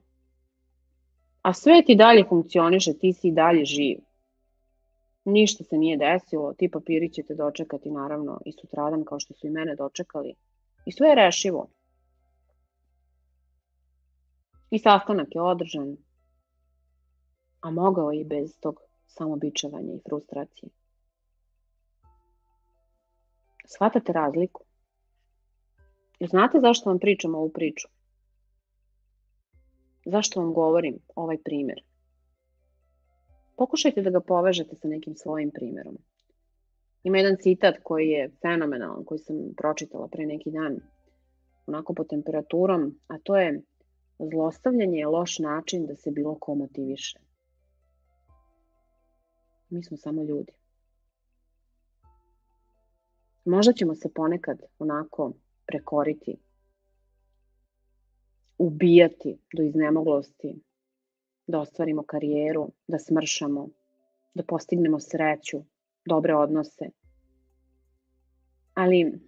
A 1.46 1.52
sve 1.52 1.82
ti 1.86 1.94
dalje 1.94 2.24
funkcioniše, 2.28 2.92
ti 2.98 3.12
si 3.12 3.28
i 3.28 3.32
dalje 3.32 3.64
živ. 3.64 3.98
Ništa 5.24 5.64
se 5.64 5.76
nije 5.78 5.96
desilo, 5.96 6.54
ti 6.54 6.70
papiri 6.70 7.12
će 7.12 7.22
te 7.22 7.34
dočekati 7.34 7.90
naravno 7.90 8.40
i 8.44 8.52
sutradan 8.52 9.04
kao 9.04 9.20
što 9.20 9.34
su 9.34 9.46
i 9.46 9.50
mene 9.50 9.76
dočekali. 9.76 10.34
I 10.86 10.92
sve 10.92 11.08
je 11.08 11.14
rešivo. 11.14 11.68
I 14.70 14.78
sastanak 14.78 15.34
je 15.34 15.42
održan, 15.42 15.96
a 17.60 17.70
mogao 17.70 18.12
i 18.12 18.24
bez 18.24 18.58
tog 18.60 18.80
samobičevanja 19.06 19.92
i 19.94 20.00
frustracije. 20.08 20.70
Shvatate 23.66 24.12
razliku? 24.12 24.62
Znate 26.20 26.60
zašto 26.60 26.90
vam 26.90 26.98
pričam 26.98 27.34
ovu 27.34 27.52
priču? 27.52 27.95
Zašto 30.06 30.40
vam 30.40 30.52
govorim 30.54 30.98
ovaj 31.14 31.38
primer? 31.44 31.82
Pokušajte 33.56 34.02
da 34.02 34.10
ga 34.10 34.20
povežete 34.20 34.76
sa 34.76 34.88
nekim 34.88 35.14
svojim 35.14 35.50
primerom. 35.50 35.98
Ima 37.02 37.18
jedan 37.18 37.36
citat 37.40 37.74
koji 37.82 38.08
je 38.08 38.30
fenomenalan, 38.42 39.04
koji 39.04 39.18
sam 39.18 39.36
pročitala 39.56 40.08
pre 40.08 40.26
neki 40.26 40.50
dan, 40.50 40.78
onako 41.66 41.94
po 41.94 42.04
temperaturom, 42.04 43.00
a 43.06 43.18
to 43.18 43.36
je 43.36 43.62
zlostavljanje 44.18 44.98
je 44.98 45.06
loš 45.06 45.38
način 45.38 45.86
da 45.86 45.96
se 45.96 46.10
bilo 46.10 46.36
ko 46.40 46.54
motiviše. 46.54 47.18
Mi 49.70 49.82
smo 49.82 49.96
samo 49.96 50.24
ljudi. 50.24 50.52
Možda 53.44 53.72
ćemo 53.72 53.94
se 53.94 54.08
ponekad 54.14 54.62
onako 54.78 55.32
prekoriti 55.66 56.36
ubijati 58.58 59.38
do 59.52 59.62
iznemoglosti, 59.62 60.54
da 61.46 61.60
ostvarimo 61.60 62.02
karijeru, 62.02 62.68
da 62.88 62.98
smršamo, 62.98 63.68
da 64.34 64.42
postignemo 64.42 65.00
sreću, 65.00 65.62
dobre 66.04 66.34
odnose. 66.34 66.90
Ali, 68.74 69.20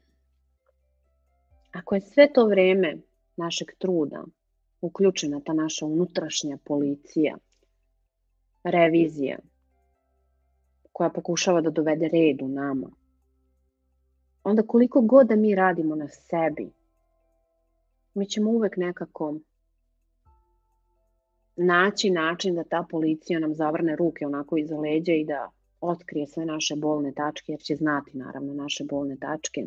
ako 1.73 1.95
je 1.95 2.01
sve 2.01 2.33
to 2.33 2.47
vreme 2.47 2.97
našeg 3.37 3.69
truda 3.79 4.25
uključena 4.81 5.41
ta 5.45 5.53
naša 5.53 5.87
unutrašnja 5.87 6.59
policija, 6.65 7.37
revizija, 8.65 9.39
koja 10.93 11.11
pokušava 11.11 11.61
da 11.61 11.71
dovede 11.71 12.09
red 12.09 12.43
u 12.43 12.49
nama, 12.49 12.91
onda 14.45 14.63
koliko 14.63 15.01
god 15.01 15.27
da 15.27 15.37
mi 15.37 15.55
radimo 15.55 15.95
na 15.95 16.09
sebi, 16.09 16.71
mi 18.15 18.27
ćemo 18.27 18.51
uvek 18.51 18.77
nekako 18.77 19.35
naći 21.57 22.11
način 22.11 22.55
da 22.55 22.65
ta 22.65 22.87
policija 22.91 23.39
nam 23.39 23.55
zavrne 23.55 23.97
ruke 23.97 24.27
onako 24.27 24.57
iza 24.57 24.77
leđa 24.77 25.13
i 25.13 25.25
da 25.25 25.51
otkrije 25.81 26.27
sve 26.27 26.45
naše 26.45 26.77
bolne 26.77 27.13
tačke, 27.13 27.53
jer 27.53 27.61
će 27.61 27.77
znati 27.77 28.19
naravno 28.19 28.55
naše 28.55 28.85
bolne 28.85 29.17
tačke. 29.17 29.67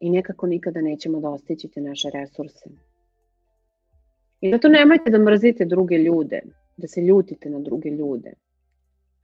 I 0.00 0.10
nekako 0.10 0.46
nikada 0.46 0.80
nećemo 0.80 1.20
dostići 1.20 1.68
te 1.68 1.80
naše 1.80 2.10
resurse. 2.14 2.70
I 4.40 4.50
zato 4.50 4.68
nemojte 4.68 5.10
da 5.10 5.18
mrzite 5.18 5.64
druge 5.64 5.98
ljude, 5.98 6.42
da 6.76 6.88
se 6.88 7.00
ljutite 7.00 7.50
na 7.50 7.60
druge 7.60 7.90
ljude. 7.90 8.32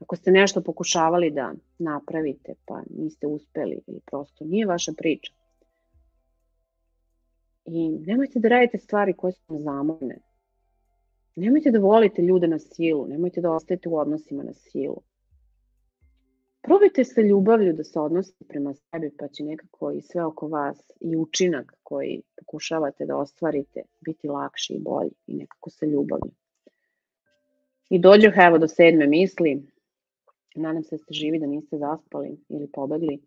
Ako 0.00 0.16
ste 0.16 0.30
nešto 0.30 0.60
pokušavali 0.60 1.30
da 1.30 1.52
napravite, 1.78 2.54
pa 2.64 2.82
niste 2.90 3.26
uspeli 3.26 3.80
ili 3.86 4.00
prosto 4.06 4.44
nije 4.44 4.66
vaša 4.66 4.92
priča, 4.96 5.32
I 7.66 7.88
nemojte 8.06 8.38
da 8.38 8.48
radite 8.48 8.78
stvari 8.78 9.12
koje 9.12 9.32
su 9.32 9.42
vam 9.48 9.62
zamorne. 9.62 10.18
Nemojte 11.36 11.70
da 11.70 11.78
volite 11.78 12.22
ljude 12.22 12.46
na 12.46 12.58
silu, 12.58 13.06
nemojte 13.06 13.40
da 13.40 13.52
ostajete 13.52 13.88
u 13.88 13.96
odnosima 13.96 14.42
na 14.42 14.52
silu. 14.52 15.02
Probajte 16.62 17.04
sa 17.04 17.20
ljubavlju 17.20 17.72
da 17.72 17.84
se 17.84 18.00
odnosite 18.00 18.44
prema 18.44 18.74
sebi, 18.74 19.10
pa 19.18 19.28
će 19.28 19.44
nekako 19.44 19.92
i 19.92 20.02
sve 20.02 20.24
oko 20.24 20.48
vas 20.48 20.78
i 21.00 21.16
učinak 21.16 21.72
koji 21.82 22.22
pokušavate 22.36 23.06
da 23.06 23.16
ostvarite 23.16 23.82
biti 24.00 24.28
lakši 24.28 24.72
i 24.74 24.80
bolji 24.80 25.10
i 25.26 25.34
nekako 25.34 25.70
sa 25.70 25.86
ljubavlju. 25.86 26.30
I 27.90 27.98
dođu 27.98 28.28
evo 28.46 28.58
do 28.58 28.68
sedme 28.68 29.06
misli, 29.06 29.62
nadam 30.54 30.82
se 30.82 30.96
da 30.96 30.98
ste 30.98 31.14
živi, 31.14 31.38
da 31.38 31.46
niste 31.46 31.78
zaspali 31.78 32.38
ili 32.48 32.70
pobegli. 32.72 33.22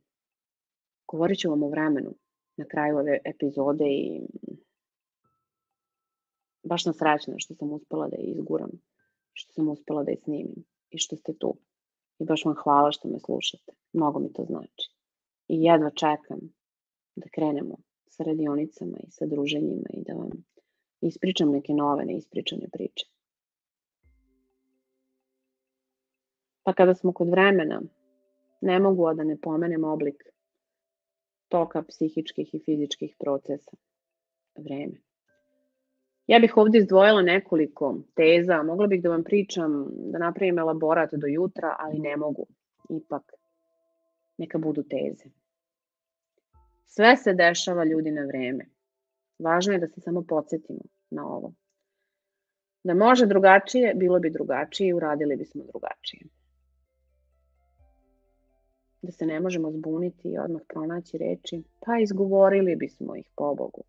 Govorit 1.07 1.39
ću 1.39 1.49
vam 1.49 1.63
o 1.63 1.69
vremenu 1.69 2.13
na 2.57 2.65
kraju 2.65 2.97
ove 2.97 3.19
epizode 3.25 3.85
i 3.85 4.21
baš 6.63 6.83
sam 6.83 6.93
srećna 6.93 7.33
što 7.37 7.55
sam 7.55 7.71
uspela 7.71 8.07
da 8.07 8.15
je 8.15 8.23
izguram, 8.23 8.71
što 9.33 9.53
sam 9.53 9.69
uspela 9.69 10.03
da 10.03 10.11
je 10.11 10.17
snimim 10.17 10.63
i 10.89 10.97
što 10.97 11.15
ste 11.15 11.33
tu. 11.33 11.57
I 12.19 12.25
baš 12.25 12.45
vam 12.45 12.55
hvala 12.63 12.91
što 12.91 13.07
me 13.07 13.19
slušate. 13.19 13.71
Mnogo 13.93 14.19
mi 14.19 14.33
to 14.33 14.45
znači. 14.45 14.91
I 15.47 15.63
jedva 15.63 15.89
čekam 15.89 16.39
da 17.15 17.29
krenemo 17.35 17.77
sa 18.07 18.23
radionicama 18.23 18.97
i 18.97 19.11
sa 19.11 19.25
druženjima 19.25 19.89
i 19.93 20.03
da 20.03 20.13
vam 20.13 20.29
ispričam 21.01 21.51
neke 21.51 21.73
nove 21.73 22.05
neispričane 22.05 22.69
priče. 22.73 23.05
Pa 26.63 26.73
kada 26.73 26.95
smo 26.95 27.13
kod 27.13 27.29
vremena, 27.29 27.81
ne 28.61 28.79
mogu 28.79 29.13
da 29.13 29.23
ne 29.23 29.37
pomenem 29.41 29.83
oblik 29.83 30.23
toka 31.49 31.83
psihičkih 31.83 32.55
i 32.55 32.59
fizičkih 32.65 33.15
procesa. 33.19 33.71
Vreme. 34.55 34.97
Ja 36.27 36.39
bih 36.39 36.57
ovde 36.57 36.77
izdvojila 36.77 37.21
nekoliko 37.21 37.95
teza, 38.15 38.63
mogla 38.63 38.87
bih 38.87 39.01
da 39.03 39.09
vam 39.09 39.23
pričam, 39.23 39.87
da 40.11 40.19
napravim 40.19 40.59
elaborat 40.59 41.13
do 41.13 41.27
jutra, 41.27 41.75
ali 41.79 41.99
ne 41.99 42.17
mogu. 42.17 42.45
Ipak, 42.89 43.33
neka 44.37 44.57
budu 44.57 44.83
teze. 44.83 45.29
Sve 46.85 47.17
se 47.17 47.33
dešava 47.33 47.83
ljudi 47.83 48.11
na 48.11 48.25
vreme. 48.25 48.65
Važno 49.39 49.73
je 49.73 49.79
da 49.79 49.87
se 49.87 50.01
samo 50.01 50.23
podsjetimo 50.27 50.81
na 51.09 51.27
ovo. 51.27 51.53
Da 52.83 52.93
može 52.93 53.25
drugačije, 53.25 53.93
bilo 53.95 54.19
bi 54.19 54.29
drugačije 54.29 54.89
i 54.89 54.93
uradili 54.93 55.35
bismo 55.35 55.63
drugačije 55.63 56.36
da 59.07 59.11
se 59.11 59.25
ne 59.25 59.39
možemo 59.39 59.71
zbuniti 59.71 60.29
i 60.29 60.37
odmah 60.37 60.61
pronaći 60.67 61.17
reči, 61.17 61.63
pa 61.79 61.99
izgovorili 61.99 62.75
bismo 62.75 63.15
ih 63.15 63.29
po 63.35 63.55
Bogu. 63.55 63.83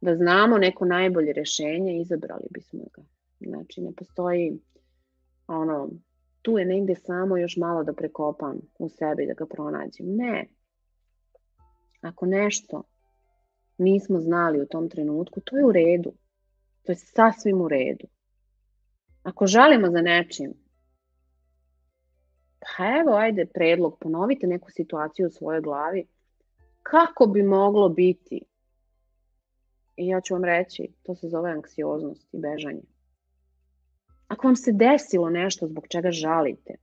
Da 0.00 0.16
znamo 0.16 0.58
neko 0.58 0.84
najbolje 0.84 1.32
rešenje, 1.32 2.00
izabrali 2.00 2.46
bismo 2.50 2.84
ga. 2.94 3.02
Znači, 3.40 3.80
ne 3.80 3.92
postoji 3.92 4.58
ono, 5.46 5.90
tu 6.42 6.58
je 6.58 6.64
negde 6.64 6.94
samo 6.94 7.36
još 7.36 7.56
malo 7.56 7.84
da 7.84 7.92
prekopam 7.92 8.60
u 8.78 8.88
sebi 8.88 9.26
da 9.26 9.34
ga 9.34 9.46
pronađem. 9.46 10.06
Ne. 10.16 10.46
Ako 12.00 12.26
nešto 12.26 12.82
nismo 13.78 14.20
znali 14.20 14.60
u 14.60 14.66
tom 14.66 14.88
trenutku, 14.88 15.40
to 15.40 15.56
je 15.56 15.64
u 15.64 15.72
redu. 15.72 16.12
To 16.82 16.92
je 16.92 16.96
sasvim 16.96 17.60
u 17.60 17.68
redu. 17.68 18.06
Ako 19.22 19.46
žalimo 19.46 19.90
za 19.90 20.00
nečim, 20.00 20.54
Pa 22.62 22.84
evo, 23.00 23.16
ajde, 23.16 23.46
predlog, 23.46 23.98
ponovite 24.00 24.46
neku 24.46 24.70
situaciju 24.70 25.26
u 25.26 25.30
svojoj 25.30 25.60
glavi. 25.60 26.06
Kako 26.82 27.26
bi 27.26 27.42
moglo 27.42 27.88
biti? 27.88 28.44
I 29.96 30.06
ja 30.06 30.20
ću 30.20 30.34
vam 30.34 30.44
reći, 30.44 30.88
to 31.02 31.14
se 31.14 31.28
zove 31.28 31.50
anksioznost 31.50 32.34
i 32.34 32.38
bežanje. 32.38 32.82
Ako 34.28 34.46
vam 34.46 34.56
se 34.56 34.72
desilo 34.72 35.30
nešto 35.30 35.66
zbog 35.66 35.86
čega 35.88 36.10
žalite, 36.10 36.74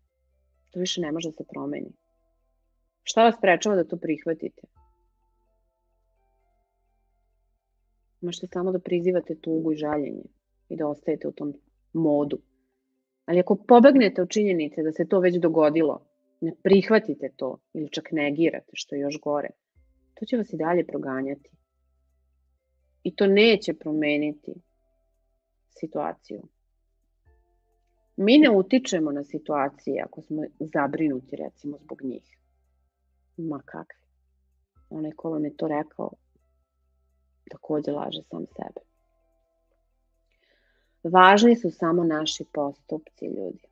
to 0.71 0.79
više 0.79 1.01
ne 1.01 1.11
može 1.11 1.29
da 1.29 1.35
se 1.35 1.43
promeni. 1.53 1.91
Šta 3.03 3.23
vas 3.23 3.35
prečava 3.41 3.75
da 3.75 3.83
to 3.83 3.97
prihvatite? 3.97 4.61
Možete 8.21 8.47
samo 8.53 8.71
da 8.71 8.79
prizivate 8.79 9.35
tugu 9.35 9.71
i 9.71 9.75
žaljenje 9.75 10.23
i 10.69 10.75
da 10.75 10.87
ostajete 10.87 11.27
u 11.27 11.31
tom 11.31 11.53
modu. 11.93 12.39
Ali 13.29 13.39
ako 13.39 13.55
pobegnete 13.55 14.21
od 14.21 14.29
činjenice 14.29 14.83
da 14.83 14.91
se 14.91 15.07
to 15.07 15.19
već 15.19 15.35
dogodilo, 15.35 16.05
ne 16.41 16.53
prihvatite 16.63 17.29
to 17.35 17.57
ili 17.73 17.89
čak 17.91 18.11
negirate, 18.11 18.71
što 18.73 18.95
je 18.95 19.01
još 19.01 19.19
gore, 19.21 19.49
to 20.13 20.25
će 20.25 20.37
vas 20.37 20.53
i 20.53 20.57
dalje 20.57 20.87
proganjati. 20.87 21.49
I 23.03 23.15
to 23.15 23.27
neće 23.27 23.73
promeniti 23.73 24.53
situaciju. 25.79 26.41
Mi 28.17 28.37
ne 28.37 28.49
utičemo 28.49 29.11
na 29.11 29.23
situacije 29.23 30.03
ako 30.05 30.21
smo 30.21 30.43
zabrinuti 30.59 31.35
recimo 31.35 31.77
zbog 31.77 32.01
njih. 32.03 32.37
Ma 33.37 33.61
kakvi. 33.65 34.05
Onaj 34.89 35.11
ko 35.11 35.29
vam 35.29 35.45
je 35.45 35.57
to 35.57 35.67
rekao, 35.67 36.11
takođe 37.51 37.91
laže 37.91 38.21
sam 38.29 38.45
sebe. 38.45 38.88
Važni 41.03 41.55
su 41.55 41.71
samo 41.71 42.03
naši 42.03 42.45
postupci, 42.53 43.25
ljudi. 43.25 43.67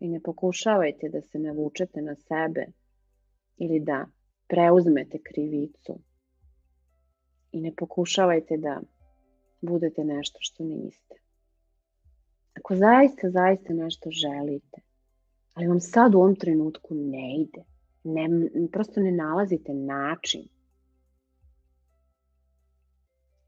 I 0.00 0.08
ne 0.08 0.20
pokušavajte 0.20 1.08
da 1.08 1.22
se 1.22 1.38
navučete 1.38 2.02
na 2.02 2.14
sebe 2.14 2.66
ili 3.56 3.80
da 3.80 4.06
preuzmete 4.46 5.18
krivicu. 5.18 5.98
I 7.52 7.60
ne 7.60 7.72
pokušavajte 7.76 8.56
da 8.56 8.80
budete 9.60 10.04
nešto 10.04 10.38
što 10.40 10.64
niste. 10.64 11.14
Ako 12.54 12.76
zaista, 12.76 13.30
zaista 13.30 13.72
nešto 13.72 14.10
želite, 14.10 14.80
ali 15.54 15.66
vam 15.66 15.80
sad 15.80 16.14
u 16.14 16.18
ovom 16.18 16.36
trenutku 16.36 16.94
ne 16.94 17.40
ide, 17.40 17.64
ne, 18.04 18.28
prosto 18.72 19.00
ne 19.00 19.12
nalazite 19.12 19.74
način, 19.74 20.48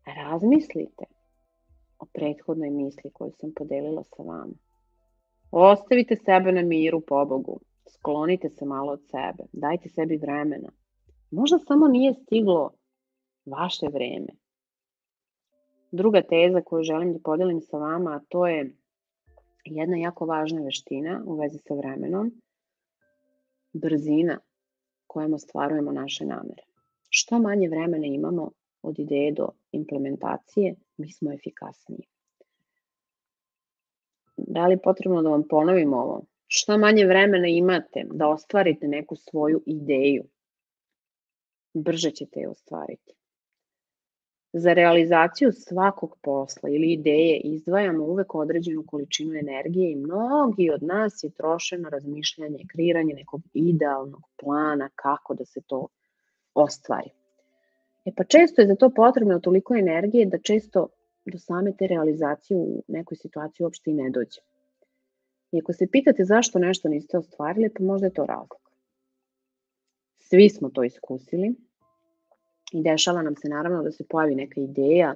razmislite 0.07 1.05
o 2.01 2.07
prethodnoj 2.12 2.70
misli 2.70 3.11
koju 3.11 3.32
sam 3.40 3.53
podelila 3.57 4.03
sa 4.05 4.22
vama. 4.22 4.55
Ostavite 5.51 6.16
sebe 6.16 6.53
na 6.53 6.62
miru, 6.62 7.01
pobogu. 7.01 7.61
Sklonite 7.88 8.48
se 8.48 8.64
malo 8.64 8.92
od 8.92 9.01
sebe. 9.07 9.48
Dajte 9.53 9.88
sebi 9.88 10.16
vremena. 10.16 10.68
Možda 11.30 11.59
samo 11.59 11.88
nije 11.88 12.14
stiglo 12.14 12.70
vaše 13.46 13.86
vreme. 13.92 14.28
Druga 15.92 16.22
teza 16.22 16.61
koju 16.61 16.82
želim 16.82 17.12
da 17.12 17.18
podelim 17.24 17.61
sa 17.61 17.78
vama, 17.78 18.11
a 18.11 18.20
to 18.28 18.46
je 18.46 18.76
jedna 19.64 19.96
jako 19.96 20.26
važna 20.26 20.62
veština 20.62 21.22
u 21.26 21.34
vezi 21.34 21.59
sa 21.59 21.74
vremenom, 21.74 22.32
brzina 23.72 24.38
kojom 25.07 25.34
ostvarujemo 25.34 25.92
naše 25.92 26.24
namere. 26.24 26.62
Što 27.09 27.38
manje 27.38 27.68
vremena 27.68 28.07
imamo 28.07 28.51
od 28.83 28.99
ideje 28.99 29.33
do 29.33 29.49
implementacije, 29.72 30.74
mi 30.97 31.12
smo 31.12 31.33
efikasniji. 31.33 32.07
Da 34.37 34.66
li 34.66 34.72
je 34.72 34.83
potrebno 34.83 35.22
da 35.22 35.28
vam 35.28 35.49
ponovim 35.49 35.93
ovo? 35.95 36.22
Što 36.47 36.78
manje 36.78 37.07
vremena 37.07 37.49
imate 37.49 38.07
da 38.12 38.28
ostvarite 38.28 38.89
neku 38.89 39.16
svoju 39.16 39.62
ideju, 39.66 40.24
brže 41.74 42.11
ćete 42.11 42.41
je 42.41 42.49
ostvariti. 42.49 43.12
Za 44.53 44.72
realizaciju 44.72 45.53
svakog 45.53 46.18
posla 46.22 46.68
ili 46.68 46.93
ideje 46.93 47.41
izdvajamo 47.41 48.05
uvek 48.05 48.35
određenu 48.35 48.85
količinu 48.87 49.35
energije 49.35 49.93
i 49.93 49.97
mnogi 49.97 50.70
od 50.70 50.83
nas 50.83 51.24
je 51.24 51.31
troše 51.31 51.78
na 51.78 51.89
razmišljanje, 51.89 52.59
kreiranje 52.72 53.14
nekog 53.14 53.41
idealnog 53.55 54.22
plana 54.37 54.89
kako 54.95 55.35
da 55.35 55.45
se 55.45 55.61
to 55.66 55.87
ostvari. 56.55 57.11
E 58.11 58.12
pa 58.16 58.24
često 58.24 58.61
je 58.61 58.66
za 58.66 58.74
to 58.74 58.90
potrebno 58.90 59.38
toliko 59.38 59.74
energije 59.74 60.26
da 60.26 60.38
često 60.38 60.88
do 61.24 61.38
same 61.38 61.72
te 61.78 61.86
realizacije 61.86 62.56
u 62.56 62.82
nekoj 62.88 63.16
situaciji 63.16 63.64
uopšte 63.64 63.90
i 63.90 63.94
ne 63.94 64.11
dođe. 64.11 64.40
I 65.52 65.61
ako 65.61 65.72
se 65.72 65.86
pitate 65.86 66.24
zašto 66.24 66.58
nešto 66.58 66.88
niste 66.88 67.18
ostvarili, 67.18 67.70
pa 67.74 67.84
možda 67.84 68.06
je 68.06 68.14
to 68.14 68.26
razlog. 68.26 68.70
Svi 70.18 70.48
smo 70.48 70.70
to 70.70 70.84
iskusili 70.84 71.54
i 72.72 72.82
dešava 72.82 73.22
nam 73.22 73.36
se 73.36 73.48
naravno 73.48 73.82
da 73.82 73.92
se 73.92 74.04
pojavi 74.08 74.34
neka 74.34 74.61
ideja, 74.61 75.14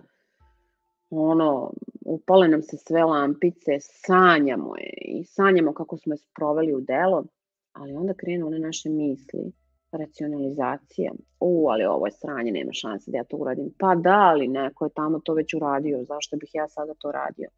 ono, 1.10 1.72
upale 2.04 2.48
nam 2.48 2.62
se 2.62 2.76
sve 2.76 3.04
lampice, 3.04 3.78
sanjamo 3.80 4.76
je 4.76 4.92
i 5.04 5.24
sanjamo 5.24 5.72
kako 5.72 5.96
smo 5.96 6.14
je 6.14 6.18
sproveli 6.18 6.74
u 6.74 6.80
delo, 6.80 7.24
ali 7.72 7.94
onda 7.94 8.14
krenu 8.14 8.46
one 8.46 8.58
naše 8.58 8.88
misli 8.88 9.52
racionalizacija. 9.96 11.12
U, 11.40 11.68
ali 11.70 11.84
ovo 11.84 12.06
je 12.06 12.12
sranje, 12.12 12.52
nema 12.52 12.72
šanse 12.72 13.10
da 13.10 13.16
ja 13.16 13.24
to 13.24 13.36
uradim. 13.36 13.74
Pa 13.78 13.94
da, 13.94 14.18
ali 14.18 14.48
neko 14.48 14.84
je 14.84 14.90
tamo 14.94 15.20
to 15.20 15.34
već 15.34 15.54
uradio, 15.54 16.04
zašto 16.04 16.36
bih 16.36 16.50
ja 16.52 16.68
sada 16.68 16.94
to 16.94 17.12
radio? 17.12 17.48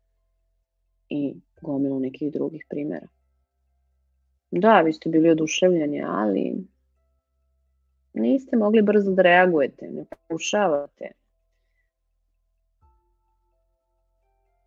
I 1.09 1.35
gomilu 1.61 2.01
nekih 2.01 2.33
drugih 2.33 2.67
primjera. 2.69 3.07
Da, 4.51 4.81
vi 4.81 4.93
ste 4.93 5.11
bili 5.11 5.31
oduševljeni, 5.31 6.03
ali 6.07 6.55
niste 8.13 8.57
mogli 8.57 8.83
brzo 8.83 9.11
da 9.11 9.23
reagujete, 9.23 9.89
ne 9.91 10.05
pokušavate 10.05 11.11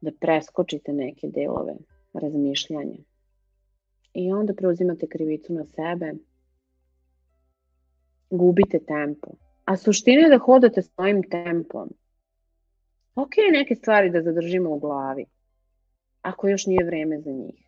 da 0.01 0.11
preskočite 0.20 0.93
neke 0.93 1.28
delove 1.28 1.76
razmišljanja. 2.13 2.97
I 4.13 4.32
onda 4.32 4.53
preuzimate 4.53 5.07
krivicu 5.07 5.53
na 5.53 5.65
sebe 5.65 6.13
gubite 8.30 8.80
tempo. 8.80 9.27
A 9.65 9.77
suština 9.77 10.21
je 10.21 10.30
da 10.30 10.38
hodate 10.38 10.82
svojim 10.82 11.23
tempom. 11.30 11.89
Ok, 13.15 13.32
neke 13.51 13.75
stvari 13.75 14.09
da 14.09 14.21
zadržimo 14.21 14.69
u 14.69 14.80
glavi, 14.80 15.25
ako 16.21 16.47
još 16.47 16.65
nije 16.65 16.86
vreme 16.86 17.19
za 17.21 17.32
njih. 17.32 17.65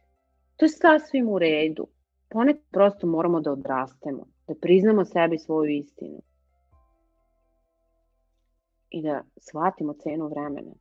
To 0.56 0.66
je 0.66 0.70
sasvim 0.70 1.30
u 1.30 1.40
redu. 1.40 1.88
Ponekad 2.30 2.64
prosto 2.72 3.08
moramo 3.08 3.42
da 3.42 3.52
odrastemo, 3.52 4.28
da 4.48 4.54
priznamo 4.62 5.06
sebi 5.06 5.38
svoju 5.38 5.72
istinu 5.72 6.22
i 8.90 9.02
da 9.02 9.24
shvatimo 9.38 9.94
cenu 9.94 10.28
vremena. 10.28 10.72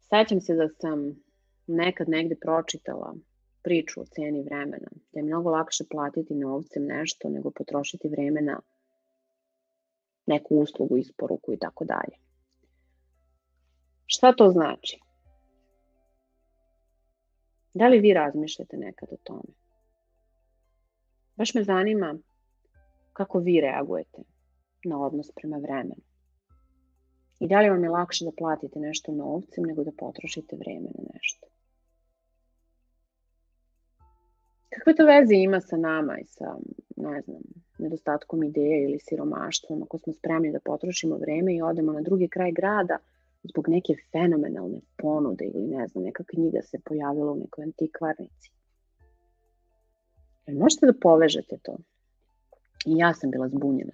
Sećam 0.00 0.40
se 0.40 0.54
da 0.54 0.68
sam 0.68 1.22
nekad 1.66 2.08
negde 2.08 2.36
pročitala 2.40 3.14
priču 3.64 4.00
o 4.00 4.04
ceni 4.04 4.42
vremena, 4.42 4.90
da 5.12 5.20
je 5.20 5.22
mnogo 5.22 5.50
lakše 5.50 5.84
platiti 5.90 6.34
novcem 6.34 6.86
nešto 6.86 7.28
nego 7.28 7.50
potrošiti 7.50 8.08
vreme 8.08 8.40
na 8.40 8.60
neku 10.26 10.56
uslugu, 10.56 10.96
isporuku 10.96 11.52
i 11.52 11.58
tako 11.58 11.84
dalje. 11.84 12.16
Šta 14.06 14.32
to 14.32 14.50
znači? 14.50 15.00
Da 17.74 17.88
li 17.88 17.98
vi 17.98 18.12
razmišljate 18.12 18.76
nekad 18.76 19.08
o 19.12 19.16
tome? 19.24 19.54
Baš 21.36 21.54
me 21.54 21.64
zanima 21.64 22.18
kako 23.12 23.38
vi 23.38 23.60
reagujete 23.60 24.22
na 24.84 25.00
odnos 25.06 25.30
prema 25.36 25.56
vremenu. 25.56 26.02
I 27.40 27.48
da 27.48 27.60
li 27.60 27.70
vam 27.70 27.84
je 27.84 27.90
lakše 27.90 28.24
da 28.24 28.30
platite 28.38 28.80
nešto 28.80 29.12
novcem 29.12 29.64
nego 29.64 29.84
da 29.84 29.90
potrošite 29.98 30.56
vreme 30.56 30.88
na 30.94 31.04
nešto? 31.14 31.53
Kakve 34.74 34.94
to 34.94 35.04
veze 35.06 35.34
ima 35.34 35.60
sa 35.60 35.76
nama 35.76 36.18
i 36.18 36.24
sa, 36.24 36.56
ne 36.96 37.20
znam, 37.20 37.42
nedostatkom 37.78 38.42
ideje 38.42 38.84
ili 38.84 38.98
siromaštvom, 38.98 39.82
ako 39.82 39.98
smo 39.98 40.12
spremni 40.12 40.52
da 40.52 40.60
potrošimo 40.60 41.16
vreme 41.16 41.54
i 41.54 41.62
odemo 41.62 41.92
na 41.92 42.00
drugi 42.00 42.28
kraj 42.28 42.52
grada 42.52 42.98
zbog 43.42 43.68
neke 43.68 43.94
fenomenalne 44.12 44.80
ponude 44.96 45.44
ili 45.44 45.66
ne 45.66 45.86
znam, 45.88 46.04
neka 46.04 46.24
knjiga 46.24 46.62
se 46.62 46.78
pojavila 46.84 47.32
u 47.32 47.36
nekoj 47.36 47.64
antikvarnici. 47.64 48.50
Možete 50.46 50.86
da 50.86 50.92
povežete 51.00 51.58
to? 51.62 51.76
I 52.86 52.96
ja 52.96 53.14
sam 53.14 53.30
bila 53.30 53.48
zbunjena 53.48 53.92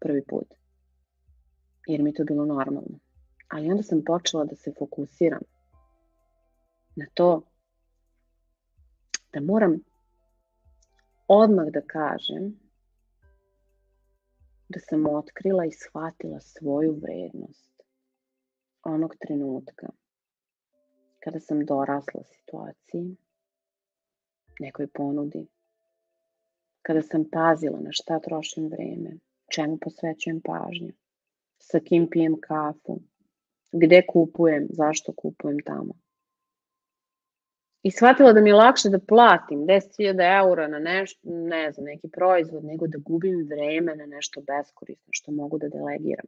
prvi 0.00 0.22
put. 0.28 0.46
Jer 1.86 2.02
mi 2.02 2.10
je 2.10 2.14
to 2.14 2.24
bilo 2.24 2.44
normalno. 2.44 2.98
Ali 3.48 3.70
onda 3.70 3.82
sam 3.82 4.04
počela 4.04 4.44
da 4.44 4.54
se 4.54 4.72
fokusiram 4.78 5.42
na 6.96 7.06
to 7.14 7.42
da 9.32 9.40
moram 9.40 9.80
odmah 11.34 11.66
da 11.72 11.80
kažem 11.80 12.60
da 14.68 14.80
sam 14.80 15.06
otkrila 15.06 15.64
i 15.64 15.72
shvatila 15.72 16.40
svoju 16.40 16.92
vrednost 17.02 17.82
onog 18.84 19.14
trenutka 19.20 19.86
kada 21.24 21.40
sam 21.40 21.64
dorasla 21.64 22.22
situaciji, 22.24 23.16
nekoj 24.60 24.86
ponudi, 24.86 25.46
kada 26.82 27.02
sam 27.02 27.24
pazila 27.32 27.80
na 27.80 27.92
šta 27.92 28.18
trošim 28.20 28.68
vreme, 28.68 29.18
čemu 29.54 29.78
posvećujem 29.80 30.40
pažnju, 30.40 30.92
sa 31.58 31.80
kim 31.80 32.08
pijem 32.10 32.36
kafu, 32.40 33.00
gde 33.72 34.02
kupujem, 34.12 34.66
zašto 34.70 35.12
kupujem 35.12 35.58
tamo. 35.66 36.01
I 37.82 37.90
shvatila 37.90 38.32
da 38.32 38.40
mi 38.40 38.50
je 38.50 38.54
lakše 38.54 38.88
da 38.88 38.98
platim 38.98 39.58
10.000 39.58 40.42
eura 40.42 40.68
na 40.68 40.78
nešto, 40.78 41.20
ne 41.24 41.72
znam, 41.72 41.84
neki 41.84 42.08
proizvod, 42.08 42.64
nego 42.64 42.86
da 42.86 42.98
gubim 42.98 43.48
vreme 43.50 43.96
na 43.96 44.06
nešto 44.06 44.40
beskorisno 44.40 45.08
što 45.10 45.32
mogu 45.32 45.58
da 45.58 45.68
delegiram. 45.68 46.26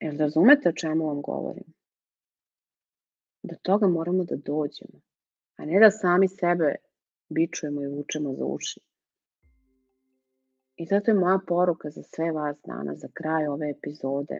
Jel 0.00 0.18
razumete 0.18 0.68
o 0.68 0.72
čemu 0.72 1.06
vam 1.06 1.22
govorim? 1.22 1.64
Do 3.42 3.54
toga 3.62 3.86
moramo 3.86 4.24
da 4.24 4.36
dođemo, 4.36 5.00
a 5.56 5.64
ne 5.64 5.80
da 5.80 5.90
sami 5.90 6.28
sebe 6.28 6.74
bičujemo 7.28 7.82
i 7.82 7.88
vučemo 7.88 8.34
za 8.34 8.44
uši. 8.44 8.80
I 10.76 10.86
zato 10.86 11.10
je 11.10 11.14
moja 11.14 11.38
poruka 11.46 11.90
za 11.90 12.02
sve 12.02 12.32
vas 12.32 12.56
danas, 12.66 12.98
za 12.98 13.08
kraj 13.14 13.46
ove 13.46 13.70
epizode. 13.70 14.38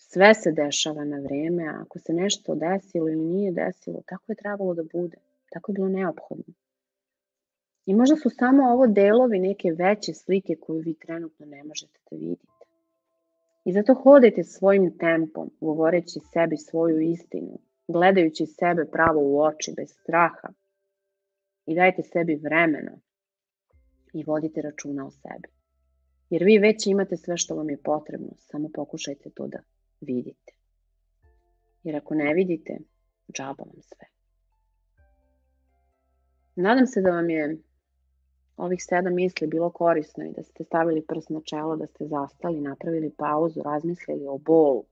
Sve 0.00 0.34
se 0.34 0.52
dešava 0.52 1.04
na 1.04 1.18
vreme, 1.18 1.68
a 1.68 1.80
ako 1.80 1.98
se 1.98 2.12
nešto 2.12 2.54
desilo 2.54 3.08
ili 3.08 3.24
nije 3.24 3.52
desilo, 3.52 4.02
tako 4.06 4.32
je 4.32 4.36
trebalo 4.36 4.74
da 4.74 4.82
bude. 4.92 5.16
Tako 5.50 5.72
je 5.72 5.74
bilo 5.74 5.88
neophodno. 5.88 6.54
I 7.86 7.94
možda 7.94 8.16
su 8.16 8.30
samo 8.30 8.62
ovo 8.72 8.86
delovi 8.86 9.38
neke 9.38 9.72
veće 9.72 10.14
slike 10.14 10.56
koju 10.60 10.78
vi 10.78 10.94
trenutno 10.94 11.46
ne 11.46 11.64
možete 11.64 11.98
da 12.10 12.16
vidite. 12.16 12.64
I 13.64 13.72
zato 13.72 13.94
hodajte 13.94 14.44
svojim 14.44 14.98
tempom, 14.98 15.50
govoreći 15.60 16.20
sebi 16.32 16.56
svoju 16.56 17.00
istinu, 17.00 17.58
gledajući 17.88 18.46
sebe 18.46 18.84
pravo 18.92 19.20
u 19.20 19.40
oči, 19.40 19.72
bez 19.76 19.88
straha. 19.90 20.48
I 21.66 21.74
dajte 21.74 22.02
sebi 22.02 22.36
vremena 22.36 22.98
i 24.12 24.24
vodite 24.24 24.62
računa 24.62 25.06
o 25.06 25.10
sebi. 25.10 25.48
Jer 26.30 26.44
vi 26.44 26.58
već 26.58 26.86
imate 26.86 27.16
sve 27.16 27.36
što 27.36 27.54
vam 27.54 27.70
je 27.70 27.82
potrebno, 27.82 28.28
samo 28.38 28.68
pokušajte 28.74 29.30
to 29.30 29.46
da 29.46 29.58
vidite. 30.00 30.52
Jer 31.82 31.96
ako 31.96 32.14
ne 32.14 32.34
vidite, 32.34 32.78
džaba 33.32 33.64
vam 33.64 33.82
sve. 33.82 34.06
Nadam 36.56 36.86
se 36.86 37.00
da 37.00 37.10
vam 37.10 37.30
je 37.30 37.56
ovih 38.56 38.78
sedam 38.82 39.14
misli 39.14 39.46
bilo 39.46 39.70
korisno 39.70 40.24
i 40.24 40.32
da 40.32 40.42
ste 40.42 40.64
stavili 40.64 41.06
prst 41.06 41.30
na 41.30 41.40
čelo, 41.44 41.76
da 41.76 41.86
ste 41.86 42.06
zastali, 42.06 42.60
napravili 42.60 43.10
pauzu, 43.10 43.62
razmislili 43.62 44.26
o 44.26 44.38
bolu, 44.38 44.84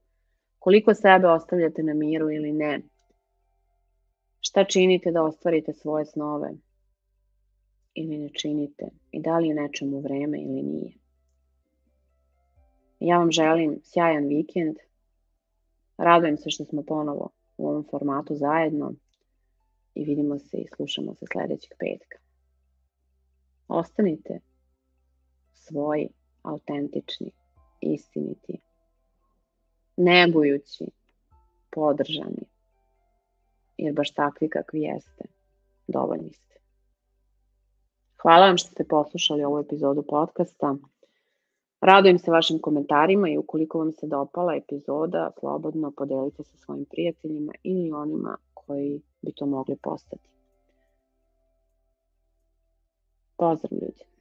koliko 0.59 0.95
sebe 0.95 1.29
ostavljate 1.29 1.83
na 1.83 1.95
miru 1.95 2.31
ili 2.31 2.53
ne, 2.53 2.81
šta 4.41 4.65
činite 4.65 5.11
da 5.11 5.23
ostvarite 5.23 5.73
svoje 5.73 6.05
snove 6.05 6.51
ili 7.95 8.19
ne 8.19 8.29
činite 8.29 8.85
i 9.13 9.21
da 9.21 9.39
li 9.39 9.49
je 9.49 9.55
nečemu 9.55 10.01
vreme 10.01 10.39
ili 10.39 10.63
nije. 10.63 10.93
Ja 13.01 13.19
vam 13.19 13.33
želim 13.33 13.81
sjajan 13.85 14.27
vikend, 14.27 14.77
radujem 15.99 16.37
se 16.37 16.51
što 16.51 16.65
smo 16.65 16.83
ponovo 16.83 17.31
u 17.57 17.69
ovom 17.69 17.85
formatu 17.91 18.35
zajedno 18.35 18.93
i 19.95 20.05
vidimo 20.05 20.39
se 20.39 20.57
i 20.57 20.67
slušamo 20.77 21.15
se 21.15 21.27
sledećeg 21.33 21.71
petka. 21.79 22.19
Ostanite 23.69 24.41
svoji, 25.53 26.09
autentični, 26.43 27.31
istiniti, 27.81 28.61
negujući, 29.97 30.85
podržani, 31.71 32.47
jer 33.77 33.95
baš 33.95 34.11
takvi 34.11 34.49
kakvi 34.49 34.81
jeste, 34.81 35.25
dovoljni 35.87 36.33
ste. 36.33 36.55
Hvala 38.23 38.47
vam 38.47 38.57
što 38.57 38.71
ste 38.71 38.85
poslušali 38.85 39.45
ovu 39.45 39.59
epizodu 39.59 40.03
podcasta. 40.09 40.77
Radujem 41.81 42.19
se 42.19 42.31
vašim 42.31 42.59
komentarima 42.59 43.29
i 43.29 43.39
ukoliko 43.39 43.79
vam 43.79 43.93
se 43.93 44.07
dopala 44.07 44.55
epizoda, 44.55 45.31
slobodno 45.41 45.93
podelite 45.97 46.43
sa 46.43 46.57
svojim 46.57 46.85
prijateljima 46.85 47.53
ili 47.63 47.93
onima 47.93 48.37
koji 48.55 49.01
bi 49.23 49.33
to 49.33 49.47
mogli 49.47 49.77
postati. 49.83 50.29
Pozdrav 53.37 53.73
ljudi! 53.73 54.16